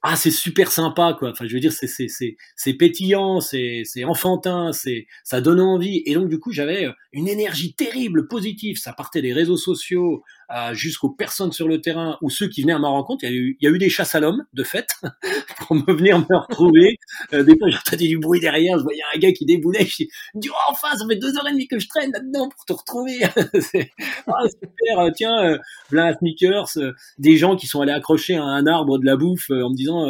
ah 0.02 0.16
c'est 0.16 0.32
super 0.32 0.72
sympa 0.72 1.14
quoi. 1.18 1.30
Enfin 1.30 1.46
je 1.46 1.54
veux 1.54 1.60
dire 1.60 1.72
c'est 1.72 1.86
c'est 1.86 2.08
c'est 2.56 2.72
pétillant 2.74 3.40
c'est 3.40 3.82
c'est 3.84 4.04
enfantin 4.04 4.72
c'est 4.72 5.06
ça 5.24 5.40
donne 5.40 5.60
envie. 5.60 6.02
Et 6.06 6.14
donc 6.14 6.28
du 6.28 6.40
coup 6.40 6.50
j'avais 6.52 6.86
euh, 6.86 6.92
une 7.12 7.28
énergie 7.28 7.74
terrible 7.74 8.26
positive. 8.28 8.78
Ça 8.78 8.92
partait 8.92 9.22
des 9.22 9.32
réseaux 9.32 9.56
sociaux 9.56 10.24
jusqu'aux 10.72 11.10
personnes 11.10 11.52
sur 11.52 11.68
le 11.68 11.80
terrain 11.80 12.18
ou 12.20 12.30
ceux 12.30 12.48
qui 12.48 12.62
venaient 12.62 12.72
à 12.72 12.78
ma 12.78 12.88
rencontre. 12.88 13.24
Il 13.24 13.56
y 13.60 13.66
a 13.66 13.70
eu, 13.70 13.78
des 13.78 13.90
chasses 13.90 14.14
à 14.14 14.20
l'homme, 14.20 14.44
de 14.52 14.62
fait, 14.62 14.88
pour 15.58 15.76
me 15.76 15.92
venir 15.92 16.18
me 16.18 16.36
retrouver. 16.36 16.98
Euh, 17.32 17.42
des 17.42 17.56
fois, 17.58 17.68
j'entendais 17.70 18.08
du 18.08 18.18
bruit 18.18 18.40
derrière, 18.40 18.78
je 18.78 18.82
voyais 18.82 19.02
un 19.14 19.18
gars 19.18 19.32
qui 19.32 19.44
déboulait, 19.44 19.86
je 19.86 20.04
me 20.34 20.40
dis, 20.40 20.48
oh, 20.50 20.70
enfin, 20.70 20.88
ça 20.96 21.04
fait 21.08 21.16
deux 21.16 21.36
heures 21.36 21.48
et 21.48 21.52
demie 21.52 21.68
que 21.68 21.78
je 21.78 21.88
traîne 21.88 22.12
là-dedans 22.12 22.48
pour 22.48 22.64
te 22.64 22.72
retrouver. 22.72 23.20
c'est 23.60 23.90
ah, 24.26 24.48
super, 24.48 24.98
euh, 24.98 25.10
tiens, 25.14 25.58
plein 25.88 26.12
sneakers, 26.14 26.68
euh, 26.76 26.92
des 27.18 27.36
gens 27.36 27.56
qui 27.56 27.66
sont 27.66 27.80
allés 27.80 27.92
accrocher 27.92 28.36
à 28.36 28.44
un 28.44 28.66
arbre 28.66 28.98
de 28.98 29.06
la 29.06 29.16
bouffe 29.16 29.50
en 29.50 29.70
me 29.70 29.76
disant, 29.76 30.06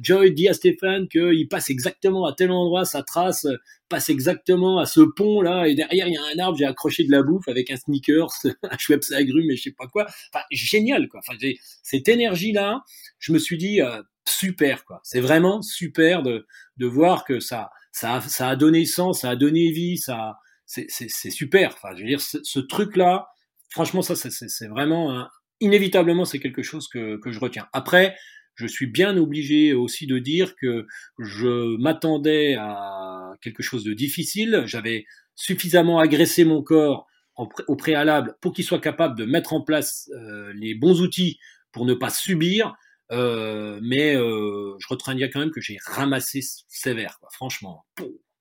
Joy 0.00 0.32
dit 0.32 0.48
à 0.48 0.54
Stéphane 0.54 1.08
qu'il 1.08 1.48
passe 1.48 1.70
exactement 1.70 2.26
à 2.26 2.32
tel 2.32 2.50
endroit, 2.50 2.84
sa 2.84 3.02
trace 3.02 3.44
euh, 3.44 3.56
passe 3.88 4.08
exactement 4.08 4.78
à 4.78 4.86
ce 4.86 5.00
pont 5.00 5.42
là, 5.42 5.68
et 5.68 5.74
derrière 5.74 6.08
il 6.08 6.14
y 6.14 6.16
a 6.16 6.22
un 6.34 6.38
arbre, 6.38 6.56
j'ai 6.58 6.64
accroché 6.64 7.04
de 7.04 7.10
la 7.12 7.22
bouffe 7.22 7.46
avec 7.48 7.70
un 7.70 7.76
sneaker, 7.76 8.28
un 8.62 8.78
Schweppes 8.78 9.04
agrumes 9.12 9.50
et 9.50 9.56
je 9.56 9.62
sais 9.64 9.74
pas 9.76 9.86
quoi. 9.86 10.06
Enfin, 10.32 10.44
génial 10.50 11.08
quoi. 11.08 11.20
Enfin, 11.20 11.38
cette 11.82 12.08
énergie 12.08 12.52
là, 12.52 12.82
je 13.18 13.32
me 13.32 13.38
suis 13.38 13.58
dit 13.58 13.80
euh, 13.80 14.02
super 14.26 14.84
quoi. 14.84 15.00
C'est 15.04 15.20
vraiment 15.20 15.62
super 15.62 16.22
de 16.22 16.46
de 16.78 16.86
voir 16.86 17.24
que 17.24 17.38
ça 17.38 17.70
ça 17.92 18.20
ça 18.22 18.48
a 18.48 18.56
donné 18.56 18.86
sens, 18.86 19.20
ça 19.20 19.30
a 19.30 19.36
donné 19.36 19.70
vie, 19.70 19.98
ça 19.98 20.36
c'est 20.64 21.30
super. 21.30 21.74
Enfin, 21.74 21.94
je 21.94 22.02
veux 22.02 22.08
dire 22.08 22.20
ce, 22.20 22.38
ce 22.42 22.58
truc 22.58 22.96
là, 22.96 23.28
franchement 23.70 24.02
ça 24.02 24.16
c'est 24.16 24.68
vraiment 24.68 25.28
inévitablement 25.60 26.24
c'est 26.24 26.40
quelque 26.40 26.62
chose 26.62 26.88
que 26.88 27.18
que 27.18 27.30
je 27.30 27.38
retiens. 27.38 27.68
Après 27.72 28.16
je 28.56 28.66
suis 28.66 28.86
bien 28.86 29.16
obligé 29.16 29.74
aussi 29.74 30.06
de 30.06 30.18
dire 30.18 30.56
que 30.56 30.86
je 31.18 31.76
m'attendais 31.76 32.54
à 32.54 33.34
quelque 33.42 33.62
chose 33.62 33.84
de 33.84 33.92
difficile. 33.92 34.62
J'avais 34.66 35.06
suffisamment 35.34 35.98
agressé 35.98 36.44
mon 36.44 36.62
corps 36.62 37.06
au 37.36 37.76
préalable 37.76 38.36
pour 38.40 38.54
qu'il 38.54 38.64
soit 38.64 38.80
capable 38.80 39.16
de 39.18 39.26
mettre 39.26 39.52
en 39.52 39.60
place 39.60 40.10
euh, 40.14 40.52
les 40.54 40.74
bons 40.74 41.02
outils 41.02 41.38
pour 41.70 41.84
ne 41.84 41.94
pas 41.94 42.10
subir. 42.10 42.74
Euh, 43.12 43.78
mais 43.82 44.16
euh, 44.16 44.74
je 44.80 44.86
retiendrai 44.88 45.30
quand 45.30 45.38
même 45.40 45.52
que 45.52 45.60
j'ai 45.60 45.76
ramassé 45.84 46.40
sévère, 46.68 47.18
quoi. 47.20 47.28
franchement, 47.30 47.86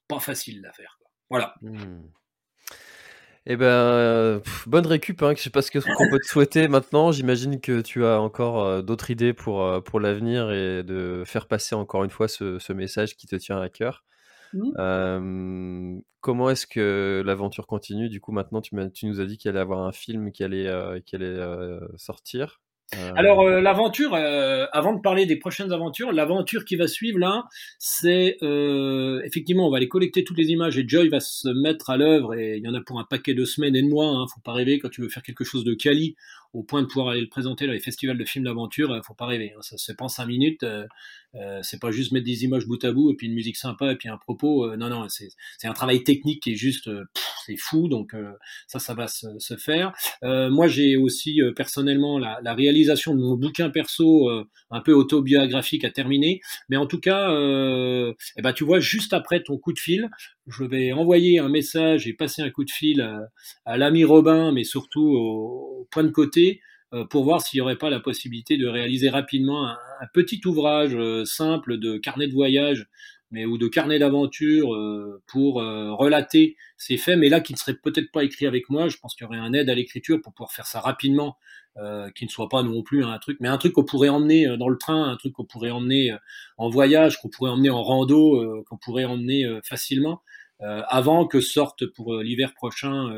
pas 0.07 0.19
facile 0.19 0.61
l'affaire. 0.61 0.97
Voilà. 1.29 1.55
Mmh. 1.61 2.01
Eh 3.47 3.57
ben, 3.57 3.65
euh, 3.65 4.39
bonne 4.65 4.87
récup, 4.87 5.21
hein, 5.21 5.33
je 5.37 5.43
sais 5.43 5.51
pas 5.51 5.61
ce 5.61 5.71
qu'on 5.71 6.09
peut 6.09 6.19
te 6.19 6.25
souhaiter 6.25 6.67
maintenant. 6.67 7.11
J'imagine 7.11 7.61
que 7.61 7.81
tu 7.81 8.03
as 8.03 8.19
encore 8.19 8.65
euh, 8.65 8.81
d'autres 8.81 9.11
idées 9.11 9.33
pour, 9.33 9.63
euh, 9.63 9.81
pour 9.81 9.99
l'avenir 9.99 10.51
et 10.51 10.81
de 10.81 11.21
faire 11.27 11.47
passer 11.47 11.75
encore 11.75 12.03
une 12.03 12.09
fois 12.09 12.27
ce, 12.27 12.57
ce 12.57 12.73
message 12.73 13.15
qui 13.15 13.27
te 13.27 13.35
tient 13.35 13.61
à 13.61 13.69
cœur. 13.69 14.03
Mmh. 14.53 15.99
comment 16.21 16.49
est-ce 16.49 16.65
que 16.65 17.21
l'aventure 17.25 17.67
continue? 17.67 18.07
Du 18.07 18.21
coup, 18.21 18.31
maintenant, 18.31 18.61
tu, 18.61 18.73
tu 18.93 19.05
nous 19.05 19.19
as 19.19 19.25
dit 19.25 19.37
qu'il 19.37 19.49
allait 19.49 19.59
avoir 19.59 19.81
un 19.81 19.91
film 19.91 20.31
qui 20.31 20.45
allait, 20.45 20.71
qui 21.05 21.15
allait 21.15 21.37
sortir. 21.97 22.61
Euh, 22.93 23.11
Alors 23.15 23.41
euh, 23.41 23.61
l'aventure, 23.61 24.13
euh, 24.13 24.67
avant 24.71 24.93
de 24.93 25.01
parler 25.01 25.25
des 25.25 25.37
prochaines 25.37 25.71
aventures, 25.71 26.11
l'aventure 26.11 26.65
qui 26.65 26.75
va 26.75 26.87
suivre 26.87 27.17
là, 27.17 27.45
c'est 27.79 28.37
effectivement 29.23 29.67
on 29.67 29.71
va 29.71 29.77
aller 29.77 29.87
collecter 29.87 30.23
toutes 30.23 30.37
les 30.37 30.49
images 30.51 30.77
et 30.77 30.87
Joy 30.87 31.09
va 31.09 31.19
se 31.19 31.49
mettre 31.49 31.89
à 31.89 31.97
l'œuvre 31.97 32.35
et 32.35 32.57
il 32.57 32.63
y 32.63 32.67
en 32.67 32.73
a 32.73 32.81
pour 32.81 32.99
un 32.99 33.03
paquet 33.03 33.33
de 33.33 33.43
semaines 33.45 33.75
et 33.75 33.81
de 33.81 33.87
mois. 33.87 34.07
Hein, 34.07 34.25
faut 34.33 34.41
pas 34.41 34.53
rêver 34.53 34.79
quand 34.79 34.89
tu 34.89 35.01
veux 35.01 35.09
faire 35.09 35.23
quelque 35.23 35.43
chose 35.43 35.63
de 35.63 35.73
quali 35.73 36.15
au 36.55 36.63
point 36.63 36.81
de 36.81 36.87
pouvoir 36.87 37.09
aller 37.09 37.21
le 37.21 37.27
présenter 37.27 37.67
dans 37.67 37.73
les 37.73 37.81
festivals 37.81 38.17
de 38.17 38.23
films 38.23 38.45
d'aventure, 38.45 38.91
euh, 38.91 39.01
faut 39.05 39.13
pas 39.13 39.25
rêver. 39.25 39.51
Hein, 39.55 39.61
ça 39.61 39.77
se 39.77 39.91
en 39.99 40.07
cinq 40.07 40.25
minutes. 40.25 40.63
Euh, 40.63 40.85
euh, 41.35 41.59
c'est 41.63 41.81
pas 41.81 41.91
juste 41.91 42.13
mettre 42.13 42.25
des 42.25 42.45
images 42.45 42.65
bout 42.65 42.81
à 42.85 42.93
bout 42.93 43.11
et 43.11 43.15
puis 43.15 43.27
une 43.27 43.33
musique 43.33 43.57
sympa 43.57 43.91
et 43.91 43.97
puis 43.97 44.07
un 44.07 44.17
propos. 44.17 44.73
non, 44.77 44.89
non, 44.89 45.07
c'est 45.09 45.67
un 45.67 45.73
travail 45.73 46.03
technique 46.03 46.41
qui 46.41 46.53
est 46.53 46.55
juste, 46.55 46.89
c'est 47.45 47.57
fou. 47.57 47.89
Donc 47.89 48.15
ça, 48.67 48.79
ça 48.79 48.93
va 48.93 49.09
se, 49.09 49.57
faire. 49.57 49.91
moi, 50.23 50.67
j'ai 50.67 50.95
aussi 50.95 51.41
personnellement 51.57 52.19
la, 52.19 52.39
la, 52.41 52.53
réalisation 52.53 53.13
de 53.13 53.19
mon 53.19 53.35
bouquin 53.35 53.69
perso, 53.69 54.29
un 54.71 54.79
peu 54.79 54.93
autobiographique 54.93 55.83
à 55.83 55.89
terminer. 55.89 56.39
Mais 56.69 56.77
en 56.77 56.85
tout 56.85 57.01
cas, 57.01 57.29
eh 57.29 58.41
ben, 58.41 58.53
tu 58.53 58.63
vois, 58.63 58.79
juste 58.79 59.11
après 59.11 59.43
ton 59.43 59.57
coup 59.57 59.73
de 59.73 59.79
fil, 59.79 60.09
je 60.47 60.63
vais 60.63 60.91
envoyer 60.91 61.39
un 61.39 61.49
message 61.49 62.07
et 62.07 62.13
passer 62.13 62.41
un 62.41 62.49
coup 62.49 62.63
de 62.63 62.71
fil 62.71 63.01
à, 63.65 63.77
l'ami 63.77 64.03
Robin, 64.03 64.51
mais 64.51 64.63
surtout 64.63 65.07
au, 65.07 65.81
au 65.81 65.87
point 65.91 66.03
de 66.03 66.09
côté 66.09 66.61
euh, 66.93 67.03
pour 67.03 67.23
voir 67.23 67.41
s'il 67.41 67.57
n'y 67.57 67.61
aurait 67.61 67.77
pas 67.77 67.89
la 67.89 67.99
possibilité 67.99 68.57
de 68.57 68.67
réaliser 68.67 69.09
rapidement 69.09 69.67
un, 69.67 69.77
petit 70.13 70.39
ouvrage 70.45 70.95
euh, 70.95 71.25
simple 71.25 71.77
de 71.77 71.97
carnet 71.97 72.27
de 72.27 72.33
voyage 72.33 72.87
mais 73.35 73.45
ou 73.45 73.57
de 73.57 73.67
carnet 73.67 73.99
d'aventure 73.99 74.73
euh, 74.73 75.21
pour 75.27 75.55
relater 75.55 76.55
ces 76.77 76.95
faits, 76.95 77.19
mais 77.19 77.27
là 77.27 77.41
qui 77.41 77.51
ne 77.51 77.57
serait 77.57 77.75
peut-être 77.75 78.09
pas 78.11 78.23
écrit 78.23 78.47
avec 78.47 78.69
moi. 78.69 78.87
Je 78.87 78.97
pense 78.97 79.13
qu'il 79.13 79.25
y 79.25 79.27
aurait 79.27 79.37
un 79.37 79.51
aide 79.51 79.69
à 79.69 79.75
l'écriture 79.75 80.21
pour 80.21 80.33
pouvoir 80.33 80.53
faire 80.53 80.65
ça 80.65 80.79
rapidement, 80.79 81.37
qui 82.15 82.25
ne 82.25 82.29
soit 82.29 82.47
pas 82.47 82.63
non 82.63 82.81
plus 82.81 83.03
un 83.03 83.17
truc, 83.19 83.37
mais 83.41 83.49
un 83.49 83.57
truc 83.57 83.73
qu'on 83.73 83.83
pourrait 83.83 84.09
emmener 84.09 84.55
dans 84.57 84.69
le 84.69 84.77
train, 84.77 85.09
un 85.09 85.17
truc 85.17 85.33
qu'on 85.33 85.45
pourrait 85.45 85.71
emmener 85.71 86.15
en 86.57 86.69
voyage, 86.69 87.19
qu'on 87.21 87.29
pourrait 87.29 87.51
emmener 87.51 87.69
en 87.69 87.83
rando, 87.83 88.63
qu'on 88.69 88.77
pourrait 88.77 89.05
emmener 89.05 89.45
facilement, 89.63 90.21
avant 90.59 91.27
que 91.27 91.41
sorte 91.41 91.85
pour 91.85 92.15
l'hiver 92.15 92.53
prochain 92.53 93.09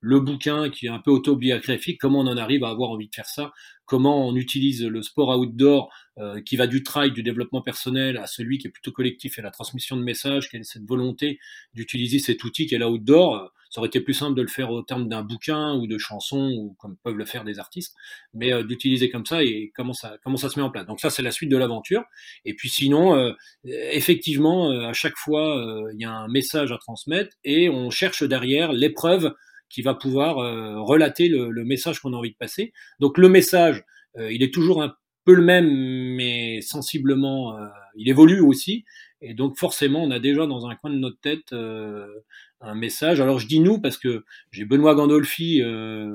le 0.00 0.20
bouquin 0.20 0.70
qui 0.70 0.86
est 0.86 0.90
un 0.90 1.00
peu 1.00 1.10
autobiographique, 1.10 2.00
comment 2.00 2.20
on 2.20 2.26
en 2.26 2.36
arrive 2.36 2.64
à 2.64 2.68
avoir 2.68 2.90
envie 2.90 3.08
de 3.08 3.14
faire 3.14 3.26
ça, 3.26 3.52
comment 3.88 4.28
on 4.28 4.36
utilise 4.36 4.84
le 4.84 5.02
sport 5.02 5.36
outdoor 5.38 5.90
euh, 6.18 6.40
qui 6.42 6.56
va 6.56 6.66
du 6.66 6.82
trail, 6.82 7.10
du 7.10 7.22
développement 7.22 7.62
personnel 7.62 8.18
à 8.18 8.26
celui 8.26 8.58
qui 8.58 8.68
est 8.68 8.70
plutôt 8.70 8.92
collectif 8.92 9.38
et 9.38 9.42
la 9.42 9.50
transmission 9.50 9.96
de 9.96 10.02
messages, 10.02 10.50
quelle 10.50 10.60
est 10.60 10.64
cette 10.64 10.86
volonté 10.86 11.38
d'utiliser 11.74 12.18
cet 12.18 12.44
outil 12.44 12.66
qui 12.66 12.74
est 12.74 12.78
l'outdoor. 12.78 13.50
Ça 13.70 13.80
aurait 13.80 13.88
été 13.88 14.00
plus 14.00 14.14
simple 14.14 14.34
de 14.34 14.42
le 14.42 14.48
faire 14.48 14.70
au 14.70 14.82
terme 14.82 15.08
d'un 15.08 15.22
bouquin 15.22 15.74
ou 15.74 15.86
de 15.86 15.98
chansons 15.98 16.50
ou 16.56 16.74
comme 16.78 16.96
peuvent 16.98 17.16
le 17.16 17.24
faire 17.24 17.44
des 17.44 17.58
artistes, 17.58 17.94
mais 18.34 18.52
euh, 18.52 18.62
d'utiliser 18.62 19.10
comme 19.10 19.26
ça 19.26 19.42
et 19.42 19.72
comment 19.74 19.94
ça 19.94 20.18
comment 20.22 20.36
ça 20.36 20.50
se 20.50 20.58
met 20.58 20.64
en 20.64 20.70
place. 20.70 20.86
Donc 20.86 21.00
ça 21.00 21.08
c'est 21.08 21.22
la 21.22 21.32
suite 21.32 21.50
de 21.50 21.56
l'aventure. 21.56 22.04
Et 22.44 22.54
puis 22.54 22.68
sinon, 22.68 23.14
euh, 23.14 23.32
effectivement, 23.64 24.70
à 24.70 24.92
chaque 24.92 25.16
fois 25.16 25.62
il 25.92 26.00
y 26.00 26.04
a 26.04 26.12
un 26.12 26.28
message 26.28 26.72
à 26.72 26.78
transmettre 26.78 27.34
et 27.42 27.70
on 27.70 27.90
cherche 27.90 28.22
derrière 28.22 28.72
l'épreuve 28.72 29.34
qui 29.68 29.82
va 29.82 29.94
pouvoir 29.94 30.38
euh, 30.38 30.80
relater 30.80 31.28
le, 31.28 31.50
le 31.50 31.64
message 31.64 32.00
qu'on 32.00 32.12
a 32.12 32.16
envie 32.16 32.30
de 32.32 32.36
passer. 32.36 32.72
Donc 33.00 33.18
le 33.18 33.28
message, 33.28 33.84
euh, 34.16 34.32
il 34.32 34.42
est 34.42 34.52
toujours 34.52 34.82
un 34.82 34.94
peu 35.24 35.34
le 35.34 35.42
même, 35.42 35.68
mais 36.16 36.60
sensiblement, 36.62 37.56
euh, 37.56 37.66
il 37.96 38.08
évolue 38.08 38.40
aussi. 38.40 38.84
Et 39.20 39.34
donc 39.34 39.58
forcément, 39.58 40.02
on 40.02 40.10
a 40.10 40.20
déjà 40.20 40.46
dans 40.46 40.66
un 40.66 40.74
coin 40.76 40.90
de 40.90 40.98
notre 40.98 41.20
tête 41.20 41.52
un 41.52 42.74
message. 42.74 43.20
Alors 43.20 43.40
je 43.40 43.48
dis 43.48 43.58
nous 43.58 43.80
parce 43.80 43.98
que 43.98 44.24
j'ai 44.52 44.64
Benoît 44.64 44.94
Gandolfi, 44.94 45.60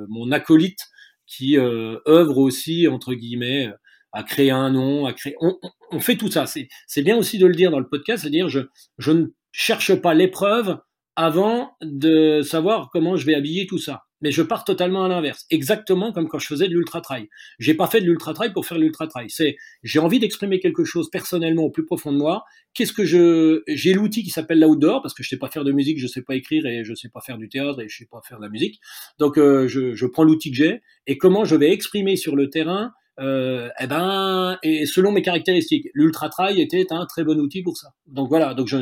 mon 0.07 0.31
acolyte, 0.31 0.79
qui 1.27 1.57
œuvre 1.57 2.37
aussi 2.37 2.87
entre 2.87 3.13
guillemets 3.13 3.69
à 4.13 4.23
créer 4.23 4.51
un 4.51 4.69
nom, 4.69 5.05
à 5.05 5.11
créer. 5.11 5.35
On, 5.41 5.57
on 5.91 5.99
fait 5.99 6.15
tout 6.15 6.31
ça. 6.31 6.45
C'est 6.45 7.01
bien 7.01 7.17
aussi 7.17 7.37
de 7.39 7.45
le 7.45 7.55
dire 7.55 7.71
dans 7.71 7.79
le 7.79 7.89
podcast, 7.89 8.21
c'est-à-dire 8.21 8.47
je 8.47 8.61
je 8.97 9.11
ne 9.11 9.25
cherche 9.51 9.93
pas 9.95 10.13
l'épreuve, 10.13 10.77
avant 11.15 11.76
de 11.82 12.41
savoir 12.41 12.89
comment 12.91 13.15
je 13.15 13.26
vais 13.26 13.36
habiller 13.36 13.67
tout 13.67 13.78
ça. 13.78 14.04
Mais 14.21 14.32
je 14.32 14.41
pars 14.41 14.63
totalement 14.63 15.04
à 15.04 15.10
l'inverse, 15.10 15.45
exactement 15.52 16.13
comme 16.13 16.30
quand 16.30 16.39
je 16.39 16.47
faisais 16.47 16.69
de 16.69 16.73
l'ultra 16.73 17.02
trail. 17.02 17.28
J'ai 17.60 17.73
pas 17.73 17.88
fait 17.88 17.99
de 17.99 18.06
l'ultra 18.06 18.34
trail 18.34 18.54
pour 18.54 18.65
faire 18.65 18.78
l'ultra 18.78 19.06
trail. 19.06 19.30
C'est 19.30 19.58
j'ai 19.84 19.99
envie 19.99 20.17
d'exprimer 20.17 20.62
quelque 20.62 20.86
chose 20.86 21.10
personnellement 21.12 21.63
au 21.63 21.69
plus 21.69 21.86
profond 21.86 22.13
de 22.13 22.17
moi. 22.17 22.45
Qu'est-ce 22.73 22.93
que 22.93 23.04
je 23.04 23.63
j'ai 23.67 23.93
l'outil 23.93 24.23
qui 24.23 24.30
s'appelle 24.30 24.62
l'outdoor 24.62 25.02
parce 25.02 25.13
que 25.13 25.23
je 25.23 25.30
sais 25.30 25.38
pas 25.38 25.49
faire 25.49 25.65
de 25.65 25.73
musique, 25.73 25.99
je 25.99 26.08
sais 26.08 26.21
pas 26.21 26.36
écrire 26.36 26.65
et 26.65 26.86
je 26.86 26.93
sais 26.93 27.10
pas 27.10 27.19
faire 27.19 27.38
du 27.38 27.49
théâtre 27.49 27.82
et 27.82 27.89
je 27.89 27.97
sais 27.97 28.08
pas 28.10 28.21
faire 28.26 28.38
de 28.38 28.43
la 28.43 28.49
musique. 28.49 28.80
Donc 29.19 29.38
euh, 29.38 29.67
je, 29.67 29.93
je 29.93 30.06
prends 30.06 30.23
l'outil 30.23 30.52
que 30.52 30.58
j'ai 30.58 30.82
et 31.05 31.18
comment 31.18 31.43
je 31.43 31.57
vais 31.57 31.72
exprimer 31.74 32.16
sur 32.16 32.38
le 32.38 32.49
terrain 32.49 32.93
euh, 33.20 33.70
eh 33.80 33.88
ben, 33.88 34.57
et 34.64 34.86
selon 34.86 35.11
mes 35.11 35.22
caractéristiques, 35.22 35.88
l'ultra 35.93 36.30
trail 36.30 36.59
était 36.59 36.88
un 36.91 37.05
très 37.05 37.24
bon 37.24 37.39
outil 37.39 37.61
pour 37.61 37.78
ça. 37.78 37.89
Donc 38.07 38.30
voilà, 38.30 38.53
donc 38.53 38.68
je, 38.68 38.78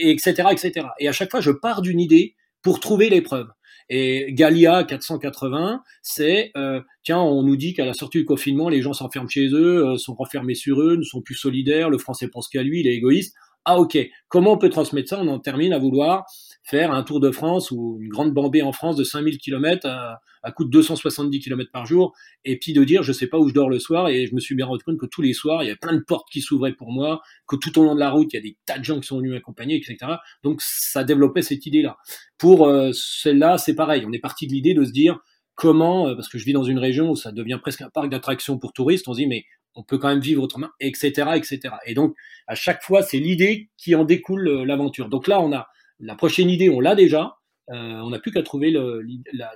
etc., 0.00 0.48
etc. 0.52 0.86
Et 0.98 1.08
à 1.08 1.12
chaque 1.12 1.30
fois, 1.30 1.40
je 1.40 1.50
pars 1.50 1.82
d'une 1.82 2.00
idée 2.00 2.36
pour 2.62 2.80
trouver 2.80 3.10
l'épreuve. 3.10 3.48
Et 3.90 4.32
Galia 4.32 4.84
480, 4.84 5.82
c'est 6.02 6.50
euh, 6.56 6.80
tiens, 7.02 7.20
on 7.20 7.42
nous 7.42 7.56
dit 7.56 7.74
qu'à 7.74 7.84
la 7.84 7.92
sortie 7.92 8.18
du 8.18 8.24
confinement, 8.24 8.68
les 8.68 8.80
gens 8.80 8.94
s'enferment 8.94 9.28
chez 9.28 9.48
eux, 9.48 9.86
euh, 9.86 9.96
sont 9.98 10.14
renfermés 10.14 10.54
sur 10.54 10.80
eux, 10.80 10.96
ne 10.96 11.02
sont 11.02 11.20
plus 11.20 11.34
solidaires. 11.34 11.90
Le 11.90 11.98
Français 11.98 12.28
pense 12.28 12.48
qu'à 12.48 12.62
lui, 12.62 12.80
il 12.80 12.86
est 12.86 12.94
égoïste. 12.94 13.34
Ah 13.66 13.78
ok, 13.78 13.98
comment 14.28 14.52
on 14.52 14.58
peut 14.58 14.70
transmettre 14.70 15.10
ça? 15.10 15.20
On 15.20 15.28
en 15.28 15.38
termine 15.38 15.72
à 15.72 15.78
vouloir 15.78 16.24
faire 16.64 16.92
un 16.92 17.02
Tour 17.02 17.20
de 17.20 17.30
France 17.30 17.70
ou 17.70 17.98
une 18.00 18.08
grande 18.08 18.32
bambée 18.32 18.62
en 18.62 18.72
France 18.72 18.96
de 18.96 19.04
5000 19.04 19.38
km 19.38 19.86
à, 19.86 20.20
à 20.44 20.52
coût 20.52 20.64
de 20.64 20.70
270 20.70 21.40
km 21.40 21.70
par 21.72 21.86
jour, 21.86 22.14
et 22.44 22.58
puis 22.58 22.72
de 22.72 22.84
dire 22.84 23.02
je 23.02 23.12
sais 23.12 23.26
pas 23.26 23.38
où 23.38 23.48
je 23.48 23.54
dors 23.54 23.70
le 23.70 23.78
soir, 23.78 24.08
et 24.08 24.26
je 24.26 24.34
me 24.34 24.40
suis 24.40 24.54
bien 24.54 24.66
rendu 24.66 24.84
compte 24.84 24.98
que 24.98 25.06
tous 25.06 25.22
les 25.22 25.32
soirs, 25.32 25.64
il 25.64 25.68
y 25.68 25.72
a 25.72 25.76
plein 25.76 25.94
de 25.94 26.02
portes 26.06 26.28
qui 26.30 26.40
s'ouvraient 26.40 26.74
pour 26.74 26.92
moi, 26.92 27.20
que 27.48 27.56
tout 27.56 27.76
au 27.78 27.84
long 27.84 27.94
de 27.94 28.00
la 28.00 28.10
route, 28.10 28.32
il 28.32 28.36
y 28.36 28.38
a 28.38 28.42
des 28.42 28.56
tas 28.66 28.78
de 28.78 28.84
gens 28.84 29.00
qui 29.00 29.06
sont 29.06 29.18
venus 29.18 29.32
m'accompagner, 29.32 29.76
etc. 29.76 29.96
Donc 30.42 30.60
ça 30.60 31.02
développait 31.02 31.42
cette 31.42 31.66
idée-là. 31.66 31.96
Pour 32.38 32.66
euh, 32.66 32.92
celle-là, 32.92 33.58
c'est 33.58 33.74
pareil, 33.74 34.04
on 34.06 34.12
est 34.12 34.20
parti 34.20 34.46
de 34.46 34.52
l'idée 34.52 34.74
de 34.74 34.84
se 34.84 34.92
dire 34.92 35.18
comment, 35.54 36.08
euh, 36.08 36.14
parce 36.14 36.28
que 36.28 36.38
je 36.38 36.44
vis 36.44 36.52
dans 36.52 36.64
une 36.64 36.78
région 36.78 37.10
où 37.10 37.16
ça 37.16 37.32
devient 37.32 37.58
presque 37.60 37.82
un 37.82 37.90
parc 37.90 38.10
d'attractions 38.10 38.58
pour 38.58 38.72
touristes, 38.72 39.08
on 39.08 39.14
se 39.14 39.18
dit 39.18 39.26
mais 39.26 39.44
on 39.76 39.82
peut 39.82 39.98
quand 39.98 40.08
même 40.08 40.20
vivre 40.20 40.42
autrement, 40.42 40.68
etc., 40.80 41.30
etc. 41.34 41.74
Et 41.86 41.94
donc 41.94 42.14
à 42.46 42.54
chaque 42.54 42.82
fois, 42.82 43.02
c'est 43.02 43.18
l'idée 43.18 43.70
qui 43.76 43.94
en 43.94 44.04
découle 44.04 44.46
euh, 44.48 44.64
l'aventure. 44.64 45.08
Donc 45.08 45.26
là, 45.26 45.40
on 45.40 45.52
a 45.52 45.68
la 46.00 46.14
prochaine 46.14 46.50
idée, 46.50 46.68
on 46.70 46.80
l'a 46.80 46.94
déjà. 46.94 47.36
Euh, 47.70 47.74
on 47.74 48.10
n'a 48.10 48.18
plus 48.18 48.30
qu'à 48.30 48.42
trouver 48.42 48.74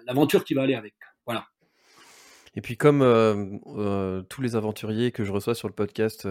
l'aventure 0.07 0.45
qui 0.45 0.55
va 0.55 0.63
aller 0.63 0.75
avec. 0.75 0.95
Voilà. 1.27 1.47
Et 2.55 2.61
puis 2.61 2.77
comme 2.77 3.03
euh, 3.03 3.59
euh, 3.67 4.23
tous 4.23 4.41
les 4.41 4.57
aventuriers 4.57 5.13
que 5.13 5.25
je 5.25 5.33
reçois 5.33 5.55
sur 5.55 5.69
le 5.69 5.75
podcast 5.75 6.27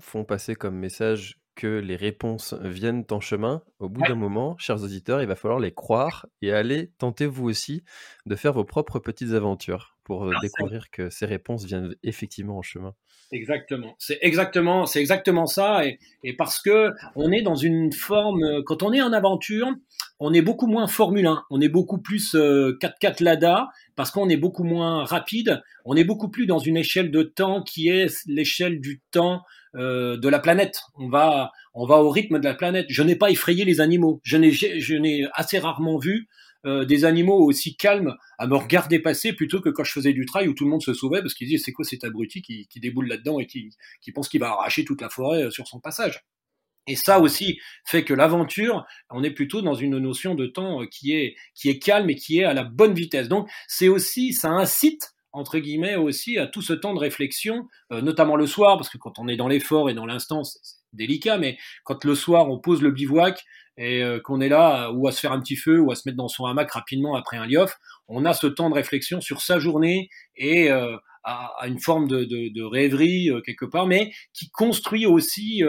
font 0.00 0.24
passer 0.24 0.54
comme 0.54 0.76
message 0.76 1.38
que 1.58 1.80
les 1.80 1.96
réponses 1.96 2.54
viennent 2.62 3.04
en 3.10 3.18
chemin, 3.18 3.62
au 3.80 3.88
bout 3.88 4.02
d'un 4.02 4.14
moment, 4.14 4.56
chers 4.58 4.80
auditeurs, 4.84 5.20
il 5.20 5.26
va 5.26 5.34
falloir 5.34 5.58
les 5.58 5.72
croire 5.72 6.26
et 6.40 6.52
aller 6.52 6.92
tenter 6.98 7.26
vous 7.26 7.48
aussi 7.48 7.82
de 8.26 8.36
faire 8.36 8.52
vos 8.52 8.64
propres 8.64 9.00
petites 9.00 9.32
aventures 9.32 9.96
pour 10.04 10.30
découvrir 10.40 10.88
que 10.90 11.10
ces 11.10 11.26
réponses 11.26 11.64
viennent 11.64 11.96
effectivement 12.04 12.58
en 12.58 12.62
chemin. 12.62 12.94
Exactement. 13.32 13.94
C'est 13.98 14.18
exactement, 14.22 14.86
c'est 14.86 15.00
exactement 15.00 15.46
ça. 15.46 15.84
Et, 15.84 15.98
et, 16.22 16.34
parce 16.34 16.62
que 16.62 16.92
on 17.16 17.32
est 17.32 17.42
dans 17.42 17.56
une 17.56 17.92
forme, 17.92 18.62
quand 18.64 18.84
on 18.84 18.92
est 18.92 19.02
en 19.02 19.12
aventure, 19.12 19.68
on 20.20 20.32
est 20.32 20.42
beaucoup 20.42 20.68
moins 20.68 20.86
Formule 20.86 21.26
1, 21.26 21.44
on 21.50 21.60
est 21.60 21.68
beaucoup 21.68 21.98
plus 21.98 22.34
4x4 22.34 23.06
euh, 23.06 23.14
Lada, 23.20 23.68
parce 23.96 24.12
qu'on 24.12 24.28
est 24.28 24.36
beaucoup 24.36 24.64
moins 24.64 25.04
rapide, 25.04 25.60
on 25.84 25.96
est 25.96 26.04
beaucoup 26.04 26.28
plus 26.28 26.46
dans 26.46 26.58
une 26.58 26.76
échelle 26.76 27.10
de 27.10 27.22
temps 27.22 27.62
qui 27.62 27.88
est 27.88 28.26
l'échelle 28.26 28.80
du 28.80 29.00
temps 29.10 29.42
euh, 29.78 30.16
de 30.16 30.28
la 30.28 30.38
planète. 30.38 30.80
On 30.94 31.08
va, 31.08 31.52
on 31.74 31.86
va 31.86 31.96
au 31.96 32.10
rythme 32.10 32.38
de 32.38 32.44
la 32.44 32.54
planète. 32.54 32.86
Je 32.88 33.02
n'ai 33.02 33.16
pas 33.16 33.30
effrayé 33.30 33.64
les 33.64 33.80
animaux. 33.80 34.20
Je 34.24 34.36
n'ai, 34.36 34.52
je 34.52 34.94
n'ai 34.94 35.26
assez 35.34 35.58
rarement 35.58 35.98
vu 35.98 36.28
euh, 36.66 36.84
des 36.84 37.04
animaux 37.04 37.38
aussi 37.38 37.76
calmes 37.76 38.16
à 38.36 38.48
me 38.48 38.56
regarder 38.56 38.98
passer 38.98 39.32
plutôt 39.32 39.60
que 39.60 39.68
quand 39.68 39.84
je 39.84 39.92
faisais 39.92 40.12
du 40.12 40.26
trail 40.26 40.48
où 40.48 40.54
tout 40.54 40.64
le 40.64 40.70
monde 40.70 40.82
se 40.82 40.92
sauvait 40.92 41.20
parce 41.20 41.34
qu'ils 41.34 41.46
disaient 41.46 41.62
c'est 41.62 41.72
quoi 41.72 41.84
cet 41.84 42.02
abruti 42.02 42.42
qui, 42.42 42.66
qui 42.66 42.80
déboule 42.80 43.06
là-dedans 43.06 43.38
et 43.38 43.46
qui, 43.46 43.70
qui 44.00 44.10
pense 44.10 44.28
qu'il 44.28 44.40
va 44.40 44.50
arracher 44.50 44.84
toute 44.84 45.00
la 45.00 45.08
forêt 45.08 45.44
euh, 45.44 45.50
sur 45.50 45.68
son 45.68 45.78
passage? 45.78 46.24
Et 46.88 46.96
ça 46.96 47.20
aussi 47.20 47.60
fait 47.84 48.02
que 48.02 48.14
l'aventure, 48.14 48.86
on 49.10 49.22
est 49.22 49.30
plutôt 49.30 49.62
dans 49.62 49.74
une 49.74 49.98
notion 49.98 50.34
de 50.34 50.46
temps 50.46 50.82
euh, 50.82 50.86
qui 50.86 51.12
est, 51.12 51.36
qui 51.54 51.68
est 51.68 51.78
calme 51.78 52.10
et 52.10 52.16
qui 52.16 52.40
est 52.40 52.44
à 52.44 52.54
la 52.54 52.64
bonne 52.64 52.94
vitesse. 52.94 53.28
Donc 53.28 53.48
c'est 53.68 53.88
aussi, 53.88 54.32
ça 54.32 54.50
incite 54.50 55.12
entre 55.38 55.58
guillemets 55.58 55.96
aussi 55.96 56.38
à 56.38 56.46
tout 56.46 56.62
ce 56.62 56.72
temps 56.72 56.94
de 56.94 56.98
réflexion, 56.98 57.68
notamment 57.90 58.36
le 58.36 58.46
soir, 58.46 58.76
parce 58.76 58.88
que 58.88 58.98
quand 58.98 59.18
on 59.18 59.28
est 59.28 59.36
dans 59.36 59.48
l'effort 59.48 59.88
et 59.88 59.94
dans 59.94 60.06
l'instant, 60.06 60.44
c'est 60.44 60.78
délicat, 60.92 61.38
mais 61.38 61.58
quand 61.84 62.04
le 62.04 62.14
soir 62.14 62.50
on 62.50 62.58
pose 62.58 62.82
le 62.82 62.90
bivouac 62.90 63.44
et 63.76 64.02
euh, 64.02 64.20
qu'on 64.20 64.40
est 64.40 64.48
là 64.48 64.90
ou 64.92 65.06
à 65.08 65.12
se 65.12 65.20
faire 65.20 65.32
un 65.32 65.40
petit 65.40 65.56
feu 65.56 65.80
ou 65.80 65.90
à 65.90 65.94
se 65.94 66.02
mettre 66.06 66.16
dans 66.16 66.28
son 66.28 66.46
hamac 66.46 66.70
rapidement 66.70 67.14
après 67.14 67.36
un 67.36 67.46
liof, 67.46 67.78
on 68.08 68.24
a 68.24 68.34
ce 68.34 68.46
temps 68.46 68.70
de 68.70 68.74
réflexion 68.74 69.20
sur 69.20 69.40
sa 69.40 69.58
journée 69.58 70.08
et 70.36 70.70
euh, 70.70 70.96
à, 71.24 71.66
une 71.66 71.78
forme 71.78 72.08
de, 72.08 72.24
de, 72.24 72.52
de 72.52 72.62
rêverie 72.62 73.30
euh, 73.30 73.40
quelque 73.40 73.66
part, 73.66 73.86
mais 73.86 74.12
qui 74.32 74.50
construit 74.50 75.04
aussi, 75.04 75.62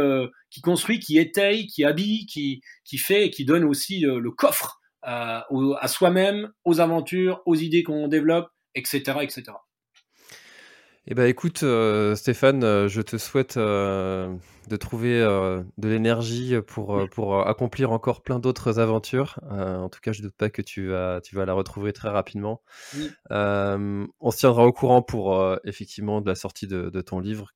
qui 0.50 0.62
construit, 0.62 1.00
qui 1.00 1.18
étaye, 1.18 1.68
qui 1.68 1.84
habille, 1.84 2.26
qui, 2.28 2.62
qui 2.86 2.98
fait, 2.98 3.30
qui 3.30 3.44
donne 3.46 3.66
aussi 3.66 4.02
le 4.02 4.32
coffre 4.32 4.80
à 5.02 5.88
soi-même, 5.88 6.50
aux 6.66 6.80
aventures, 6.80 7.42
aux 7.46 7.56
idées 7.56 7.84
qu'on 7.84 8.08
développe, 8.08 8.50
etc., 8.76 9.20
etc. 9.22 9.54
Eh 11.12 11.16
ben 11.16 11.26
écoute 11.26 11.64
euh, 11.64 12.16
Stéphane, 12.16 12.64
euh, 12.64 12.88
je 12.88 13.02
te 13.02 13.18
souhaite 13.18 13.58
euh, 13.58 14.32
de 14.68 14.76
trouver 14.76 15.20
de 15.20 15.90
l'énergie 15.90 16.56
pour, 16.68 17.02
pour 17.10 17.48
accomplir 17.48 17.92
encore 17.92 18.22
plein 18.22 18.38
d'autres 18.38 18.78
aventures. 18.78 19.40
en 19.50 19.90
tout 19.90 20.00
cas, 20.02 20.12
je 20.12 20.22
ne 20.22 20.28
doute 20.28 20.36
pas 20.36 20.52
que 20.52 20.62
tu 20.62 20.90
vas, 20.90 21.20
tu 21.22 21.36
vas 21.36 21.46
la 21.46 21.54
retrouver 21.54 21.94
très 21.94 22.10
rapidement. 22.10 22.62
on 23.32 24.32
se 24.32 24.38
tiendra 24.38 24.66
au 24.66 24.72
courant 24.72 25.02
pour 25.02 25.58
effectivement 25.64 26.22
de 26.22 26.30
la 26.30 26.36
sortie 26.36 26.68
de, 26.68 26.92
de 26.92 27.02
ton 27.02 27.20
livre. 27.20 27.52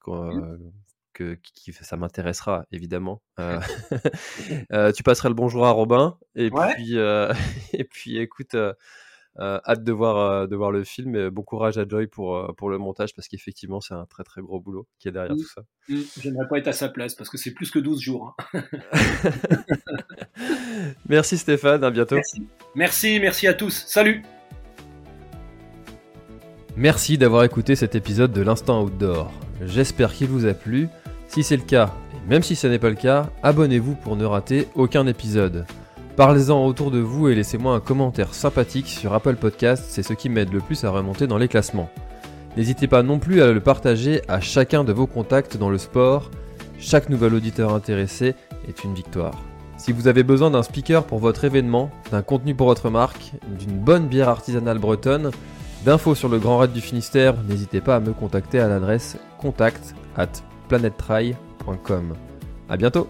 Que, 1.14 1.36
qui, 1.36 1.72
ça 1.74 1.96
m'intéressera 1.96 2.66
évidemment. 2.72 3.22
tu 3.38 5.04
passeras 5.04 5.30
le 5.30 5.36
bonjour 5.36 5.68
à 5.68 5.70
Robin 5.70 6.18
et 6.34 6.50
puis 6.50 6.98
et 7.74 7.84
puis 7.84 8.18
écoute, 8.18 8.56
hâte 9.40 9.84
de 9.84 9.92
voir, 9.92 10.18
euh, 10.18 10.48
de 10.48 10.56
voir 10.56 10.72
le 10.72 10.84
film 10.84 11.16
et 11.16 11.30
bon 11.30 11.42
courage 11.42 11.78
à 11.78 11.88
Joy 11.88 12.08
pour, 12.08 12.36
euh, 12.36 12.54
pour 12.56 12.70
le 12.70 12.78
montage 12.78 13.16
parce 13.16 13.28
qu'effectivement 13.28 13.82
c'est 13.82 13.94
un 13.94 14.06
très 14.06 14.24
très 14.24 14.42
gros 14.42 14.60
boulot 14.60 14.88
qui 15.00 15.08
est 15.08 15.12
derrière 15.12 15.36
tout 15.36 15.48
ça. 15.48 15.64
Mmh. 15.90 15.96
J'aimerais 16.20 16.48
pas 16.48 16.58
être 16.60 16.68
à 16.68 16.74
sa 16.74 16.90
place 16.90 17.16
parce 17.16 17.30
que 17.30 17.38
c'est 17.38 17.52
plus 17.52 17.72
que 17.72 17.80
12 17.80 18.00
jours. 18.00 18.36
Hein. 18.54 18.64
merci 21.10 21.38
Stéphane, 21.38 21.84
à 21.84 21.90
bientôt. 21.90 22.16
Merci. 22.16 22.48
merci, 22.76 23.20
merci 23.20 23.48
à 23.48 23.54
tous. 23.54 23.84
Salut 23.88 24.24
Merci 26.76 27.20
d'avoir 27.20 27.44
écouté 27.44 27.76
cet 27.76 27.94
épisode 27.94 28.34
de 28.34 28.42
l'Instant 28.42 28.84
Outdoor. 28.84 29.32
J'espère 29.62 30.12
qu'il 30.12 30.28
vous 30.28 30.46
a 30.46 30.54
plu. 30.54 30.90
Si 31.28 31.44
c'est 31.44 31.58
le 31.58 31.64
cas, 31.64 31.94
et 32.14 32.30
même 32.30 32.42
si 32.42 32.56
ce 32.56 32.66
n'est 32.66 32.80
pas 32.80 32.90
le 32.90 32.96
cas, 32.96 33.30
abonnez-vous 33.44 33.96
pour 33.96 34.16
ne 34.16 34.26
rater 34.26 34.68
aucun 34.76 35.06
épisode. 35.06 35.66
Parlez-en 36.16 36.64
autour 36.64 36.92
de 36.92 37.00
vous 37.00 37.28
et 37.28 37.34
laissez-moi 37.34 37.74
un 37.74 37.80
commentaire 37.80 38.36
sympathique 38.36 38.88
sur 38.88 39.14
Apple 39.14 39.36
Podcast, 39.36 39.86
c'est 39.88 40.04
ce 40.04 40.14
qui 40.14 40.30
m'aide 40.30 40.54
le 40.54 40.60
plus 40.60 40.84
à 40.84 40.92
remonter 40.92 41.26
dans 41.26 41.40
les 41.40 41.48
classements. 41.48 41.90
N'hésitez 42.56 42.88
pas 42.88 43.02
non 43.02 43.18
plus 43.18 43.42
à 43.42 43.52
le 43.52 43.60
partager 43.60 44.22
à 44.28 44.40
chacun 44.40 44.84
de 44.84 44.94
vos 44.94 45.08
contacts 45.08 45.58
dans 45.58 45.72
le 45.72 45.80
sport. 45.80 46.30
Chaque 46.78 47.10
nouvel 47.10 47.34
auditeur 47.34 47.74
intéressé 47.74 48.36
est 48.68 48.84
une 48.84 48.94
victoire. 48.94 49.42
Si 49.78 49.92
vous 49.92 50.08
avez 50.08 50.22
besoin 50.22 50.52
d'un 50.52 50.62
speaker 50.62 51.04
pour 51.04 51.18
votre 51.18 51.46
événement, 51.46 51.90
d'un 52.12 52.22
contenu 52.22 52.54
pour 52.54 52.68
votre 52.68 52.92
marque, 52.92 53.32
d'une 53.58 53.80
bonne 53.80 54.08
bière 54.08 54.30
artisanale 54.30 54.78
bretonne, 54.78 55.32
d'infos 55.84 56.14
sur 56.14 56.30
le 56.30 56.38
Grand 56.38 56.60
Raid 56.60 56.74
du 56.74 56.82
Finistère, 56.82 57.34
n'hésitez 57.50 57.82
pas 57.82 57.96
à 57.96 58.00
me 58.00 58.14
contacter 58.14 58.60
à 58.60 58.68
l'adresse 58.68 59.18
contact 59.40 59.96
at 60.16 60.30
planettry.com. 60.70 62.14
A 62.70 62.78
bientôt 62.78 63.10